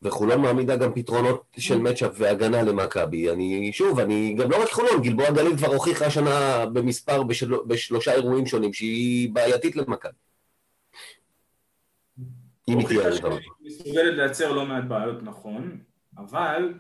וחולון 0.02 0.40
מעמידה 0.40 0.76
גם 0.76 0.94
פתרונות 0.94 1.42
של 1.58 1.78
מצ'אפ 1.78 2.12
והגנה 2.14 2.62
למכבי. 2.62 3.30
אני, 3.30 3.70
שוב, 3.72 4.00
אני, 4.00 4.34
גם 4.38 4.50
לא 4.50 4.62
רק 4.62 4.68
חולון, 4.70 5.02
גלבוע 5.02 5.30
גליל 5.30 5.56
כבר 5.56 5.66
הוכיחה 5.66 6.06
השנה 6.06 6.66
במספר, 6.66 7.22
בשל, 7.22 7.54
בשלושה 7.66 8.12
אירועים 8.12 8.46
שונים, 8.46 8.72
שהיא 8.72 9.30
בעייתית 9.32 9.76
למכבי. 9.76 10.12
אם 12.68 12.78
היא 12.78 12.86
תהיה 12.86 13.10
מסוגלת 13.60 14.16
לייצר 14.16 14.52
לא 14.52 14.66
מעט 14.66 14.84
בעיות, 14.84 15.22
נכון, 15.22 15.78
אבל 16.18 16.74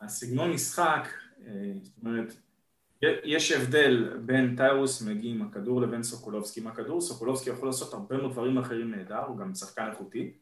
הסגנון 0.00 0.52
משחק, 0.52 1.08
אה, 1.46 1.52
זאת 1.82 1.92
אומרת, 2.02 2.34
יש 3.02 3.52
הבדל 3.52 4.18
בין 4.20 4.56
טיירוס 4.56 5.02
מגי 5.02 5.28
עם 5.28 5.42
הכדור 5.42 5.80
לבין 5.80 6.02
סוקולובסקי 6.02 6.60
עם 6.60 6.66
הכדור, 6.66 7.00
סוקולובסקי 7.00 7.50
יכול 7.50 7.68
לעשות 7.68 7.94
הרבה 7.94 8.16
מאוד 8.16 8.32
דברים 8.32 8.58
אחרים 8.58 8.90
נהדר, 8.90 9.24
הוא 9.24 9.38
גם 9.38 9.54
שחקן 9.54 9.88
איכותי. 9.90 10.32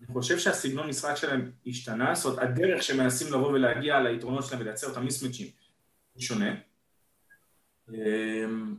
אני 0.00 0.06
חושב 0.06 0.38
שהסגנון 0.38 0.88
משחק 0.88 1.14
שלהם 1.14 1.50
השתנה, 1.66 2.14
זאת 2.14 2.24
אומרת 2.24 2.50
הדרך 2.50 2.82
שמנסים 2.82 3.32
לבוא 3.32 3.48
ולהגיע 3.52 4.00
ליתרונות 4.00 4.44
שלהם 4.44 4.60
ולייצר 4.60 4.92
את 4.92 4.96
המיסמצ'ים 4.96 5.46
הוא 6.12 6.22
שונה. 6.22 6.54
אמ, 7.92 8.74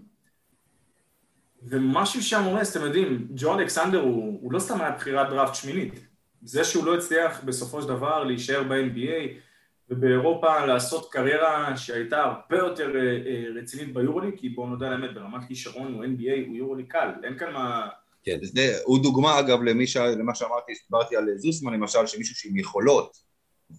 ומשהו 1.63 2.23
שם 2.23 2.43
הורס, 2.43 2.77
אתם 2.77 2.85
יודעים, 2.85 3.27
ג'ו 3.35 3.59
אלכסנדר 3.59 3.99
הוא, 3.99 4.39
הוא 4.41 4.51
לא 4.51 4.59
סתם 4.59 4.81
היה 4.81 4.91
בחירת 4.91 5.29
דראפט 5.29 5.55
שמינית. 5.55 5.93
זה 6.41 6.63
שהוא 6.63 6.85
לא 6.85 6.97
הצליח 6.97 7.43
בסופו 7.43 7.81
של 7.81 7.87
דבר 7.87 8.23
להישאר 8.23 8.63
ב-NBA 8.63 9.46
ובאירופה 9.89 10.65
לעשות 10.65 11.11
קריירה 11.11 11.77
שהייתה 11.77 12.23
הרבה 12.23 12.57
יותר 12.57 12.95
אה, 12.95 13.01
אה, 13.01 13.43
רצינית 13.61 13.93
ביורוליג, 13.93 14.33
כי 14.37 14.49
בואו 14.49 14.67
נודה 14.67 14.87
על 14.87 14.93
האמת, 14.93 15.13
ברמת 15.13 15.47
כישרון 15.47 15.93
הוא 15.93 16.03
NBA, 16.03 16.47
הוא 16.47 16.55
יורוליג 16.55 16.87
קל, 16.87 17.09
אין 17.23 17.37
כאן 17.37 17.53
מה... 17.53 17.87
כן. 18.23 18.37
זה, 18.41 18.77
הוא 18.83 19.03
דוגמה 19.03 19.39
אגב 19.39 19.61
למי 19.63 19.87
ש... 19.87 19.97
למה 19.97 20.35
שאמרתי, 20.35 20.73
דיברתי 20.89 21.15
על 21.15 21.37
זוסמן 21.37 21.73
למשל, 21.73 22.07
שמישהו 22.07 22.35
שעם 22.35 22.57
יכולות 22.57 23.17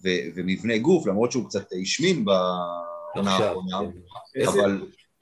ו... 0.03 0.09
ומבנה 0.35 0.77
גוף, 0.77 1.07
למרות 1.07 1.31
שהוא 1.31 1.45
קצת 1.45 1.67
השמין 1.81 2.25
בעונה 2.25 3.31
האחרונה, 3.31 3.77
כן. 4.33 4.47
אבל... 4.47 4.81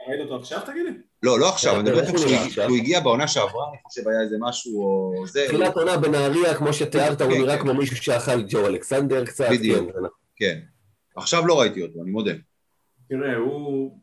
ראית 0.10 0.22
אותו 0.22 0.36
עכשיו 0.36 0.60
תגיד 0.66 0.86
לי? 0.86 0.92
לא, 1.24 1.40
לא 1.40 1.50
עכשיו, 1.50 1.80
אני 1.80 1.84
מדבר 1.84 2.06
כשהוא 2.48 2.78
הגיע 2.78 3.00
בעונה 3.00 3.28
שעברה, 3.28 3.70
אני 3.70 3.78
חושב 3.84 4.08
היה 4.08 4.22
איזה 4.22 4.36
משהו 4.40 4.82
או 4.82 5.28
זה, 5.28 5.46
תחילת 5.48 5.76
עונה 5.76 5.98
בנהריה, 5.98 6.56
כמו 6.56 6.74
שתיארת, 6.74 7.22
הוא 7.22 7.32
כן, 7.32 7.38
נראה 7.38 7.58
כן. 7.58 7.62
כמו 7.62 7.74
מישהו 7.74 7.98
שאכל 7.98 8.42
ג'ו 8.50 8.68
אלכסנדר 8.68 9.26
קצת. 9.26 9.48
בדיוק. 9.52 9.90
כן. 10.36 10.60
עכשיו 11.18 11.48
לא 11.48 11.60
ראיתי 11.60 11.82
אותו, 11.82 12.02
אני 12.04 12.12
מודה. 12.12 12.32
תראה, 13.10 13.36
הוא... 13.36 14.00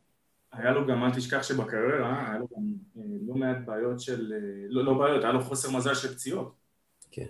היה 0.57 0.71
לו 0.71 0.87
גם, 0.87 1.03
אל 1.03 1.11
תשכח 1.11 1.43
שבקריירה, 1.43 2.29
היה 2.29 2.37
לו 2.39 2.47
גם 2.57 2.63
אה, 2.97 3.03
לא 3.27 3.35
מעט 3.35 3.57
בעיות 3.65 3.99
של... 3.99 4.33
אה, 4.33 4.39
לא, 4.69 4.85
לא 4.85 4.93
בעיות, 4.93 5.23
היה 5.23 5.33
לו 5.33 5.41
חוסר 5.41 5.71
מזל 5.71 5.93
של 5.93 6.13
פציעות. 6.13 6.53
כן. 7.11 7.25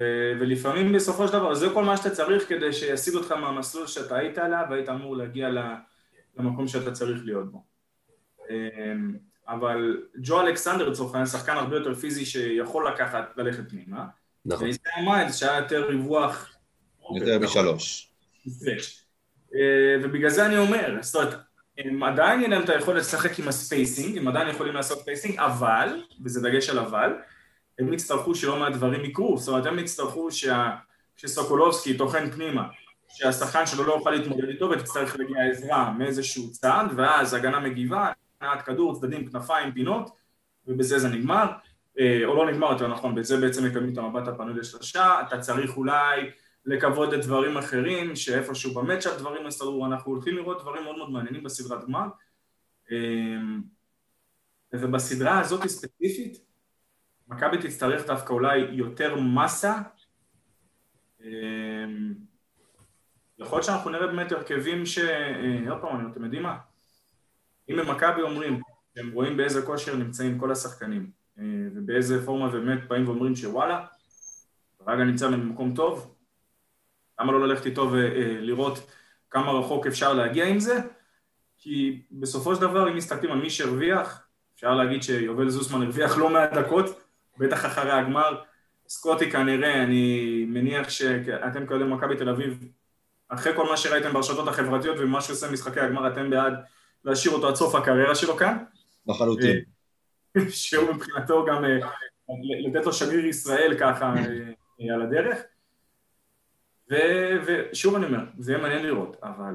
אה, 0.00 0.32
ולפעמים 0.40 0.92
בסופו 0.92 1.26
של 1.26 1.32
דבר, 1.32 1.54
זה 1.54 1.66
כל 1.74 1.84
מה 1.84 1.96
שאתה 1.96 2.10
צריך 2.10 2.48
כדי 2.48 2.72
שיסיג 2.72 3.14
אותך 3.14 3.32
מהמסלול 3.32 3.86
שאתה 3.86 4.16
היית 4.16 4.38
עליו, 4.38 4.64
והיית 4.70 4.88
אמור 4.88 5.16
להגיע 5.16 5.48
למקום 6.36 6.68
שאתה 6.68 6.92
צריך 6.92 7.24
להיות 7.24 7.52
בו. 7.52 7.64
אבל 9.48 10.02
ג'ו 10.22 10.40
אלכסנדר 10.40 10.88
לצורך 10.88 11.14
העניין, 11.14 11.26
שחקן 11.26 11.52
הרבה 11.52 11.76
יותר 11.76 11.94
פיזי 11.94 12.24
שיכול 12.24 12.88
לקחת, 12.88 13.32
ללכת 13.36 13.70
פנימה. 13.70 14.06
נכון. 14.44 14.64
ואיזיה 14.64 14.92
מיילס 15.04 15.36
שהיה 15.36 15.58
יותר 15.58 15.88
ריווח... 15.88 16.56
יותר 17.16 17.38
משלוש. 17.38 18.12
stretch. 18.48 18.99
אה, 19.54 19.96
ובגלל 20.02 20.30
זה 20.30 20.46
אני 20.46 20.58
אומר, 20.58 20.96
זאת 21.00 21.14
אומרת, 21.14 21.34
הם 21.78 22.02
עדיין 22.02 22.40
יהיה 22.40 22.50
להם 22.50 22.62
את 22.62 22.68
היכולת 22.68 23.00
לשחק 23.00 23.38
עם 23.38 23.48
ה 23.48 23.56
spacing, 23.56 24.18
הם 24.18 24.28
עדיין 24.28 24.48
יכולים 24.48 24.74
לעשות 24.74 24.98
spacing, 24.98 25.38
אבל, 25.38 26.02
וזה 26.24 26.40
דגש 26.48 26.70
על 26.70 26.78
אבל, 26.78 27.12
הם 27.78 27.92
יצטרכו 27.92 28.34
שלא 28.34 28.58
מעט 28.58 28.72
דברים 28.72 29.04
יקרו, 29.04 29.38
זאת 29.38 29.48
אומרת, 29.48 29.66
הם 29.66 29.78
יצטרכו 29.78 30.30
שה- 30.32 30.76
שסוקולובסקי 31.16 31.96
טוחן 31.96 32.30
פנימה, 32.30 32.68
שהשחקן 33.08 33.66
שלו 33.66 33.84
לא 33.84 33.92
יוכל 33.92 34.10
להתמודד 34.10 34.48
איתו 34.48 34.70
ותצטרך 34.70 35.16
להגיע 35.18 35.50
עזרה 35.50 35.92
מאיזשהו 35.98 36.50
צעד, 36.50 36.86
ואז 36.96 37.34
הגנה 37.34 37.60
מגיבה, 37.60 38.12
הנעת 38.40 38.62
כדור, 38.62 38.94
צדדים, 38.94 39.30
כנפיים, 39.30 39.72
פינות, 39.72 40.10
ובזה 40.66 40.98
זה 40.98 41.08
נגמר, 41.08 41.46
אה, 41.98 42.20
או 42.24 42.34
לא 42.34 42.50
נגמר 42.50 42.72
יותר 42.72 42.88
נכון, 42.88 43.14
בזה 43.14 43.36
בעצם 43.36 43.64
מקדמים 43.64 43.92
את 43.92 43.98
המבט 43.98 44.28
הפנוי 44.28 44.54
לשלושה, 44.54 45.20
אתה 45.28 45.38
צריך 45.38 45.76
אולי 45.76 46.30
לקוות 46.64 47.12
לדברים 47.12 47.56
אחרים, 47.56 48.16
שאיפשהו 48.16 48.74
במצ'אפ 48.74 49.18
דברים 49.18 49.46
יסתדרו, 49.46 49.86
אנחנו 49.86 50.12
הולכים 50.12 50.36
לראות 50.36 50.62
דברים 50.62 50.84
מאוד 50.84 50.96
מאוד 50.96 51.10
מעניינים 51.10 51.42
בסדרת 51.42 51.84
גמר. 51.84 52.06
אמ, 52.90 53.62
ובסדרה 54.72 55.40
הזאת 55.40 55.66
ספציפית, 55.66 56.38
מכבי 57.28 57.58
תצטרך 57.58 58.06
דווקא 58.06 58.32
אולי 58.32 58.58
יותר 58.58 59.20
מסה. 59.20 59.82
אמ, 61.20 62.14
יכול 63.38 63.56
להיות 63.56 63.64
שאנחנו 63.64 63.90
נראה 63.90 64.06
באמת 64.06 64.32
הרכבים 64.32 64.86
ש... 64.86 64.98
אה, 64.98 65.70
עוד 65.70 65.80
פעם, 65.80 66.12
אתם 66.12 66.24
יודעים 66.24 66.42
מה? 66.42 66.58
אם 67.68 67.76
במכבי 67.76 68.22
אומרים 68.22 68.60
שהם 68.94 69.12
רואים 69.12 69.36
באיזה 69.36 69.62
כושר 69.62 69.96
נמצאים 69.96 70.38
כל 70.38 70.52
השחקנים, 70.52 71.10
אה, 71.38 71.44
ובאיזה 71.74 72.26
פורמה 72.26 72.48
באמת 72.48 72.88
באים 72.88 73.08
ואומרים 73.08 73.36
שוואלה, 73.36 73.86
רגע 74.86 75.04
נמצא 75.04 75.30
במקום 75.30 75.74
טוב, 75.74 76.14
למה 77.20 77.32
לא 77.32 77.48
ללכת 77.48 77.66
איתו 77.66 77.90
ולראות 77.92 78.90
כמה 79.30 79.52
רחוק 79.52 79.86
אפשר 79.86 80.12
להגיע 80.12 80.46
עם 80.46 80.60
זה? 80.60 80.78
כי 81.58 82.02
בסופו 82.12 82.54
של 82.54 82.60
דבר, 82.60 82.88
אם 82.88 82.96
מסתכלים 82.96 83.32
על 83.32 83.38
מי 83.38 83.50
שהרוויח, 83.50 84.22
אפשר 84.54 84.74
להגיד 84.74 85.02
שיובל 85.02 85.48
זוסמן 85.48 85.82
הרוויח 85.82 86.18
לא 86.18 86.28
מעט 86.28 86.52
דקות, 86.52 87.00
בטח 87.38 87.66
אחרי 87.66 87.90
הגמר. 87.90 88.42
סקוטי 88.88 89.30
כנראה, 89.30 89.82
אני 89.82 90.44
מניח 90.48 90.88
שאתם 90.88 91.66
כאוהדי 91.66 91.84
מכבי 91.84 92.16
תל 92.16 92.28
אביב, 92.28 92.64
אחרי 93.28 93.56
כל 93.56 93.66
מה 93.66 93.76
שראיתם 93.76 94.12
ברשתות 94.12 94.48
החברתיות 94.48 94.96
ומה 95.00 95.20
שעושה 95.20 95.48
במשחקי 95.48 95.80
הגמר, 95.80 96.08
אתם 96.08 96.30
בעד 96.30 96.54
להשאיר 97.04 97.34
אותו 97.34 97.48
עד 97.48 97.54
סוף 97.54 97.74
הקריירה 97.74 98.14
שלו 98.14 98.36
כאן. 98.36 98.56
לחלוטין. 99.06 99.60
שהוא 100.48 100.94
מבחינתו 100.94 101.44
גם 101.44 101.64
אה, 101.64 101.78
לתת 102.66 102.86
לו 102.86 102.92
שגריר 102.92 103.26
ישראל 103.26 103.76
ככה 103.80 104.14
אה, 104.16 104.94
על 104.94 105.02
הדרך. 105.02 105.38
ושוב 107.44 107.94
אני 107.94 108.06
אומר, 108.06 108.20
זה 108.38 108.52
יהיה 108.52 108.62
מעניין 108.62 108.82
לראות, 108.82 109.16
אבל 109.22 109.54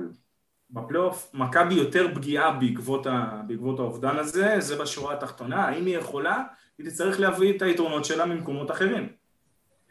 בפלייאוף 0.70 1.32
מכבי 1.34 1.74
יותר 1.74 2.16
פגיעה 2.16 2.52
בעקבות, 2.52 3.08
ה- 3.08 3.42
בעקבות 3.48 3.80
האובדן 3.80 4.18
הזה, 4.18 4.56
זה 4.60 4.76
בשורה 4.76 5.14
התחתונה, 5.14 5.66
האם 5.66 5.86
היא 5.86 5.98
יכולה? 5.98 6.44
היא 6.78 6.90
תצטרך 6.90 7.20
להביא 7.20 7.58
את 7.58 7.62
היתרונות 7.62 8.06
שלה 8.06 8.26
ממקומות 8.26 8.72
אחרים. 8.72 9.10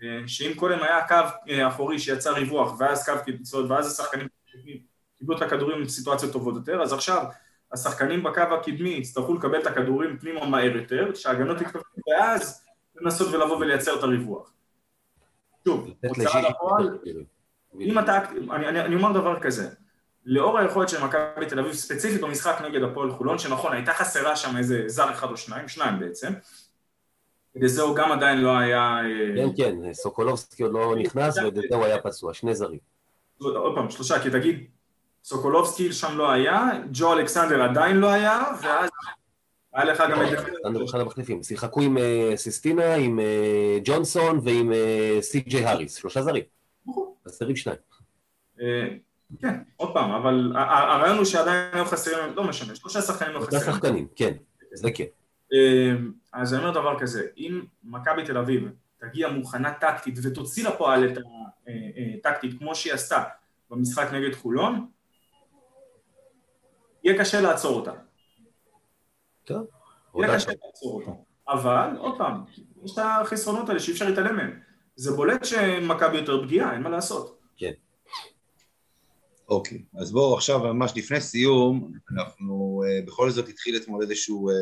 אה, 0.02 0.20
שאם 0.26 0.54
קודם 0.56 0.78
היה 0.82 1.08
קו 1.08 1.14
אה, 1.48 1.68
אחורי 1.68 1.98
שיצר 1.98 2.34
ריווח, 2.34 2.80
ואז 2.80 3.08
קו 3.08 3.12
קיצות, 3.24 3.70
ואז 3.70 3.92
השחקנים 3.92 4.28
קיבלו 5.18 5.36
את 5.36 5.42
הכדורים 5.42 5.82
בסיטואציות 5.82 6.32
טובות 6.32 6.54
יותר, 6.54 6.82
אז 6.82 6.92
עכשיו 6.92 7.24
השחקנים 7.72 8.22
בקו 8.22 8.40
הקדמי 8.40 8.90
יצטרכו 8.90 9.34
לקבל 9.34 9.60
את 9.60 9.66
הכדורים 9.66 10.18
פנימה 10.18 10.46
מהר 10.46 10.76
יותר, 10.76 11.14
שההגנות 11.14 11.60
יתקבלו, 11.60 11.82
ואז 12.08 12.64
לנסות 12.96 13.34
ולבוא 13.34 13.56
ולייצר 13.56 13.98
את 13.98 14.02
הריווח. 14.02 14.52
שוב, 15.64 15.90
הוצאה 16.04 16.50
לפועל, 16.50 16.98
אם 17.80 17.98
אתה, 17.98 18.18
אני, 18.50 18.68
אני, 18.68 18.80
אני 18.80 18.94
אומר 18.94 19.12
דבר 19.12 19.40
כזה, 19.40 19.68
לאור 20.24 20.58
היכולת 20.58 20.88
של 20.88 21.04
מכבי 21.04 21.46
תל 21.48 21.58
אביב, 21.58 21.72
ספציפית 21.72 22.20
במשחק 22.20 22.62
נגד 22.64 22.82
הפועל 22.82 23.10
חולון, 23.10 23.38
שנכון, 23.38 23.72
הייתה 23.72 23.92
חסרה 23.92 24.36
שם 24.36 24.56
איזה 24.56 24.82
זר 24.86 25.10
אחד 25.10 25.30
או 25.30 25.36
שניים, 25.36 25.68
שניים 25.68 26.00
בעצם, 26.00 26.32
ודזהו 27.56 27.94
גם 27.94 28.12
עדיין 28.12 28.40
לא 28.40 28.58
היה... 28.58 28.98
אה, 29.04 29.36
כן, 29.36 29.48
כן, 29.56 29.92
סוקולובסקי 29.92 30.62
עוד 30.62 30.72
לא 30.72 30.96
נכנס, 30.96 31.38
ודזהו 31.38 31.84
היה 31.84 31.98
פצוע, 31.98 32.34
שני 32.34 32.54
זרים. 32.54 32.78
עוד 33.38 33.74
פעם, 33.74 33.90
שלושה, 33.90 34.20
כי 34.22 34.30
תגיד, 34.30 34.66
סוקולובסקי 35.24 35.92
שם 35.92 36.18
לא 36.18 36.30
היה, 36.30 36.70
ג'ו 36.92 37.12
אלכסנדר 37.12 37.62
עדיין 37.62 37.96
לא 37.96 38.10
היה, 38.12 38.42
ואז 38.62 38.90
היה 39.72 39.84
לך 39.84 40.02
גם 40.10 40.22
את... 40.22 40.38
סטנדר 40.58 40.84
אחד 40.84 41.00
המחליפים. 41.00 41.42
שיחקו 41.42 41.80
עם 41.80 41.98
אה, 41.98 42.32
סיסטינה, 42.36 42.94
עם 42.94 43.20
אה, 43.20 43.78
ג'ונסון 43.84 44.40
ועם 44.42 44.72
סי.ג'יי 45.20 45.64
האריס, 45.64 45.96
שלושה 45.96 46.22
זרים. 46.22 46.44
חסרים 47.28 47.56
שניים. 47.56 47.78
אה, 48.60 48.88
כן, 49.40 49.62
עוד 49.76 49.94
פעם, 49.94 50.10
אבל 50.10 50.52
הרעיון 50.56 51.16
הוא 51.16 51.24
שעדיין 51.24 51.74
היו 51.74 51.84
חסרים, 51.84 52.34
לא 52.34 52.44
משנה, 52.44 52.74
שלושה 52.74 53.02
שחקנים 53.02 53.32
לא 53.32 53.40
שלושה 53.40 53.58
חסרים. 53.58 53.74
שחקנים, 53.74 54.08
כן, 54.16 54.32
זה 54.72 54.90
כן. 54.94 55.04
אה, 55.52 55.94
אז 56.32 56.54
אני 56.54 56.62
אומר 56.62 56.80
דבר 56.80 57.00
כזה, 57.00 57.26
אם 57.36 57.62
מכבי 57.84 58.24
תל 58.24 58.38
אביב 58.38 58.68
תגיע 58.98 59.28
מוכנה 59.28 59.74
טקטית 59.74 60.18
ותוציא 60.22 60.68
לפועל 60.68 61.04
את 61.04 61.18
הטקטית 62.18 62.58
כמו 62.58 62.74
שהיא 62.74 62.92
עשתה 62.92 63.22
במשחק 63.70 64.08
נגד 64.12 64.34
חולון, 64.34 64.86
יהיה 67.04 67.18
קשה 67.18 67.40
לעצור 67.40 67.76
אותה. 67.76 67.92
טוב. 69.44 69.66
יהיה 70.14 70.34
קשה 70.34 70.50
לעצור 70.64 71.00
אותה. 71.00 71.10
אבל, 71.48 71.96
עוד 71.98 72.18
פעם, 72.18 72.44
יש 72.84 72.92
את 72.92 72.98
החסרונות 72.98 73.68
האלה 73.68 73.80
שאי 73.80 73.92
אפשר 73.92 74.08
להתעלם 74.08 74.36
מהם. 74.36 74.60
זה 74.96 75.10
בולט 75.10 75.44
שמכבי 75.44 76.16
יותר 76.16 76.42
פגיעה, 76.42 76.72
אין 76.74 76.82
מה 76.82 76.90
לעשות. 76.90 77.44
אוקיי, 79.48 79.82
אז 79.98 80.12
בואו 80.12 80.34
עכשיו, 80.34 80.58
ממש 80.58 80.92
לפני 80.96 81.20
סיום, 81.20 81.92
אנחנו 82.12 82.82
אה, 82.86 83.00
בכל 83.06 83.30
זאת 83.30 83.48
התחיל 83.48 83.76
אתמול 83.76 84.02
איזשהו, 84.02 84.50
אה, 84.50 84.54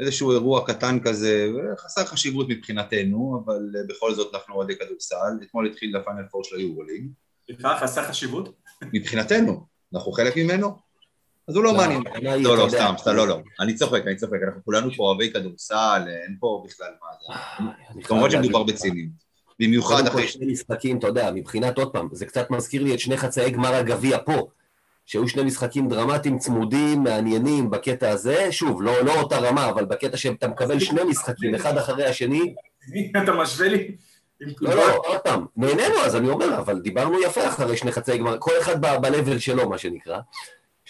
איזשהו 0.00 0.32
אירוע 0.32 0.66
קטן 0.66 0.98
כזה, 1.00 1.48
חסר 1.78 2.04
חשיבות 2.04 2.46
מבחינתנו, 2.48 3.42
אבל 3.44 3.70
אה, 3.76 3.86
בכל 3.88 4.14
זאת 4.14 4.34
אנחנו 4.34 4.54
אוהדי 4.54 4.76
כדורסל. 4.78 5.38
אתמול 5.42 5.66
התחיל 5.66 5.96
הפיינל 5.96 6.28
פור 6.30 6.44
של 6.44 6.56
היורוליג. 6.56 7.06
סליחה, 7.46 7.78
חסר 7.80 8.04
חשיבות? 8.04 8.48
מבחינתנו, 8.92 9.66
אנחנו 9.94 10.12
חלק 10.12 10.36
ממנו. 10.36 10.89
אז 11.50 11.56
הוא 11.56 11.64
לא 11.64 11.72
לא, 11.72 11.76
מעניין. 11.76 12.02
לא, 12.22 12.56
לא, 12.56 12.62
יודע, 12.62 12.78
סתם, 12.78 12.94
סתם, 12.98 13.16
לא, 13.16 13.28
לא. 13.28 13.40
אני 13.60 13.74
צוחק, 13.74 14.02
אני 14.06 14.16
צוחק, 14.16 14.38
אנחנו 14.46 14.64
כולנו 14.64 14.90
פה 14.96 15.02
אוהבי 15.02 15.32
כדורסל, 15.32 16.02
אין 16.06 16.36
פה 16.40 16.64
בכלל 16.66 16.88
מה 17.02 17.08
זה. 17.20 17.40
חייב 17.92 18.06
כמובן 18.06 18.30
שמדובר 18.30 18.62
בציניות. 18.62 19.10
במיוחד 19.60 20.06
אחרי... 20.06 20.28
שני 20.28 20.52
משחקים, 20.52 20.98
אתה 20.98 21.06
יודע, 21.06 21.30
מבחינת, 21.34 21.78
עוד 21.78 21.92
פעם, 21.92 22.08
זה 22.12 22.26
קצת 22.26 22.50
מזכיר 22.50 22.82
לי 22.82 22.94
את 22.94 23.00
שני 23.00 23.16
חצאי 23.16 23.50
גמר 23.50 23.74
הגביע 23.74 24.18
פה, 24.24 24.48
שהיו 25.06 25.28
שני 25.28 25.42
משחקים 25.42 25.88
דרמטיים, 25.88 26.38
צמודים, 26.38 27.02
מעניינים 27.02 27.70
בקטע 27.70 28.10
הזה, 28.10 28.52
שוב, 28.52 28.82
לא, 28.82 29.04
לא 29.04 29.20
אותה 29.20 29.38
רמה, 29.38 29.68
אבל 29.68 29.84
בקטע 29.84 30.16
שאתה 30.16 30.48
מקבל 30.48 30.78
שני 30.78 31.04
משחקים, 31.04 31.54
אחד 31.54 31.78
אחרי 31.78 32.06
השני, 32.06 32.54
אתה 33.22 33.32
משווה 33.32 33.68
לי? 33.68 33.96
לא, 34.60 34.74
לא, 34.74 34.96
עוד 34.96 35.18
פעם, 35.18 35.46
נהנינו 35.56 35.94
אז, 36.04 36.16
אני 36.16 36.28
אומר, 36.28 36.58
אבל 36.58 36.78
דיברנו 36.78 37.22
יפה 37.22 37.48
אחרי 37.48 37.76
שני 37.76 37.92
חצאי 37.92 38.18
גמר, 38.18 38.36
כל 38.38 38.52
אחד 38.60 38.80
ב- 38.80 39.06
ב-level 39.06 39.38
שלו, 39.38 39.68
מה 39.68 39.78
שנקרא. 39.78 40.18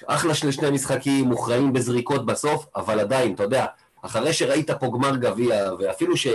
אחלה 0.07 0.35
של 0.35 0.51
שני 0.51 0.71
משחקים, 0.71 1.25
מוכרעים 1.25 1.73
בזריקות 1.73 2.27
בסוף, 2.27 2.67
אבל 2.77 3.01
עדיין, 3.01 3.35
אתה 3.35 3.43
יודע, 3.43 3.67
אחרי 4.03 4.33
שראית 4.33 4.71
פה 4.71 4.87
גמר 4.87 5.17
גביע, 5.17 5.71
ואפילו 5.79 6.17
ש... 6.17 6.27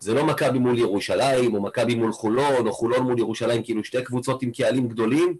זה 0.00 0.14
לא 0.14 0.24
מכבי 0.24 0.58
מול 0.58 0.78
ירושלים, 0.78 1.54
או 1.54 1.62
מכבי 1.62 1.94
מול 1.94 2.12
חולון, 2.12 2.66
או 2.66 2.72
חולון 2.72 3.02
מול 3.02 3.18
ירושלים, 3.18 3.62
כאילו 3.62 3.84
שתי 3.84 4.04
קבוצות 4.04 4.42
עם 4.42 4.50
קהלים 4.50 4.88
גדולים, 4.88 5.36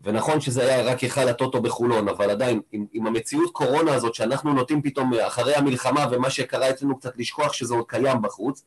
ונכון 0.00 0.40
שזה 0.40 0.62
היה 0.62 0.82
רק 0.82 1.00
היכל 1.00 1.28
הטוטו 1.28 1.62
בחולון, 1.62 2.08
אבל 2.08 2.30
עדיין, 2.30 2.60
עם, 2.72 2.86
עם 2.92 3.06
המציאות 3.06 3.50
קורונה 3.52 3.94
הזאת, 3.94 4.14
שאנחנו 4.14 4.52
נוטים 4.52 4.82
פתאום 4.82 5.12
אחרי 5.14 5.54
המלחמה, 5.54 6.06
ומה 6.10 6.30
שקרה 6.30 6.70
אצלנו 6.70 6.98
קצת 6.98 7.12
לשכוח 7.16 7.52
שזה 7.52 7.74
עוד 7.74 7.84
קיים 7.88 8.22
בחוץ, 8.22 8.64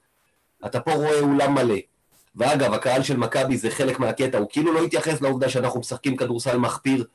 אתה 0.65 0.79
פה 0.79 0.93
רואה 0.93 1.19
אולם 1.19 1.53
מלא. 1.53 1.75
ואגב, 2.35 2.73
הקהל 2.73 3.03
של 3.03 3.17
מכבי 3.17 3.57
זה 3.57 3.69
חלק 3.69 3.99
מהקטע, 3.99 4.37
הוא 4.37 4.47
כאילו 4.49 4.73
לא 4.73 4.83
התייחס 4.83 5.21
לעובדה 5.21 5.49
שאנחנו 5.49 5.79
משחקים 5.79 6.15
כדורסל 6.15 6.57
מחפיר 6.57 7.05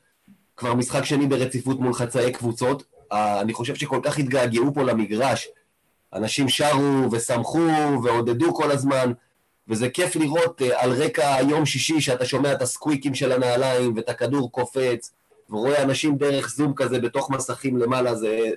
כבר 0.57 0.73
משחק 0.73 1.05
שני 1.05 1.27
ברציפות 1.27 1.79
מול 1.79 1.93
חצאי 1.93 2.31
קבוצות. 2.31 2.83
אני 3.11 3.53
חושב 3.53 3.75
שכל 3.75 3.99
כך 4.03 4.19
התגעגעו 4.19 4.73
פה 4.73 4.83
למגרש. 4.83 5.47
אנשים 6.13 6.49
שרו 6.49 7.11
ושמחו 7.11 7.67
ועודדו 8.03 8.53
כל 8.53 8.71
הזמן, 8.71 9.11
וזה 9.67 9.89
כיף 9.89 10.15
לראות 10.15 10.61
אה, 10.61 10.81
על 10.81 10.91
רקע 10.91 11.37
יום 11.49 11.65
שישי 11.65 12.01
שאתה 12.01 12.25
שומע 12.25 12.53
את 12.53 12.61
הסקוויקים 12.61 13.15
של 13.15 13.31
הנעליים 13.31 13.93
ואת 13.95 14.09
הכדור 14.09 14.51
קופץ, 14.51 15.11
ורואה 15.49 15.83
אנשים 15.83 16.17
דרך 16.17 16.49
זום 16.49 16.73
כזה 16.73 16.99
בתוך 16.99 17.29
מסכים 17.29 17.77
למעלה, 17.77 18.15
זה, 18.15 18.49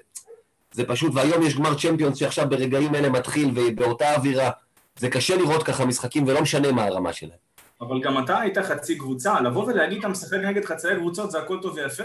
זה 0.73 0.85
פשוט, 0.85 1.15
והיום 1.15 1.43
יש 1.43 1.57
גמר 1.57 1.75
צ'מפיונס 1.79 2.19
שעכשיו 2.19 2.49
ברגעים 2.49 2.95
אלה 2.95 3.09
מתחיל 3.09 3.51
ובאותה 3.55 4.15
אווירה. 4.15 4.51
זה 4.99 5.11
קשה 5.11 5.37
לראות 5.37 5.63
ככה 5.63 5.85
משחקים 5.85 6.27
ולא 6.27 6.43
משנה 6.43 6.73
מה 6.73 6.85
הרמה 6.85 7.13
שלהם. 7.13 7.44
אבל 7.81 8.01
גם 8.03 8.25
אתה 8.25 8.41
היית 8.41 8.59
חצי 8.59 8.99
קבוצה, 8.99 9.41
לבוא 9.41 9.64
ולהגיד 9.64 9.99
אתה 9.99 10.09
משחק 10.09 10.39
נגד 10.39 10.64
חצאי 10.64 10.97
קבוצות 10.97 11.31
זה 11.31 11.39
הכל 11.39 11.59
טוב 11.62 11.75
ויפה. 11.75 12.05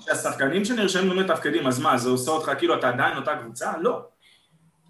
שהשחקנים 0.00 0.64
שנרשמים 0.64 1.08
לא 1.08 1.24
מתפקדים, 1.24 1.66
אז 1.66 1.80
מה, 1.80 1.98
זה 1.98 2.08
עושה 2.08 2.30
אותך 2.30 2.50
כאילו 2.58 2.78
אתה 2.78 2.88
עדיין 2.88 3.16
אותה 3.16 3.36
קבוצה? 3.36 3.72
לא. 3.80 4.00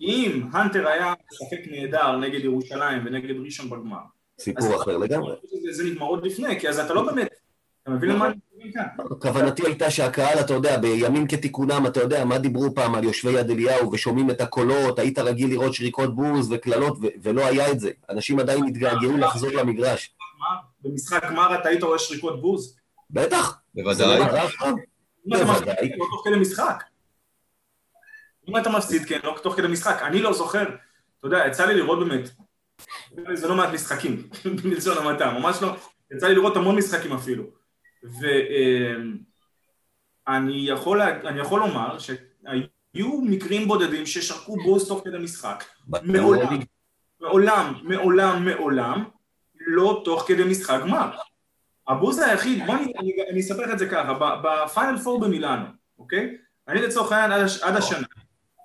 אם 0.01 0.43
הנטר 0.53 0.89
היה 0.89 1.15
משחק 1.33 1.71
נהדר 1.71 2.17
נגד 2.17 2.45
ירושלים 2.45 3.03
ונגד 3.07 3.35
ראשון 3.45 3.71
בגמר, 3.71 3.99
סיפור 4.39 4.77
אחר 4.77 4.97
לגמרי. 4.97 5.35
זה 5.73 5.85
נגמר 5.85 6.07
עוד 6.07 6.27
לפני, 6.27 6.61
כי 6.61 6.69
אז 6.69 6.79
אתה 6.79 6.95
לא 6.95 7.03
באמת, 7.03 7.29
אתה 7.85 7.93
מבין 7.93 8.11
למה 8.11 8.27
אני 8.27 8.35
מתכוון 8.35 8.73
כאן? 8.73 9.19
כוונתי 9.21 9.63
הייתה 9.67 9.91
שהקהל, 9.91 10.41
אתה 10.41 10.53
יודע, 10.55 10.79
בימים 10.79 11.27
כתיקונם, 11.27 11.85
אתה 11.87 12.01
יודע, 12.01 12.25
מה 12.25 12.39
דיברו 12.39 12.75
פעם 12.75 12.95
על 12.95 13.05
יושבי 13.05 13.33
יד 13.33 13.51
אליהו 13.51 13.93
ושומעים 13.93 14.31
את 14.31 14.41
הקולות, 14.41 14.99
היית 14.99 15.19
רגיל 15.19 15.51
לראות 15.51 15.75
שריקות 15.75 16.17
בוז 16.17 16.53
וקללות, 16.53 16.99
ולא 17.23 17.47
היה 17.47 17.71
את 17.71 17.81
זה. 17.81 17.91
אנשים 18.11 18.39
עדיין 18.39 18.65
התגעגעו 18.65 19.17
לחזור 19.17 19.51
למגרש. 19.51 20.15
במשחק 20.85 21.25
גמר 21.25 21.61
אתה 21.61 21.69
היית 21.69 21.83
רואה 21.83 21.99
שריקות 21.99 22.41
בוז? 22.41 22.77
בטח. 23.11 23.59
בוודאי. 23.75 24.21
בוודאי. 25.27 25.91
לא 25.97 26.07
תוך 26.11 26.23
כדי 26.25 26.37
משחק. 26.37 26.85
אם 28.49 28.57
אתה 28.57 28.71
מפסיד, 28.71 29.05
כן, 29.05 29.19
לא 29.25 29.37
תוך 29.43 29.57
כדי 29.57 29.69
משחק. 29.69 30.03
אני 30.03 30.23
לא 30.23 30.33
זוכר, 30.33 30.63
אתה 30.63 31.27
יודע, 31.27 31.47
יצא 31.47 31.67
לי 31.67 31.75
לראות 31.75 31.99
באמת, 31.99 32.31
זה 33.35 33.49
לא 33.49 33.55
מעט 33.55 33.75
משחקים, 33.75 34.29
בלשון 34.63 34.99
המעטה, 34.99 35.31
ממש 35.31 35.63
לא, 35.63 35.77
יצא 36.13 36.27
לי 36.27 36.35
לראות 36.35 36.57
המון 36.57 36.77
משחקים 36.77 37.13
אפילו. 37.13 37.64
ואני 40.27 40.69
יכול, 40.69 41.01
יכול 41.41 41.61
לומר 41.61 41.99
שהיו 41.99 43.21
מקרים 43.23 43.69
בודדים 43.69 44.07
ששרקו 44.07 44.57
בוז 44.57 44.89
תוך 44.89 45.03
כדי 45.05 45.19
משחק. 45.19 45.65
מעולם, 46.03 46.59
מעולם, 47.21 47.75
מעולם, 47.85 48.45
מעולם, 48.45 49.05
לא 49.67 50.03
תוך 50.05 50.25
כדי 50.29 50.45
משחק 50.45 50.81
גמר. 50.81 51.11
הבוז 51.89 52.19
היחיד, 52.19 52.67
בוא 52.67 52.75
אני, 52.75 52.93
אני, 52.99 53.13
אני 53.31 53.41
אספר 53.41 53.63
לך 53.63 53.71
את 53.73 53.79
זה 53.79 53.89
ככה, 53.89 54.15
בפיינל 54.43 54.99
פור 54.99 55.21
במילאנו, 55.21 55.65
אוקיי? 55.99 56.37
אני 56.69 56.83
לצורך 56.83 57.13
העניין 57.13 57.41
עד, 57.41 57.47
עד 57.63 57.77
השנה, 57.77 58.07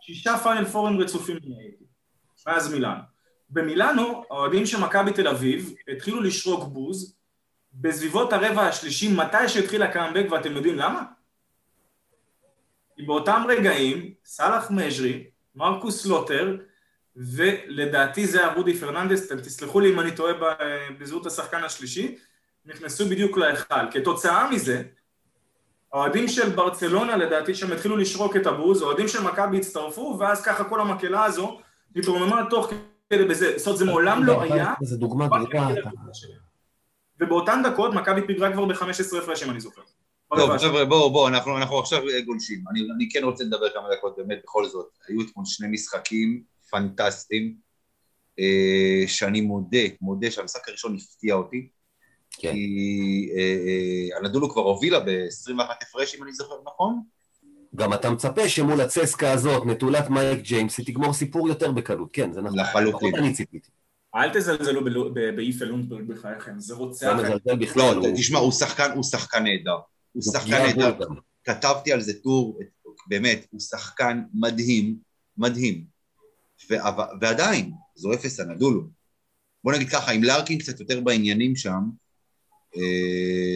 שישה 0.02 0.38
פיינל 0.38 0.66
פורים 0.66 1.02
רצופים 1.02 1.38
הייתי, 1.44 1.84
מאז 2.48 2.74
מילאנו. 2.74 3.02
במילאנו, 3.50 4.24
האוהדים 4.30 4.66
של 4.66 4.80
מכבי 4.80 5.14
תל 5.14 5.28
אביב 5.28 5.74
התחילו 5.92 6.22
לשרוק 6.22 6.64
בוז 6.64 7.19
בסביבות 7.74 8.34
הרבע 8.34 8.62
השלישי, 8.62 9.14
מתי 9.14 9.48
שהתחיל 9.50 9.84
הקאמבק, 9.84 10.26
ואתם 10.32 10.52
יודעים 10.52 10.76
למה? 10.76 11.04
כי 12.96 13.04
באותם 13.04 13.44
רגעים, 13.50 14.14
סאלח 14.26 14.72
מז'רי, 14.72 15.30
מרקוס 15.56 16.06
סלוטר, 16.06 16.58
ולדעתי 17.16 18.28
זה 18.28 18.40
היה 18.40 18.54
רודי 18.54 18.74
פרננדס, 18.74 19.32
תסלחו 19.32 19.80
לי 19.80 19.94
אם 19.94 20.00
אני 20.00 20.12
טועה 20.16 20.34
בזהות 21.00 21.26
השחקן 21.26 21.64
השלישי, 21.64 22.18
נכנסו 22.66 23.06
בדיוק 23.06 23.38
להיכל. 23.38 23.92
כתוצאה 23.92 24.52
מזה, 24.52 24.84
האוהדים 25.94 26.28
של 26.28 26.50
ברצלונה 26.50 27.18
לדעתי 27.18 27.56
שהם 27.56 27.72
התחילו 27.72 27.98
לשרוק 27.98 28.36
את 28.36 28.48
הבוז, 28.48 28.82
האוהדים 28.82 29.08
של 29.08 29.24
מכבי 29.24 29.58
הצטרפו, 29.58 30.18
ואז 30.20 30.42
ככה 30.42 30.64
כל 30.64 30.82
המקהלה 30.82 31.26
הזו 31.26 31.60
התרוממה 31.96 32.46
תוך 32.50 32.72
כדי 33.10 33.26
בזה, 33.26 33.58
זאת 33.58 33.68
אומרת 33.68 33.80
זה 33.80 33.86
מעולם 33.86 34.24
לא 34.24 34.42
היה. 34.42 34.74
זה 34.82 34.98
דוגמה 34.98 35.28
גרועה. 35.28 35.74
ובאותן 37.20 37.62
דקות 37.64 37.94
מכבי 37.94 38.28
פיגרה 38.28 38.54
כבר 38.54 38.66
ב-15 38.66 39.18
הפרש, 39.18 39.44
אם 39.44 39.50
אני 39.50 39.60
זוכר. 39.60 39.82
טוב, 40.36 40.58
חבר'ה, 40.58 40.86
בואו, 40.86 41.12
בואו, 41.12 41.28
אנחנו, 41.28 41.58
אנחנו 41.58 41.80
עכשיו 41.80 42.02
גולשים. 42.26 42.64
אני, 42.72 42.80
אני 42.96 43.10
כן 43.10 43.24
רוצה 43.24 43.44
לדבר 43.44 43.70
כמה 43.70 43.88
דקות, 43.98 44.18
באמת, 44.18 44.40
בכל 44.44 44.66
זאת. 44.66 44.88
היו 45.08 45.22
אתמול 45.22 45.46
שני 45.46 45.68
משחקים 45.68 46.44
פנטסטיים, 46.70 47.56
אה, 48.40 49.04
שאני 49.08 49.42
מודה, 49.42 49.78
מודה 50.02 50.32
שהמשחק 50.32 50.70
הראשון 50.70 50.96
הפתיע 50.96 51.36
אותי. 51.36 51.68
כן. 52.32 52.54
כי 52.54 53.30
אה, 53.36 53.42
אה, 53.42 54.18
הנדולו 54.18 54.50
כבר 54.50 54.62
הובילה 54.62 55.00
ב-21 55.00 55.74
הפרש, 55.82 56.16
אם 56.16 56.24
אני 56.24 56.34
זוכר 56.34 56.56
נכון. 56.66 57.02
גם 57.76 57.94
אתה 57.94 58.10
מצפה 58.10 58.50
שמול 58.50 58.82
הצסקה 58.82 59.32
הזאת, 59.32 59.66
נטולת 59.66 60.10
מייק 60.10 60.40
ג'יימס, 60.40 60.78
היא 60.78 60.86
תגמור 60.86 61.14
סיפור 61.14 61.48
יותר 61.50 61.72
בקלות, 61.72 62.10
כן, 62.14 62.34
זה 62.34 62.42
נכון. 62.42 62.60
לחלוטין. 62.60 63.16
אני 63.16 63.34
ציפיתי. 63.34 63.70
אל 64.16 64.30
תזלזלו 64.34 65.14
באיפה 65.14 65.66
לונדברג 65.66 66.08
בחייכם, 66.08 66.60
זה 66.60 66.74
רוצח... 66.74 67.08
לא 67.08 67.16
מזלזל 67.16 67.56
בכלל. 67.60 67.96
לא, 67.96 68.08
תשמע, 68.16 68.40
הוא 68.40 68.52
שחקן, 68.52 68.92
הוא 68.96 69.04
שחקן 69.04 69.44
נהדר. 69.44 69.78
הוא 70.12 70.24
שחקן 70.24 70.66
נהדר. 70.66 70.98
כתבתי 71.44 71.94
על 71.94 72.02
זה 72.02 72.14
טור, 72.24 72.60
באמת, 73.08 73.46
הוא 73.50 73.60
שחקן 73.60 74.24
מדהים, 74.34 74.96
מדהים. 75.38 75.86
ועדיין, 77.22 77.72
זו 77.96 78.14
אפס 78.14 78.40
הנדולו. 78.40 78.82
בוא 79.64 79.74
נגיד 79.74 79.90
ככה, 79.90 80.12
אם 80.12 80.24
לארקין 80.24 80.60
קצת 80.60 80.80
יותר 80.80 81.02
בעניינים 81.02 81.56
שם, 81.56 81.80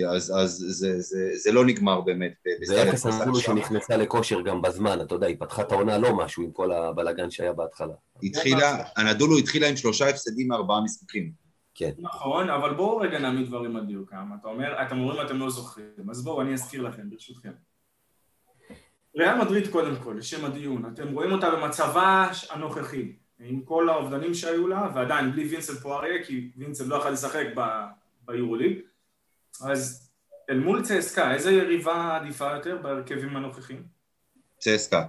אז, 0.09 0.34
אז 0.36 0.66
זה, 0.70 1.01
זה, 1.01 1.30
זה 1.34 1.51
לא 1.51 1.66
נגמר 1.66 2.01
באמת. 2.01 2.34
זה 2.66 2.89
אפס 2.89 3.05
הנדולו 3.05 3.36
שנכנסה 3.36 3.97
לכושר 3.97 4.41
גם 4.41 4.61
בזמן, 4.61 5.01
אתה 5.01 5.16
יודע, 5.16 5.28
היא 5.28 5.36
פתחה 5.39 5.61
את 5.61 5.72
העונה 5.72 5.97
לא 5.97 6.16
משהו 6.16 6.43
עם 6.43 6.51
כל 6.51 6.72
הבלאגן 6.72 7.32
שהיה 7.32 7.53
בהתחלה. 7.53 7.93
התחילה, 8.24 8.84
הנדולו 8.97 9.38
התחילה 9.38 9.70
עם 9.70 9.78
שלושה 9.78 10.09
הפסדים 10.09 10.47
מארבעה 10.47 10.82
משחקים. 10.82 11.32
כן. 11.76 11.91
נכון, 11.97 12.49
אבל 12.49 12.74
בואו 12.74 12.97
רגע 12.97 13.20
נעמיד 13.20 13.47
דברים 13.47 13.76
על 13.76 13.86
דיוקם. 13.86 14.30
אתה 14.41 14.47
אומר, 14.47 14.82
אתם 14.82 14.99
אומרים 14.99 15.26
אתם 15.26 15.39
לא 15.39 15.49
זוכרים, 15.49 16.09
אז 16.09 16.24
בואו 16.24 16.41
אני 16.41 16.53
אזכיר 16.53 16.82
לכם, 16.82 17.09
ברשותכם. 17.09 17.51
ריאל 19.18 19.41
מדריד 19.41 19.68
קודם 19.68 19.95
כל, 19.95 20.16
לשם 20.18 20.45
הדיון, 20.45 20.91
אתם 20.93 21.14
רואים 21.14 21.32
אותה 21.32 21.55
במצבה 21.55 22.30
הנוכחי, 22.49 23.14
עם 23.39 23.61
כל 23.61 23.89
האובדנים 23.89 24.34
שהיו 24.34 24.68
לה, 24.68 24.91
ועדיין 24.95 25.32
בלי 25.32 25.47
וינסל 25.47 25.74
פואריה, 25.74 26.24
כי 26.24 26.51
וינסל 26.57 26.86
לא 26.86 26.95
יכול 26.95 27.11
לשחק 27.11 27.45
ביורוליג, 28.26 28.80
אז 29.61 30.09
אל 30.49 30.59
מול 30.59 30.83
צסקה, 30.83 31.33
איזה 31.33 31.51
יריבה 31.51 32.15
עדיפה 32.15 32.51
יותר 32.55 32.77
בהרכבים 32.81 33.35
הנוכחיים? 33.35 33.83
צסקה. 34.59 35.05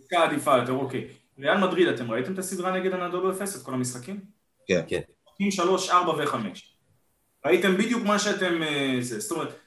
צסקה 0.00 0.24
עדיפה 0.24 0.56
יותר, 0.56 0.72
אוקיי. 0.72 1.08
ריאל 1.38 1.58
מדריד, 1.58 1.88
אתם 1.88 2.10
ראיתם 2.10 2.32
את 2.32 2.38
הסדרה 2.38 2.78
נגד 2.80 2.92
הנדולו 2.92 3.32
אפס, 3.32 3.56
את 3.56 3.62
כל 3.62 3.74
המשחקים? 3.74 4.20
כן. 4.66 4.82
כן. 4.88 5.00
עם 5.38 5.50
שלוש, 5.50 5.90
ארבע 5.90 6.22
וחמש. 6.22 6.76
ראיתם 7.46 7.76
בדיוק 7.76 8.02
מה 8.02 8.18
שאתם... 8.18 8.62
אה, 8.62 8.96
זה, 9.00 9.20
זאת 9.20 9.30
אומרת, 9.32 9.58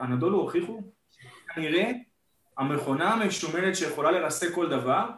הנדולו 0.00 0.38
אה, 0.38 0.42
הוכיחו, 0.42 0.82
כנראה 1.54 1.90
המכונה 2.58 3.14
המשומנת 3.14 3.76
שיכולה 3.76 4.10
לרסק 4.10 4.54
כל 4.54 4.68
דבר, 4.68 5.08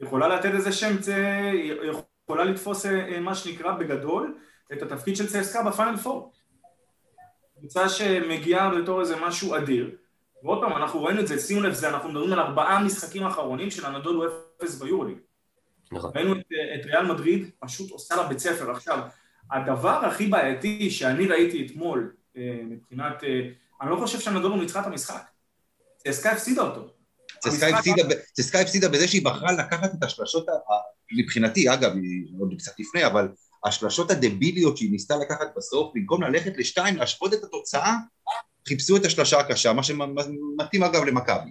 יכולה 0.00 0.28
לתת 0.28 0.54
איזה 0.54 0.72
שם, 0.72 0.96
יכולה 2.24 2.44
לתפוס 2.44 2.86
אה, 2.86 3.20
מה 3.20 3.34
שנקרא 3.34 3.72
בגדול 3.72 4.38
את 4.72 4.82
התפקיד 4.82 5.16
של 5.16 5.26
צסקה 5.26 5.62
בפיינל 5.62 5.96
פור. 5.96 6.32
קבוצה 7.58 7.88
שמגיעה 7.88 8.74
בתור 8.74 9.00
איזה 9.00 9.16
משהו 9.16 9.56
אדיר, 9.56 9.90
ועוד 10.42 10.60
פעם, 10.60 10.72
אנחנו 10.72 11.04
ראינו 11.04 11.20
את 11.20 11.26
זה, 11.26 11.38
שימו 11.38 11.60
לב, 11.60 11.72
זה, 11.72 11.88
אנחנו 11.88 12.08
מדברים 12.08 12.32
על 12.32 12.40
ארבעה 12.40 12.84
משחקים 12.84 13.26
אחרונים 13.26 13.70
של 13.70 13.86
הנדולו 13.86 14.24
אפס 14.62 14.74
ביורוליג. 14.74 15.18
נכון. 15.92 16.10
ראינו 16.14 16.32
את, 16.32 16.46
את 16.80 16.86
ריאל 16.86 17.06
מדריד 17.06 17.50
פשוט 17.60 17.90
עושה 17.90 18.16
לה 18.16 18.28
בית 18.28 18.38
ספר. 18.38 18.70
עכשיו, 18.70 18.98
הדבר 19.52 20.04
הכי 20.04 20.26
בעייתי 20.26 20.90
שאני 20.90 21.26
ראיתי 21.26 21.66
אתמול, 21.66 22.14
אה, 22.36 22.60
מבחינת, 22.64 23.24
אה, 23.24 23.40
אני 23.82 23.90
לא 23.90 23.96
חושב 23.96 24.20
שהנדולו 24.20 24.56
ניצחה 24.56 24.80
את 24.80 24.86
המשחק. 24.86 25.22
צסקה 25.96 26.32
הפסידה 26.32 26.62
אותו. 26.62 26.88
צסקה 28.32 28.60
הפסידה 28.60 28.88
בזה 28.88 29.08
שהיא 29.08 29.24
בחרה 29.24 29.52
לקחת 29.52 29.94
את 29.94 30.04
השלשות, 30.04 30.46
מבחינתי, 31.18 31.72
אגב, 31.72 31.92
עוד 32.38 32.54
קצת 32.58 32.72
לפני, 32.80 33.06
אבל 33.06 33.28
השלשות 33.68 34.10
הדביליות 34.10 34.76
שהיא 34.76 34.90
ניסתה 34.90 35.16
לקחת 35.16 35.46
בסוף, 35.56 35.92
במקום 35.94 36.22
ללכת 36.22 36.52
לשתיים, 36.56 36.96
להשוות 36.96 37.34
את 37.34 37.44
התוצאה, 37.44 37.94
חיפשו 38.68 38.96
את 38.96 39.04
השלשה 39.04 39.38
הקשה, 39.40 39.72
מה 39.72 39.82
שמתאים 39.82 40.82
אגב 40.82 41.04
למכבי. 41.04 41.50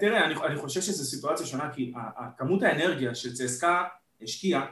תראה, 0.00 0.24
אני, 0.24 0.34
אני 0.34 0.56
חושב 0.56 0.80
שזו 0.80 1.04
סיטואציה 1.04 1.46
שונה, 1.46 1.70
כי 1.74 1.92
כמות 2.38 2.62
האנרגיה 2.62 3.14
שצסקה 3.14 3.84
השקיעה 4.22 4.66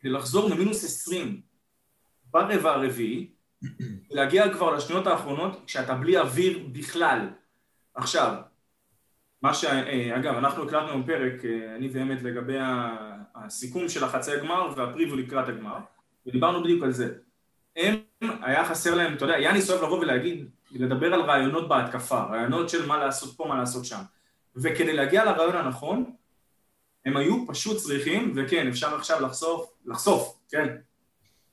כדי 0.00 0.10
לחזור 0.10 0.54
ממינוס 0.54 0.84
20 0.84 1.40
ברבע 2.24 2.70
הרביעי, 2.70 3.30
ולהגיע 4.10 4.52
כבר 4.52 4.74
לשניות 4.74 5.06
האחרונות 5.06 5.62
כשאתה 5.66 5.94
בלי 5.94 6.18
אוויר 6.18 6.66
בכלל. 6.72 7.28
עכשיו, 7.94 8.34
מה 9.42 9.54
ש... 9.54 9.64
אה, 9.64 10.16
אגב, 10.16 10.34
אנחנו 10.34 10.62
הקלטנו 10.62 11.06
פרק, 11.06 11.44
אה, 11.44 11.76
אני 11.76 11.88
ואמת, 11.92 12.22
לגבי 12.22 12.58
הסיכום 13.48 13.88
של 13.88 14.04
החצי 14.04 14.32
הגמר 14.32 14.72
והפריבו 14.76 15.16
לקראת 15.16 15.48
הגמר, 15.48 15.76
ודיברנו 16.26 16.62
בדיוק 16.62 16.82
על 16.82 16.92
זה. 16.92 17.14
הם, 17.76 17.94
היה 18.20 18.64
חסר 18.64 18.94
להם, 18.94 19.14
אתה 19.14 19.24
יודע, 19.24 19.38
יאניס 19.38 19.70
אוהב 19.70 19.82
לבוא 19.82 19.98
ולהגיד, 19.98 20.48
לדבר 20.70 21.14
על 21.14 21.20
רעיונות 21.20 21.68
בהתקפה, 21.68 22.20
רעיונות 22.20 22.68
של 22.68 22.86
מה 22.86 22.98
לעשות 22.98 23.36
פה, 23.36 23.44
מה 23.48 23.56
לעשות 23.56 23.84
שם. 23.84 24.00
וכדי 24.56 24.92
להגיע 24.92 25.24
לרעיון 25.24 25.56
הנכון, 25.56 26.12
הם 27.04 27.16
היו 27.16 27.46
פשוט 27.46 27.76
צריכים, 27.76 28.32
וכן, 28.36 28.68
אפשר 28.68 28.94
עכשיו 28.96 29.20
לחשוף, 29.20 29.72
לחשוף, 29.86 30.38
כן. 30.50 30.76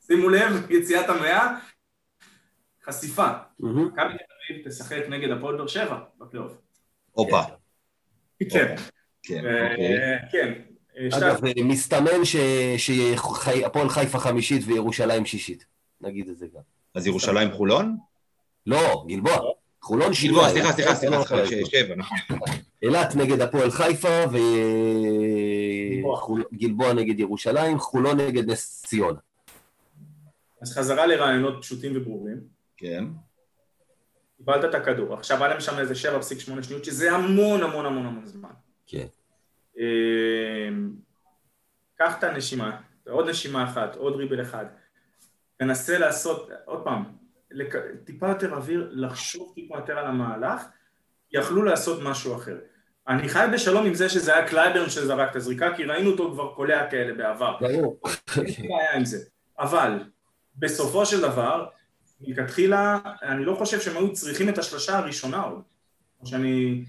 שימו 0.02 0.30
לב, 0.30 0.66
יציאת 0.76 1.10
המאה, 1.10 1.58
חשיפה. 2.84 3.28
מכבי 3.60 4.18
תל 4.18 4.54
אביב 4.54 4.68
תשחק 4.68 5.04
נגד 5.10 5.30
הפועל 5.32 5.58
באר 5.58 5.68
שבע 5.68 6.00
בפלייאוף. 6.20 6.58
הופה. 7.12 7.41
כן. 8.52 8.76
כן, 10.32 10.54
אה. 10.98 11.08
אה, 11.14 11.18
אגב, 11.18 11.38
שתיים. 11.38 11.68
מסתמן 11.68 12.26
שהפועל 12.78 13.89
חיפה 13.89 14.20
חמישית 14.20 14.62
וירושלים 14.66 15.26
שישית. 15.26 15.66
נגיד 16.02 16.30
את 16.30 16.38
זה 16.38 16.48
גם. 16.54 16.62
אז 16.96 17.08
ירושלים 17.08 17.52
חולון? 17.52 17.98
לא, 18.68 19.06
גלבוע. 19.08 19.38
חולון 19.82 20.12
גלבוע, 20.24 20.50
שבעה. 20.50 20.72
סליחה, 20.72 20.96
סליחה, 20.96 21.16
אילת, 21.16 21.28
סליחה, 21.28 21.70
שבע, 21.72 21.96
נכון. 21.96 22.18
אילת 22.84 23.16
נגד 23.16 23.41
הפועל 23.41 23.72
חיפה 23.72 24.24
וגלבוע 26.52 26.93
נגד 26.93 27.20
ירושלים, 27.20 27.80
חולון 27.80 28.20
נגד 28.20 28.52
נס 28.52 28.86
ציונה. 28.86 29.20
אז 30.62 30.74
חזרה 30.74 31.06
לרעיונות 31.06 31.62
פשוטים 31.62 31.91
וברורים. 31.96 32.38
כן. 32.78 33.06
קיבלת 34.38 34.66
את 34.66 34.76
הכדור. 34.76 35.14
עכשיו 35.14 35.38
היה 35.38 35.48
להם 35.48 35.60
שם 35.60 35.80
איזה 35.80 35.93
7.8 35.93 36.64
שניות, 36.64 36.86
שזה 36.86 37.12
המון 37.12 37.64
המון 37.64 37.86
המון 37.86 38.06
המון 38.06 38.26
זמן. 38.26 38.50
כן. 38.88 39.06
אמ, 39.78 40.91
קח 41.95 42.17
את 42.19 42.23
הנשימה, 42.23 42.78
עוד 43.09 43.30
נשימה 43.30 43.63
אחת, 43.63 43.95
עוד 43.95 44.15
ריבל 44.15 44.41
אחד. 44.41 44.65
תנסה 45.57 45.97
לעשות, 45.97 46.49
עוד 46.65 46.84
פעם, 46.84 47.03
לק- 47.51 47.76
טיפה 48.03 48.28
יותר 48.30 48.53
אוויר, 48.53 48.89
לחשוב 48.91 49.51
טיפה 49.55 49.78
יותר 49.78 49.97
על 49.97 50.05
המהלך, 50.05 50.61
יכלו 51.32 51.63
לעשות 51.63 51.99
משהו 52.03 52.36
אחר. 52.36 52.57
אני 53.07 53.30
חי 53.30 53.45
בשלום 53.53 53.86
עם 53.86 53.93
זה 53.93 54.09
שזה 54.09 54.36
היה 54.36 54.47
קלייברן 54.47 54.89
שזרק 54.89 55.32
את 55.32 55.36
הזריקה, 55.36 55.76
כי 55.76 55.84
ראינו 55.84 56.11
אותו 56.11 56.32
כבר 56.32 56.53
קולע 56.55 56.89
כאלה 56.89 57.13
בעבר. 57.13 57.57
ברור. 57.61 57.99
אין 58.38 58.67
בעיה 58.69 58.95
עם 58.95 59.05
זה. 59.05 59.17
אבל 59.59 59.99
בסופו 60.55 61.05
של 61.05 61.21
דבר, 61.21 61.67
מלכתחילה, 62.21 62.99
אני 63.21 63.45
לא 63.45 63.55
חושב 63.55 63.80
שהם 63.82 63.97
היו 63.97 64.13
צריכים 64.13 64.49
את 64.49 64.57
השלושה 64.57 64.97
הראשונה 64.97 65.41
עוד. 65.41 65.61
או 66.21 66.26
שאני... 66.26 66.86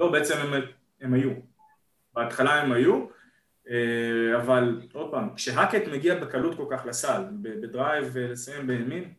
לא, 0.00 0.12
בעצם 0.12 0.34
הם, 0.38 0.62
הם 1.00 1.14
היו. 1.14 1.30
בהתחלה 2.16 2.62
הם 2.62 2.72
היו, 2.72 3.06
אה, 3.70 4.36
אבל 4.36 4.80
עוד 4.92 5.10
פעם, 5.10 5.34
כשהאקט 5.36 5.88
מגיע 5.92 6.14
בקלות 6.14 6.56
כל 6.56 6.66
כך 6.70 6.86
לסל, 6.86 7.22
ב- 7.42 7.60
ב 7.60 7.68
drive 7.68 8.10
ולסיים 8.12 8.66
בימין, 8.66 9.12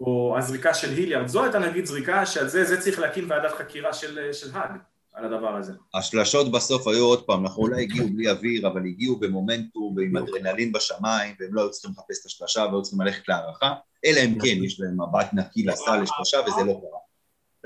או 0.00 0.34
הזריקה 0.38 0.74
של 0.74 0.90
היליארד, 0.90 1.26
זו 1.26 1.42
הייתה 1.44 1.58
נגיד 1.58 1.84
זריקה 1.84 2.26
שעל 2.26 2.48
זה, 2.48 2.64
זה 2.64 2.80
צריך 2.80 2.98
להקים 2.98 3.30
ועדת 3.30 3.52
חקירה 3.52 3.92
של, 3.92 4.32
של 4.32 4.50
האג 4.52 4.70
על 5.12 5.24
הדבר 5.24 5.56
הזה. 5.56 5.72
השלשות 5.94 6.52
בסוף 6.52 6.86
היו 6.86 7.04
עוד 7.04 7.22
פעם, 7.26 7.42
אנחנו 7.44 7.62
אולי 7.62 7.82
הגיעו 7.82 8.08
בלי 8.08 8.30
אוויר, 8.30 8.68
אבל 8.68 8.86
הגיעו 8.86 9.16
במומנטום 9.16 9.94
ועם 9.96 10.16
אדרנלין 10.16 10.72
בשמיים, 10.72 11.34
והם 11.40 11.54
לא 11.54 11.60
היו 11.60 11.70
צריכים 11.70 11.90
לחפש 11.90 12.20
את 12.20 12.26
השלשה 12.26 12.60
והיו 12.60 12.82
צריכים 12.82 13.00
ללכת 13.00 13.28
להארכה, 13.28 13.74
אלא 14.04 14.20
אם 14.24 14.38
כן 14.40 14.64
יש 14.64 14.80
להם 14.80 14.96
מבט 15.02 15.28
נקי 15.32 15.62
לסל 15.64 16.02
לשלושה, 16.02 16.38
וזה 16.46 16.64
לא 16.66 16.72
קרה. 16.72 16.98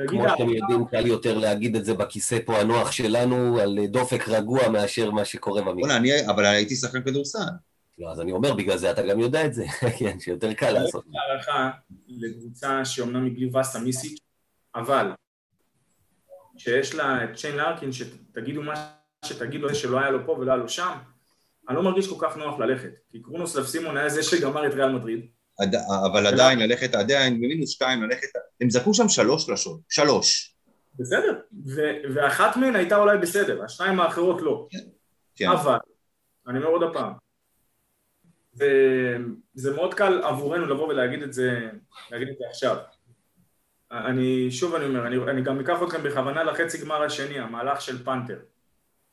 כמו 0.08 0.28
שאתם 0.28 0.48
יודעים, 0.48 0.86
קל 0.86 1.06
יותר 1.06 1.38
להגיד 1.38 1.76
את 1.76 1.84
זה 1.84 1.94
בכיסא 1.94 2.38
פה 2.44 2.58
הנוח 2.58 2.92
שלנו, 2.92 3.58
על 3.60 3.78
דופק 3.86 4.28
רגוע 4.28 4.68
מאשר 4.68 5.10
מה 5.10 5.24
שקורה 5.24 5.62
במקרה. 5.62 5.98
אבל 6.30 6.44
הייתי 6.44 6.76
שחקן 6.76 7.02
כדורסל. 7.02 7.38
לא, 7.98 8.10
אז 8.10 8.20
אני 8.20 8.32
אומר, 8.32 8.54
בגלל 8.54 8.76
זה 8.76 8.90
אתה 8.90 9.02
גם 9.02 9.20
יודע 9.20 9.46
את 9.46 9.54
זה, 9.54 9.64
כן, 9.98 10.20
שיותר 10.20 10.52
קל 10.52 10.70
לעשות. 10.70 11.04
הערכה 11.14 11.70
לקבוצה 12.08 12.84
שאומנם 12.84 13.24
היא 13.24 13.34
בלי 13.34 13.60
וסה 13.60 13.78
מיסיץ', 13.78 14.18
אבל 14.74 15.12
שיש 16.56 16.94
לה 16.94 17.24
את 17.24 17.38
שיין 17.38 17.56
לארקין, 17.56 17.92
שתגידו 17.92 18.62
מה 18.62 18.74
שתגידו, 19.24 19.74
שלא 19.74 19.98
היה 19.98 20.10
לו 20.10 20.26
פה 20.26 20.32
ולא 20.32 20.52
היה 20.52 20.56
לו 20.56 20.68
שם, 20.68 20.92
אני 21.68 21.76
לא 21.76 21.82
מרגיש 21.82 22.08
כל 22.08 22.26
כך 22.26 22.36
נוח 22.36 22.58
ללכת, 22.58 22.92
כי 23.10 23.22
קרונוס 23.22 23.56
לבסימון 23.56 23.96
היה 23.96 24.08
זה 24.08 24.22
שגמר 24.22 24.66
את 24.66 24.74
ריאל 24.74 24.92
מדריד, 24.92 25.26
אבל 26.12 26.26
עדיין 26.26 26.58
ללכת, 26.58 26.94
עדיין 26.94 27.34
במינוס 27.36 27.70
שתיים 27.70 28.02
ללכת, 28.02 28.28
הם 28.60 28.70
זרקו 28.70 28.94
שם 28.94 29.08
שלוש 29.08 29.46
שלשות, 29.46 29.80
שלוש. 29.88 30.54
בסדר, 30.98 31.40
ו- 31.66 32.14
ואחת 32.14 32.56
מהן 32.56 32.76
הייתה 32.76 32.96
אולי 32.96 33.18
בסדר, 33.18 33.64
השתיים 33.64 34.00
האחרות 34.00 34.42
לא, 34.42 34.68
כן. 35.36 35.48
אבל, 35.48 35.76
אני 36.48 36.58
אומר 36.58 36.68
עוד 36.68 36.82
הפעם, 36.82 37.12
וזה 38.54 39.74
מאוד 39.74 39.94
קל 39.94 40.22
עבורנו 40.22 40.66
לבוא 40.66 40.88
ולהגיד 40.88 41.22
את 41.22 41.32
זה, 41.32 41.68
להגיד 42.10 42.28
את 42.28 42.34
זה 42.38 42.44
עכשיו. 42.50 42.76
אני, 43.90 44.50
שוב 44.50 44.74
אני 44.74 44.84
אומר, 44.84 45.06
אני, 45.06 45.16
אני 45.30 45.42
גם 45.42 45.60
אקח 45.60 45.82
אתכם 45.82 46.02
בכוונה 46.02 46.44
לחצי 46.44 46.78
גמר 46.78 47.02
השני, 47.02 47.38
המהלך 47.38 47.80
של 47.80 48.04
פנתר. 48.04 48.38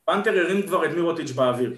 פנתר 0.05 0.31
הרים 0.39 0.67
כבר 0.67 0.85
את 0.85 0.91
מירוטיץ' 0.91 1.31
באוויר. 1.31 1.73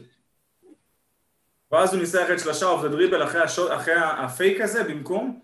ואז 1.72 1.94
הוא 1.94 2.00
ניסה 2.00 2.22
ללכת 2.22 2.40
שלושה 2.44 2.66
off 2.66 2.86
dribble 2.86 3.24
אחרי, 3.24 3.42
השו, 3.42 3.76
אחרי 3.76 3.94
הפייק 3.98 4.62
הזה, 4.62 4.84
במקום 4.84 5.40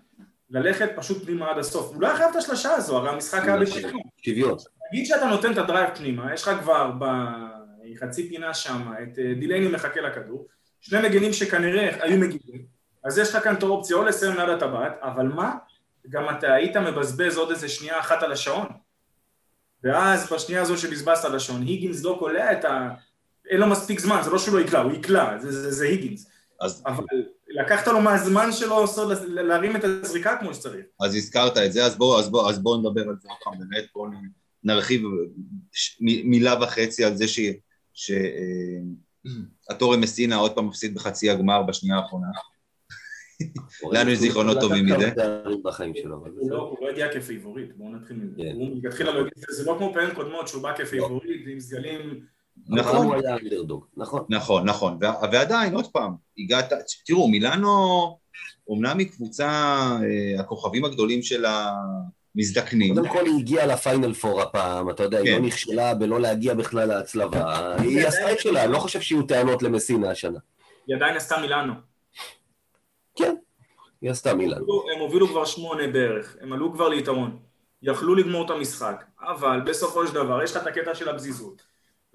ללכת 0.50 0.90
פשוט 0.96 1.26
פנימה 1.26 1.52
עד 1.52 1.58
הסוף. 1.58 1.94
הוא 1.94 2.02
לא 2.02 2.08
היה 2.08 2.16
חייב 2.16 2.30
את 2.30 2.36
השלושה 2.36 2.72
הזו, 2.72 2.98
הרי 2.98 3.10
המשחק 3.10 3.44
היה 3.44 3.58
בשבילנו. 3.58 4.00
שוויון. 4.18 4.58
נגיד 4.94 5.06
שאתה 5.06 5.26
נותן 5.26 5.52
את 5.52 5.58
ה 5.58 5.64
drive 5.64 5.96
פנימה, 5.96 6.34
יש 6.34 6.42
לך 6.44 6.52
כבר 6.62 6.92
בחצי 7.00 8.30
פינה 8.30 8.54
שם, 8.54 8.94
את 9.04 9.20
אה, 9.20 9.34
דילייני 9.40 9.68
מחכה 9.68 10.02
לכדור, 10.02 10.48
שני 10.82 11.10
מגנים 11.10 11.34
שכנראה 11.34 12.04
היו 12.04 12.18
מגיבים, 12.18 12.66
אז 13.04 13.18
יש 13.18 13.36
לך 13.36 13.44
כאן 13.44 13.56
את 13.56 13.64
האופציה 13.64 13.98
או 13.98 14.04
לסיים 14.04 14.36
ליד 14.38 14.50
הטבעת, 14.50 15.00
אבל 15.02 15.28
מה? 15.28 15.56
גם 16.10 16.30
אתה 16.30 16.54
היית 16.54 16.78
מבזבז 16.78 17.38
עוד 17.38 17.50
איזה 17.52 17.70
שנייה 17.70 18.00
אחת 18.00 18.24
על 18.24 18.32
השעון. 18.32 18.68
ואז 19.84 20.34
בשנייה 20.34 20.62
הזו 20.62 20.78
שבזבזת 20.78 21.26
על 21.26 21.36
השעון, 21.36 21.62
היגינס 21.62 22.04
לא 22.04 22.16
קולע 22.20 22.52
את 22.52 22.66
ה... 22.66 22.90
אין 23.52 23.60
לו 23.60 23.68
מספיק 23.68 24.00
זמן, 24.00 24.22
זה 24.24 24.30
לא 24.30 24.38
שהוא 24.38 24.56
לא 24.56 24.62
יקלע, 24.62 24.80
הוא 24.80 24.92
יקלע, 24.94 25.40
זה, 25.40 25.52
זה, 25.52 25.72
זה 25.72 25.86
היגינס. 25.86 26.32
אז, 26.62 26.84
אבל 26.86 27.04
לקחת 27.48 27.88
לו 27.88 28.02
מהזמן 28.02 28.52
שלו 28.52 28.88
סוד 28.88 29.18
להרים 29.28 29.76
את 29.76 29.84
הזריקה 29.84 30.38
כמו 30.40 30.54
שצריך. 30.54 30.86
אז 31.02 31.16
הזכרת 31.16 31.58
את 31.58 31.74
זה, 31.74 31.86
אז 31.86 31.98
בואו 31.98 32.20
אז 32.20 32.30
בוא, 32.30 32.50
אז 32.50 32.60
בוא 32.60 32.78
נדבר 32.78 33.02
על 33.02 33.16
זה 33.22 33.28
עוד 33.30 33.38
פעם, 33.44 33.54
באמת, 33.60 33.86
בואו 33.96 34.10
נרחיב 34.64 35.02
ש- 35.72 35.98
מ- 36.02 36.30
מילה 36.30 36.64
וחצי 36.64 37.04
על 37.04 37.18
זה 37.18 37.28
ש... 37.28 37.40
ש 37.94 38.12
אה, 38.12 39.32
אטורה 39.70 40.02
מסינה 40.02 40.36
עוד 40.36 40.56
פעם 40.56 40.68
מפסיד 40.68 40.96
בחצי 40.96 41.30
הגמר 41.30 41.64
בשנייה 41.64 41.98
האחרונה. 41.98 42.28
לנו 43.92 44.12
יש 44.12 44.20
זיכרונות 44.20 44.58
טובים 44.60 44.86
מזה. 44.86 45.12
הוא. 46.40 46.52
לא, 46.52 46.58
הוא 46.58 46.78
לא 46.82 46.90
הגיע 46.90 47.14
כפייבוריט, 47.14 47.70
בואו 47.76 47.96
נתחיל 47.96 48.18
מזה. 48.18 48.36
כן. 48.38 48.52
הוא 48.54 48.76
מלכתחילה 48.76 49.12
לא 49.12 49.20
הגיע, 49.20 49.32
זה 49.50 49.66
לא 49.66 49.76
כמו 49.78 49.94
פעמים 49.94 50.16
קודמות 50.16 50.48
שהוא 50.48 50.64
בא 50.64 50.78
כפייבוריט 50.78 51.48
עם 51.48 51.60
סגלים... 51.60 52.26
נכון. 52.70 53.06
הוא 53.06 53.16
היה 53.16 53.38
אנדרדוג, 53.38 53.86
נכון. 53.98 54.26
נכון, 54.30 54.66
נכון, 54.66 54.98
ועדיין, 55.32 55.76
עוד 55.76 55.88
פעם, 55.88 56.14
הגעת, 56.38 56.74
תראו, 57.06 57.28
מילאנו 57.28 58.18
אומנם 58.68 58.98
היא 58.98 59.12
קבוצה, 59.12 59.50
אה, 60.04 60.40
הכוכבים 60.40 60.86
הגדולים 60.86 61.22
של 61.22 61.46
המזדקנים, 61.46 62.96
קודם 62.96 63.10
כל 63.10 63.26
היא 63.26 63.40
הגיעה 63.40 63.66
לפיינל 63.66 64.14
פור 64.14 64.42
הפעם, 64.42 64.90
אתה 64.90 65.04
יודע, 65.04 65.18
היא 65.18 65.26
כן. 65.26 65.42
לא 65.42 65.48
נכשלה 65.48 65.94
בלא 65.94 66.22
להגיע 66.22 66.54
בכלל 66.54 66.88
להצלבה. 66.88 67.76
היא 67.76 68.08
עשתה 68.08 68.32
את 68.32 68.40
שלה, 68.40 68.64
אני 68.64 68.72
לא 68.72 68.80
חושב 68.80 69.02
שיהיו 69.02 69.24
טענות 69.24 69.64
למסינה 69.64 70.12
השנה. 70.12 70.40
היא 70.88 70.96
עדיין 70.96 71.16
עשתה 71.16 71.38
מילאנו. 71.42 71.74
כן, 73.16 73.36
היא 74.02 74.12
עשתה 74.12 74.34
מילה. 74.34 74.58
הם 74.96 75.00
הובילו 75.00 75.28
כבר 75.28 75.46
שמונה 75.46 75.88
בערך, 75.88 76.38
הם 76.42 76.54
עלו 76.54 76.74
כבר 76.74 76.90
ליתרון. 76.90 77.40
יכלו 77.82 78.16
לגמור 78.16 78.46
את 78.46 78.50
המשחק, 78.50 79.04
אבל 79.22 79.62
בסופו 79.66 80.08
של 80.08 80.14
דבר 80.14 80.44
יש 80.44 80.56
לך 80.56 80.64
את 80.64 80.68
הקטע 80.68 80.96
של 80.96 81.10
הפזיזות, 81.10 81.62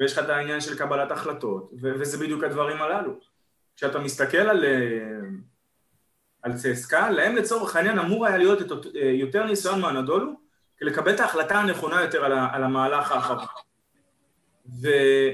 ויש 0.00 0.12
לך 0.12 0.18
את 0.18 0.28
העניין 0.28 0.60
של 0.60 0.78
קבלת 0.78 1.10
החלטות, 1.10 1.70
ו- 1.82 1.92
וזה 2.00 2.18
בדיוק 2.18 2.44
הדברים 2.44 2.82
הללו. 2.82 3.12
כשאתה 3.76 3.98
מסתכל 3.98 4.36
על, 4.36 4.64
אה, 4.64 5.28
על 6.42 6.52
צסקה, 6.54 7.10
להם 7.10 7.36
לצורך 7.36 7.76
העניין 7.76 7.98
אמור 7.98 8.26
היה 8.26 8.36
להיות 8.36 8.62
את, 8.62 8.72
אה, 8.96 9.10
יותר 9.10 9.44
ניסיון 9.46 9.80
מהנדולו, 9.80 10.32
כדי 10.76 10.90
לקבל 10.90 11.14
את 11.14 11.20
ההחלטה 11.20 11.58
הנכונה 11.58 12.02
יותר 12.02 12.24
על, 12.24 12.32
ה- 12.32 12.48
על 12.52 12.64
המהלך 12.64 13.12
האחרון. 13.12 13.46
ו, 14.82 14.88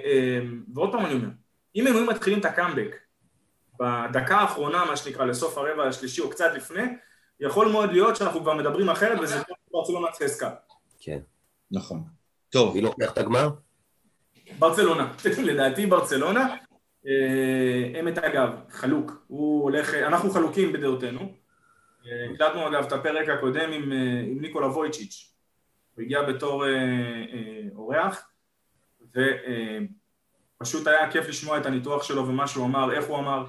אה, 0.04 0.40
ועוד 0.74 0.92
פעם 0.92 1.04
אני 1.06 1.14
אומר, 1.14 1.28
אם 1.76 1.86
הם 1.86 1.96
היו 1.96 2.06
מתחילים 2.06 2.40
את 2.40 2.44
הקאמבק 2.44 2.96
בדקה 3.80 4.36
האחרונה, 4.36 4.84
מה 4.84 4.96
שנקרא, 4.96 5.24
לסוף 5.24 5.58
הרבע 5.58 5.84
השלישי 5.88 6.20
או 6.20 6.30
קצת 6.30 6.50
לפני, 6.54 6.82
יכול 7.40 7.68
מאוד 7.68 7.92
להיות 7.92 8.16
שאנחנו 8.16 8.40
כבר 8.40 8.54
מדברים 8.54 8.88
אחרת, 8.88 9.18
וזה 9.22 9.34
כמו 9.44 9.54
ברצלונה 9.70 10.12
צסקה. 10.12 10.50
כן. 11.00 11.18
נכון. 11.70 12.02
טוב, 12.50 12.74
מי 12.74 12.80
לוקח 12.80 13.12
את 13.12 13.18
הגמר? 13.18 13.48
ברצלונה, 14.58 15.12
לדעתי 15.44 15.86
ברצלונה, 15.86 16.56
אה, 17.06 18.00
אמת 18.00 18.18
אגב, 18.18 18.50
חלוק, 18.70 19.24
הוא 19.26 19.62
הולך, 19.62 19.94
אנחנו 19.94 20.30
חלוקים 20.30 20.72
בדעותינו, 20.72 21.20
אה, 22.06 22.26
הקלטנו 22.34 22.68
אגב 22.68 22.84
את 22.84 22.92
הפרק 22.92 23.28
הקודם 23.28 23.72
עם, 23.72 23.92
אה, 23.92 23.96
עם 24.26 24.40
ניקולה 24.40 24.66
וויצ'יץ', 24.66 25.32
הוא 25.94 26.02
הגיע 26.02 26.22
בתור 26.22 26.64
אה, 26.66 26.70
אה, 26.70 27.62
אורח, 27.76 28.28
ופשוט 30.60 30.86
היה 30.86 31.10
כיף 31.10 31.28
לשמוע 31.28 31.58
את 31.58 31.66
הניתוח 31.66 32.02
שלו 32.02 32.28
ומה 32.28 32.46
שהוא 32.46 32.64
אמר, 32.66 32.92
איך 32.92 33.04
הוא 33.04 33.18
אמר, 33.18 33.44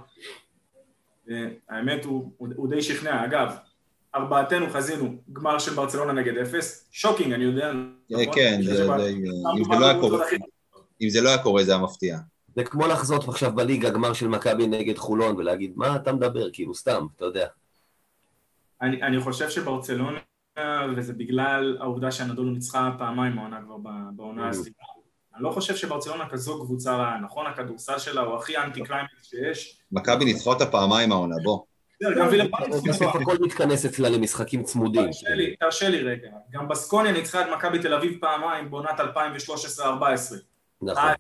האמת 1.70 2.06
הוא, 2.06 2.32
הוא, 2.38 2.48
הוא 2.56 2.70
די 2.70 2.82
שכנע, 2.82 3.26
אגב, 3.26 3.56
ארבעתנו 4.16 4.70
חזינו 4.70 5.16
גמר 5.34 5.60
של 5.60 5.74
ברצלונה 5.74 6.14
נגד 6.14 6.38
אפס, 6.38 6.90
shocking, 6.92 7.34
אני 7.34 7.44
יודע, 7.44 7.72
נכון? 8.10 8.36
כן, 8.36 8.60
זה. 8.62 8.84
אנחנו 8.84 9.04
אם 9.58 9.64
זה 9.74 9.80
לא 9.80 9.86
היה 9.86 10.00
קורה- 10.00 10.26
אם 11.04 11.10
זה 11.10 11.22
לא 11.22 11.30
היה 11.30 11.38
קורה 11.38 11.64
זה 11.64 11.72
היה 11.72 11.82
מפתיע. 11.82 12.18
זה 12.56 12.64
כמו 12.64 12.88
לחזות 12.88 13.28
עכשיו 13.28 13.52
בליגה 13.56 13.90
גמר 13.90 14.14
של 14.14 14.28
מכבי 14.28 14.68
נגד 14.68 14.98
חולון 14.98 15.36
ולהגיד, 15.36 15.74
מה 15.76 15.96
אתה 15.96 16.14
מדבר? 16.14 16.50
כאילו, 16.54 16.76
סתם, 16.76 17.06
אתה 17.16 17.26
יודע. 17.26 17.48
אני, 18.82 19.04
אני 19.04 19.20
חושב 19.20 19.50
שברצלונה, 19.50 20.20
וזה 20.98 21.14
בגלל 21.14 21.78
העובדה 21.80 22.12
שאנאדולו 22.12 22.52
ניצחה 22.52 22.92
פעמיים 22.98 23.40
העונה 23.40 23.62
כבר 23.66 23.78
בעונה 24.16 24.48
Mm. 24.48 24.50
הסדירה. 24.50 24.76
אני 25.36 25.44
לא 25.44 25.52
חושב 25.52 25.76
שברצלונה 25.76 26.30
כזו 26.30 26.66
קבוצה 26.66 26.96
רעה, 26.96 27.20
נכון? 27.20 27.46
הכדורסל 27.48 27.98
שלה 28.00 28.22
הוא 28.22 28.36
הכי 28.36 28.58
אנטי 28.58 28.84
קליימקס 28.84 29.24
שיש. 29.24 29.80
מכבי 29.92 30.26
ניצחה 30.26 30.50
אותה 30.50 30.66
פעמיים 30.66 31.12
העונה, 31.12 31.36
בוא. 31.44 31.60
בסוף 32.90 33.16
הכל 33.16 33.38
מתכנס 33.42 33.86
אצלה 33.86 34.10
למשחקים 34.10 34.64
צמודים. 34.64 35.06
תרשה 35.06 35.30
לי, 35.36 35.56
תרשה 35.60 35.90
לי 35.90 36.02
רגע. 36.02 36.28
גם 36.52 36.68
בסקוניה 36.68 37.12
ניצחה 37.12 37.42
את 37.42 37.46
מכבי 37.58 37.80
תל 37.80 37.94
אביב 37.94 38.18
פעמיים 38.22 38.72
בעונת 38.72 39.00
2013-2014. 39.00 39.84
נכון. 40.86 41.12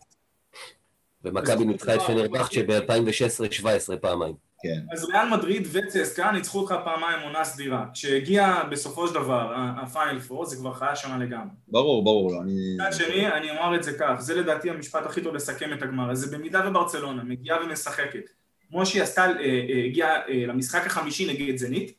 ומכבי 1.24 1.66
ניצחה 1.66 1.96
את 1.96 2.02
פנרבכצ'ה 2.02 2.62
ב-2016-2017 2.68 3.98
פעמיים. 4.02 4.36
כן. 4.64 4.80
אז 4.92 5.06
ריאל 5.06 5.30
מדריד 5.30 5.68
וצסקה 5.72 6.32
ניצחו 6.32 6.60
אותך 6.60 6.76
פעמיים 6.84 7.20
עונה 7.24 7.44
סדירה. 7.44 7.86
כשהגיע 7.94 8.64
בסופו 8.72 9.08
של 9.08 9.14
דבר 9.14 9.54
הפיינל 9.56 10.20
פור, 10.20 10.46
זה 10.46 10.56
כבר 10.56 10.74
חיה 10.74 10.96
שונה 10.96 11.18
לגמרי. 11.18 11.54
ברור, 11.68 12.04
ברור, 12.04 12.32
לא, 12.32 12.42
אני... 12.42 12.76
מצד 12.76 12.98
שני, 12.98 13.28
אני 13.28 13.50
אומר 13.50 13.76
את 13.76 13.84
זה 13.84 13.98
כך, 14.00 14.16
זה 14.20 14.36
לדעתי 14.36 14.70
המשפט 14.70 15.06
הכי 15.06 15.22
טוב 15.22 15.36
לסכם 15.36 15.74
את 15.74 15.82
הגמר 15.82 16.10
הזה, 16.10 16.38
במידה 16.38 16.70
וברצלונה 16.70 17.24
מגיעה 17.24 17.64
ומשחקת, 17.66 18.30
כמו 18.70 18.86
שהיא 18.86 19.04
עשתה, 19.04 19.22
אה, 19.22 19.30
אה, 19.40 19.86
הגיעה 19.86 20.16
אה, 20.16 20.46
למשחק 20.48 20.86
החמישי 20.86 21.34
נגד 21.34 21.58
זנית, 21.58 21.88
היא 21.88 21.96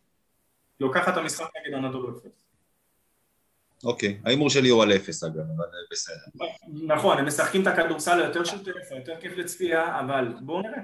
לוקחת 0.80 1.12
את 1.12 1.18
המשחק 1.18 1.46
נגד 1.66 1.74
אנדולו 1.74 2.18
אפס. 2.18 2.43
אוקיי, 3.84 4.20
ההימור 4.24 4.50
שלי 4.50 4.68
הוא 4.68 4.82
על 4.82 4.92
אפס 4.92 5.24
אגב, 5.24 5.36
אבל 5.56 5.66
בסדר. 5.90 6.46
נכון, 6.86 7.18
הם 7.18 7.26
משחקים 7.26 7.62
את 7.62 7.66
הכדורסל 7.66 8.22
היותר 8.22 8.44
שוטף, 8.44 8.72
היותר 8.90 9.20
כיף 9.20 9.32
לצפייה, 9.36 10.00
אבל 10.00 10.34
בואו 10.40 10.62
נראה. 10.62 10.82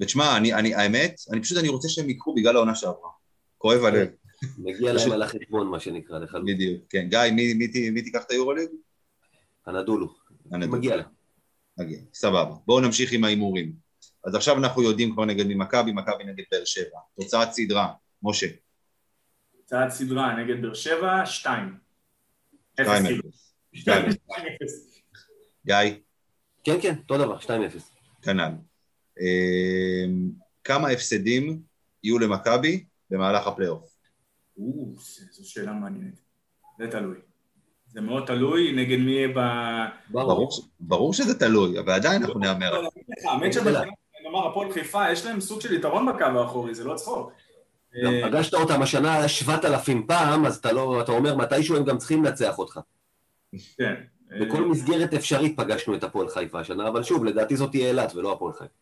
ותשמע, 0.00 0.36
אני, 0.36 0.54
אני, 0.54 0.74
האמת, 0.74 1.20
אני 1.32 1.42
פשוט, 1.42 1.58
אני 1.58 1.68
רוצה 1.68 1.88
שהם 1.88 2.08
ייקחו 2.08 2.34
בגלל 2.34 2.56
העונה 2.56 2.74
שעברה. 2.74 3.10
כואב 3.58 3.84
הלב, 3.84 4.08
מגיע 4.58 4.92
להם 4.92 5.12
על 5.12 5.22
החשבון, 5.22 5.66
מה 5.66 5.80
שנקרא, 5.80 6.18
לחלוטין. 6.18 6.54
בדיוק. 6.54 6.82
כן, 6.88 7.08
גיא, 7.08 7.18
מי, 7.32 7.54
מי, 7.54 7.66
מי, 7.74 7.90
מי 7.90 8.02
תיקח 8.02 8.24
את 8.26 8.30
היורוליג? 8.30 8.68
הנדולו. 9.66 10.14
הנדול. 10.52 10.78
מגיע 10.78 10.96
להם. 10.96 11.06
מגיע, 11.78 11.98
סבבה. 12.14 12.54
בואו 12.66 12.80
נמשיך 12.80 13.12
עם 13.12 13.24
ההימורים. 13.24 13.72
אז 14.24 14.34
עכשיו 14.34 14.58
אנחנו 14.58 14.82
יודעים 14.82 15.12
כבר 15.12 15.24
נגד 15.24 15.46
מי 15.46 15.54
מכבי, 15.54 15.92
מכבי 15.92 16.24
נגד 16.24 16.44
באר 16.52 16.64
שבע. 16.64 16.98
תוצאת 17.16 17.52
סדרה, 17.52 17.92
משה, 18.22 18.46
צעד 19.66 19.90
סדרה 19.90 20.36
נגד 20.36 20.62
באר 20.62 20.74
שבע, 20.74 21.26
שתיים. 21.26 21.85
2-0. 22.80 22.82
אפס, 22.82 23.02
כאילו. 23.06 23.22
גיא, 25.66 25.94
כן, 26.64 26.76
כן, 26.82 26.94
אותו 26.98 27.18
דבר, 27.18 27.38
2-0. 27.38 27.48
כנ"ל. 28.22 28.52
אמ, 29.20 30.30
כמה 30.64 30.88
הפסדים 30.88 31.60
יהיו 32.04 32.18
למכבי 32.18 32.84
במהלך 33.10 33.46
הפלייאוף? 33.46 33.96
או, 34.58 34.94
זו 35.30 35.50
שאלה 35.50 35.72
מעניינת. 35.72 36.20
זה 36.78 36.90
תלוי. 36.90 37.16
זה 37.86 38.00
מאוד 38.00 38.26
תלוי 38.26 38.72
נגד 38.72 38.98
מי 38.98 39.12
יהיה 39.12 39.28
ב... 39.28 39.40
ברור, 40.80 41.12
שזה 41.12 41.38
תלוי, 41.38 41.78
אבל 41.78 41.92
עדיין 41.92 42.22
אנחנו 42.22 42.40
נהמר. 42.40 42.82
זה. 43.22 43.30
האמת 43.30 43.52
שבגלל, 43.52 43.84
נאמר, 44.24 44.48
הפועל 44.48 44.72
חיפה, 44.72 45.12
יש 45.12 45.26
להם 45.26 45.40
סוג 45.40 45.60
של 45.60 45.74
יתרון 45.74 46.06
בקו 46.06 46.24
האחורי, 46.24 46.74
זה 46.74 46.84
לא 46.84 46.94
צחוק. 46.94 47.32
גם 48.04 48.12
אה, 48.14 48.28
פגשת 48.28 48.54
אותם 48.54 48.82
השנה 48.82 49.28
7,000 49.28 50.06
פעם, 50.06 50.46
אז 50.46 50.56
אתה 50.56 50.72
לא, 50.72 51.00
אתה 51.00 51.12
אומר, 51.12 51.36
מתישהו 51.36 51.76
הם 51.76 51.84
גם 51.84 51.98
צריכים 51.98 52.24
לנצח 52.24 52.58
אותך. 52.58 52.80
כן. 53.78 53.94
בכל 54.30 54.62
אה, 54.62 54.68
מסגרת 54.68 55.14
אפשרית 55.14 55.56
פגשנו 55.56 55.94
את 55.94 56.04
הפועל 56.04 56.28
חיפה 56.28 56.60
השנה, 56.60 56.88
אבל 56.88 57.02
שוב, 57.02 57.24
לדעתי 57.24 57.56
זאת 57.56 57.70
תהיה 57.70 57.88
אילת 57.88 58.14
ולא 58.14 58.32
הפועל 58.32 58.52
חיפה. 58.52 58.74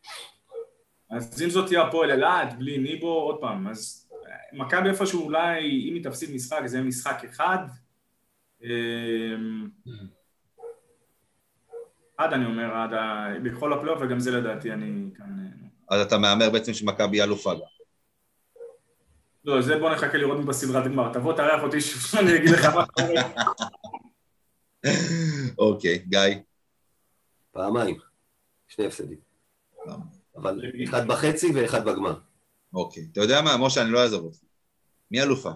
אז 1.10 1.42
אם 1.42 1.50
זאת 1.50 1.66
תהיה 1.66 1.82
הפועל 1.82 2.10
אילת, 2.10 2.58
בלי 2.58 2.78
ניבו, 2.78 3.12
עוד 3.12 3.36
פעם, 3.40 3.68
אז 3.68 4.08
אה, 4.26 4.58
מכבי 4.64 4.88
איפשהו 4.88 5.24
אולי, 5.24 5.88
אם 5.88 5.94
היא 5.94 6.04
תפסיד 6.04 6.34
משחק, 6.34 6.66
זה 6.66 6.76
יהיה 6.76 6.86
משחק 6.86 7.24
אחד. 7.24 7.58
אה, 8.64 8.70
עד 12.18 12.32
אני 12.32 12.44
אומר, 12.44 12.74
עד 12.74 12.92
ה... 12.92 13.28
בכל 13.42 13.72
הפלייאוף, 13.72 13.98
וגם 14.02 14.20
זה 14.20 14.30
לדעתי 14.30 14.72
אני 14.72 15.10
כאן... 15.14 15.26
אז 15.90 16.00
אתה 16.00 16.18
מהמר 16.18 16.50
בעצם 16.50 16.72
שמכבי 16.72 17.22
אלופה 17.22 17.54
גם. 17.54 17.73
לא, 19.44 19.62
זה 19.62 19.76
בוא 19.76 19.90
נחכה 19.90 20.18
לראות 20.18 20.38
מי 20.38 20.44
בסדרת 20.44 20.84
גמר. 20.84 21.12
תבוא, 21.12 21.32
תארח 21.32 21.62
אותי 21.62 21.80
שוב, 21.80 22.20
אני 22.20 22.36
אגיד 22.36 22.50
לך 22.50 22.64
מה 22.64 22.86
קורה. 22.86 23.22
אוקיי, 25.58 25.98
גיא. 25.98 26.20
פעמיים. 27.52 27.96
שני 28.68 28.86
הפסדים. 28.86 29.18
אבל 30.36 30.60
אחד 30.84 31.06
בחצי 31.06 31.52
ואחד 31.54 31.84
בגמר. 31.84 32.14
אוקיי. 32.74 33.06
אתה 33.12 33.20
יודע 33.20 33.40
מה, 33.42 33.56
משה, 33.56 33.82
אני 33.82 33.90
לא 33.90 34.02
אעזוב 34.02 34.24
אותך. 34.24 34.38
מי 35.10 35.22
אלופה? 35.22 35.50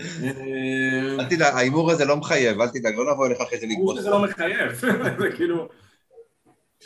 אה, 0.00 1.16
אל 1.20 1.24
תדאג, 1.24 1.54
ההימור 1.54 1.90
הזה 1.90 2.04
לא 2.04 2.16
מחייב, 2.16 2.60
אל 2.60 2.68
תדאג, 2.68 2.94
לא 2.94 3.12
נבוא 3.12 3.26
אליך 3.26 3.40
אחרי 3.40 3.58
זה 3.58 3.66
לגבות. 3.66 3.96
שזה 3.96 4.10
לא 4.10 4.22
מחייב, 4.22 4.72
זה 5.20 5.28
כאילו... 5.36 5.68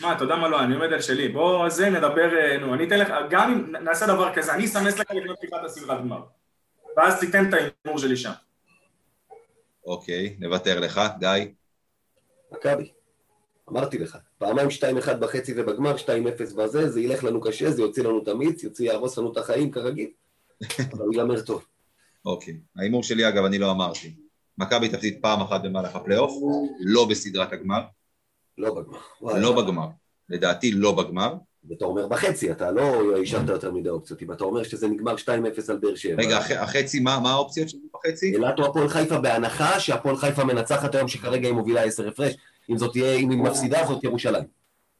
מה, 0.01 0.13
אתה 0.13 0.25
יודע 0.25 0.37
מה 0.37 0.49
לא, 0.49 0.65
אני 0.65 0.75
עומד 0.75 0.93
על 0.93 1.01
שלי. 1.01 1.29
בוא, 1.29 1.69
זה 1.69 1.91
נדבר, 1.91 2.39
אה, 2.39 2.59
נו, 2.59 2.75
אני 2.75 2.87
אתן 2.87 2.99
לך, 2.99 3.09
גם 3.31 3.53
אם 3.53 3.85
נעשה 3.85 4.07
דבר 4.07 4.35
כזה, 4.35 4.55
אני 4.55 4.65
אסמס 4.65 4.99
לך 4.99 5.11
לקנות 5.11 5.39
פתיחת 5.39 5.65
הסדרת 5.65 6.01
גמר. 6.01 6.23
ואז 6.97 7.21
תיתן 7.21 7.49
את 7.49 7.55
ההימור 7.55 7.99
שלי 7.99 8.17
שם. 8.17 8.33
אוקיי, 9.87 10.37
נוותר 10.39 10.81
לך, 10.81 11.01
גיא. 11.19 11.47
מכבי. 12.53 12.91
אמרתי 13.71 13.99
לך, 13.99 14.19
פעמיים 14.39 14.69
2-1 14.69 15.13
בחצי 15.15 15.55
ובגמר, 15.57 15.97
2-0 15.97 16.55
בזה, 16.57 16.89
זה 16.89 17.01
ילך 17.01 17.25
לנו 17.25 17.41
קשה, 17.41 17.71
זה 17.71 17.83
יוציא 17.83 18.03
לנו 18.03 18.23
את 18.23 18.29
המיץ, 18.29 18.63
יוציא, 18.63 18.87
יהרוס 18.87 19.19
לנו 19.19 19.33
את 19.33 19.37
החיים 19.37 19.71
כרגיל, 19.71 20.11
אבל 20.93 21.05
הוא 21.05 21.15
ייגמר 21.15 21.41
טוב. 21.41 21.65
אוקיי. 22.25 22.61
ההימור 22.77 23.03
שלי, 23.03 23.29
אגב, 23.29 23.45
אני 23.45 23.59
לא 23.59 23.71
אמרתי. 23.71 24.15
מכבי 24.59 24.89
תפסיד 24.89 25.19
פעם 25.23 25.41
אחת 25.41 25.63
במהלך 25.63 25.97
הפלייאוף, 25.97 26.33
לא 26.81 27.09
בסדרת 27.11 27.53
הגמר, 27.53 27.81
לא 28.59 28.75
בגמר. 28.75 28.99
וואי, 29.21 29.41
לא 29.41 29.63
בגמר. 29.63 29.87
לדעתי 30.29 30.73
לא 30.73 30.93
בגמר. 30.93 31.35
ואתה 31.69 31.85
אומר 31.85 32.09
בחצי, 32.09 32.51
אתה 32.53 32.71
לא 32.71 33.17
השארת 33.23 33.49
יותר 33.49 33.73
מדי 33.73 33.89
אופציות. 33.89 34.23
אם 34.23 34.33
אתה 34.33 34.45
אומר 34.45 34.63
שזה 34.63 34.89
נגמר 34.89 35.15
2-0 35.17 35.29
על 35.69 35.79
באר 35.79 35.95
שבע. 35.95 36.23
רגע, 36.23 36.39
הח- 36.39 36.51
החצי, 36.51 37.01
מה 37.01 37.21
מה 37.21 37.31
האופציות 37.31 37.69
שלי 37.69 37.81
בחצי? 37.95 38.35
אילת 38.35 38.59
או 38.59 38.67
הפועל 38.67 38.89
חיפה 38.89 39.19
בהנחה 39.19 39.81
שהפועל 39.81 40.17
חיפה 40.17 40.45
מנצחת 40.45 40.95
היום, 40.95 41.09
שכרגע 41.09 41.47
היא 41.49 41.55
מובילה 41.55 41.83
10 41.83 42.09
הפרש. 42.09 42.35
אם 42.71 42.79
זאת 42.79 42.93
תהיה, 42.93 43.15
אם 43.15 43.31
היא 43.31 43.39
מפסידה, 43.39 43.87
זאת 43.89 44.05
ירושלים. 44.05 44.45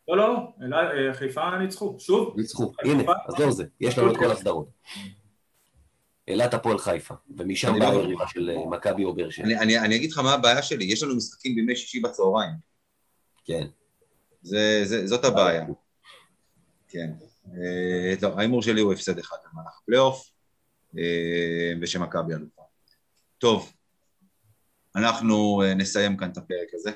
לא, 0.09 0.17
לא, 0.17 0.37
לא, 0.61 0.77
אה, 0.77 1.15
חיפה 1.15 1.59
ניצחו. 1.59 1.97
שוב, 1.99 2.35
ניצחו. 2.37 2.73
הנה, 2.85 3.03
עזוב 3.29 3.51
זה, 3.51 3.65
יש 3.81 3.99
לנו 3.99 4.13
את 4.13 4.17
כל 4.17 4.31
הסדרות. 4.31 4.69
אילת 6.29 6.55
הפועל 6.55 6.79
חיפה, 6.79 7.15
ומשם 7.39 7.79
באה 7.79 7.93
לא- 7.95 8.01
היריבה 8.01 8.25
של 8.29 8.51
אה, 8.51 8.67
מכבי 8.71 9.05
או 9.05 9.15
באר 9.15 9.31
שבע. 9.31 9.45
אני, 9.47 9.59
אני, 9.59 9.79
אני 9.79 9.97
אגיד 9.97 10.13
לך 10.13 10.19
מה 10.19 10.33
הבעיה 10.33 10.63
שלי, 10.63 10.85
יש 10.85 11.03
לנו 11.03 11.17
משחקים 11.17 11.55
בימי 11.55 11.77
שישי 11.77 12.01
בצהריים. 12.01 12.70
כן. 13.45 13.67
זה, 14.43 14.81
זה, 14.85 15.07
זאת 15.07 15.25
הבעיה. 15.25 15.67
כן. 16.89 17.11
אה, 17.53 18.15
טוב, 18.21 18.39
ההימור 18.39 18.63
שלי 18.63 18.81
הוא 18.81 18.93
הפסד 18.93 19.19
אחד 19.19 19.37
במהלך 19.53 19.81
הפלייאוף, 19.83 20.31
אה, 20.99 21.73
ושמכבי 21.81 22.35
אלופה. 22.35 22.63
טוב, 23.39 23.73
אנחנו 24.97 25.63
אה, 25.63 25.75
נסיים 25.75 26.17
כאן 26.17 26.31
את 26.31 26.37
הפרק 26.37 26.69
הזה. 26.75 26.91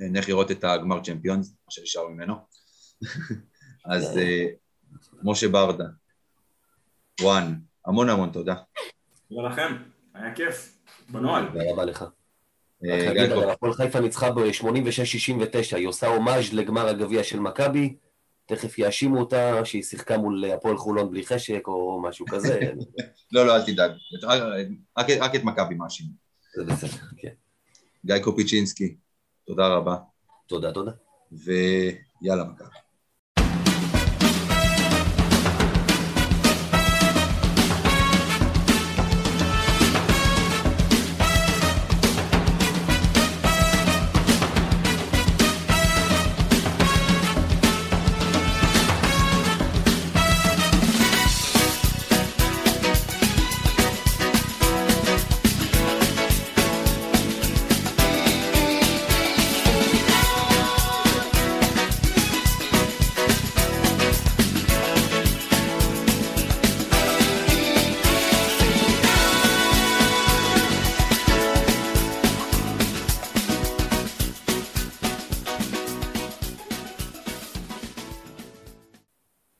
אה, 0.00 0.08
נלך 0.08 0.28
לראות 0.28 0.50
את 0.50 0.64
הגמר 0.64 1.02
צ'מפיונס, 1.02 1.50
מה 1.50 1.70
שנשאר 1.70 2.08
ממנו. 2.08 2.34
אז 3.92 4.18
אה, 4.18 4.46
משה 5.22 5.48
ברדה, 5.48 5.84
וואן, 7.20 7.54
המון 7.86 8.08
המון 8.08 8.32
תודה. 8.32 8.54
תודה 9.28 9.48
לכם, 9.48 9.76
היה 10.14 10.34
כיף, 10.34 10.78
בנוהל. 11.08 11.46
תודה 11.48 11.72
רבה 11.72 11.84
לך. 11.84 12.04
הפועל 13.52 13.72
חיפה 13.72 14.00
ניצחה 14.00 14.30
ב-86-69, 14.30 15.76
היא 15.76 15.86
עושה 15.86 16.06
הומאז' 16.06 16.52
לגמר 16.52 16.88
הגביע 16.88 17.24
של 17.24 17.40
מכבי, 17.40 17.96
תכף 18.46 18.78
יאשימו 18.78 19.20
אותה 19.20 19.64
שהיא 19.64 19.82
שיחקה 19.82 20.18
מול 20.18 20.44
הפועל 20.44 20.76
חולון 20.76 21.10
בלי 21.10 21.26
חשק 21.26 21.62
או 21.66 22.02
משהו 22.02 22.26
כזה. 22.26 22.60
לא, 23.32 23.46
לא, 23.46 23.56
אל 23.56 23.62
תדאג. 23.62 23.90
רק 24.98 25.34
את 25.34 25.44
מכבי 25.44 25.74
מאשים. 25.74 26.06
זה 26.56 26.64
בסדר, 26.64 27.06
כן. 27.16 27.32
גיא 28.06 28.18
קופיצ'ינסקי, 28.18 28.96
תודה 29.46 29.68
רבה. 29.68 29.96
תודה, 30.46 30.72
תודה. 30.72 30.92
ויאללה 31.32 32.44
מכבי. 32.44 32.83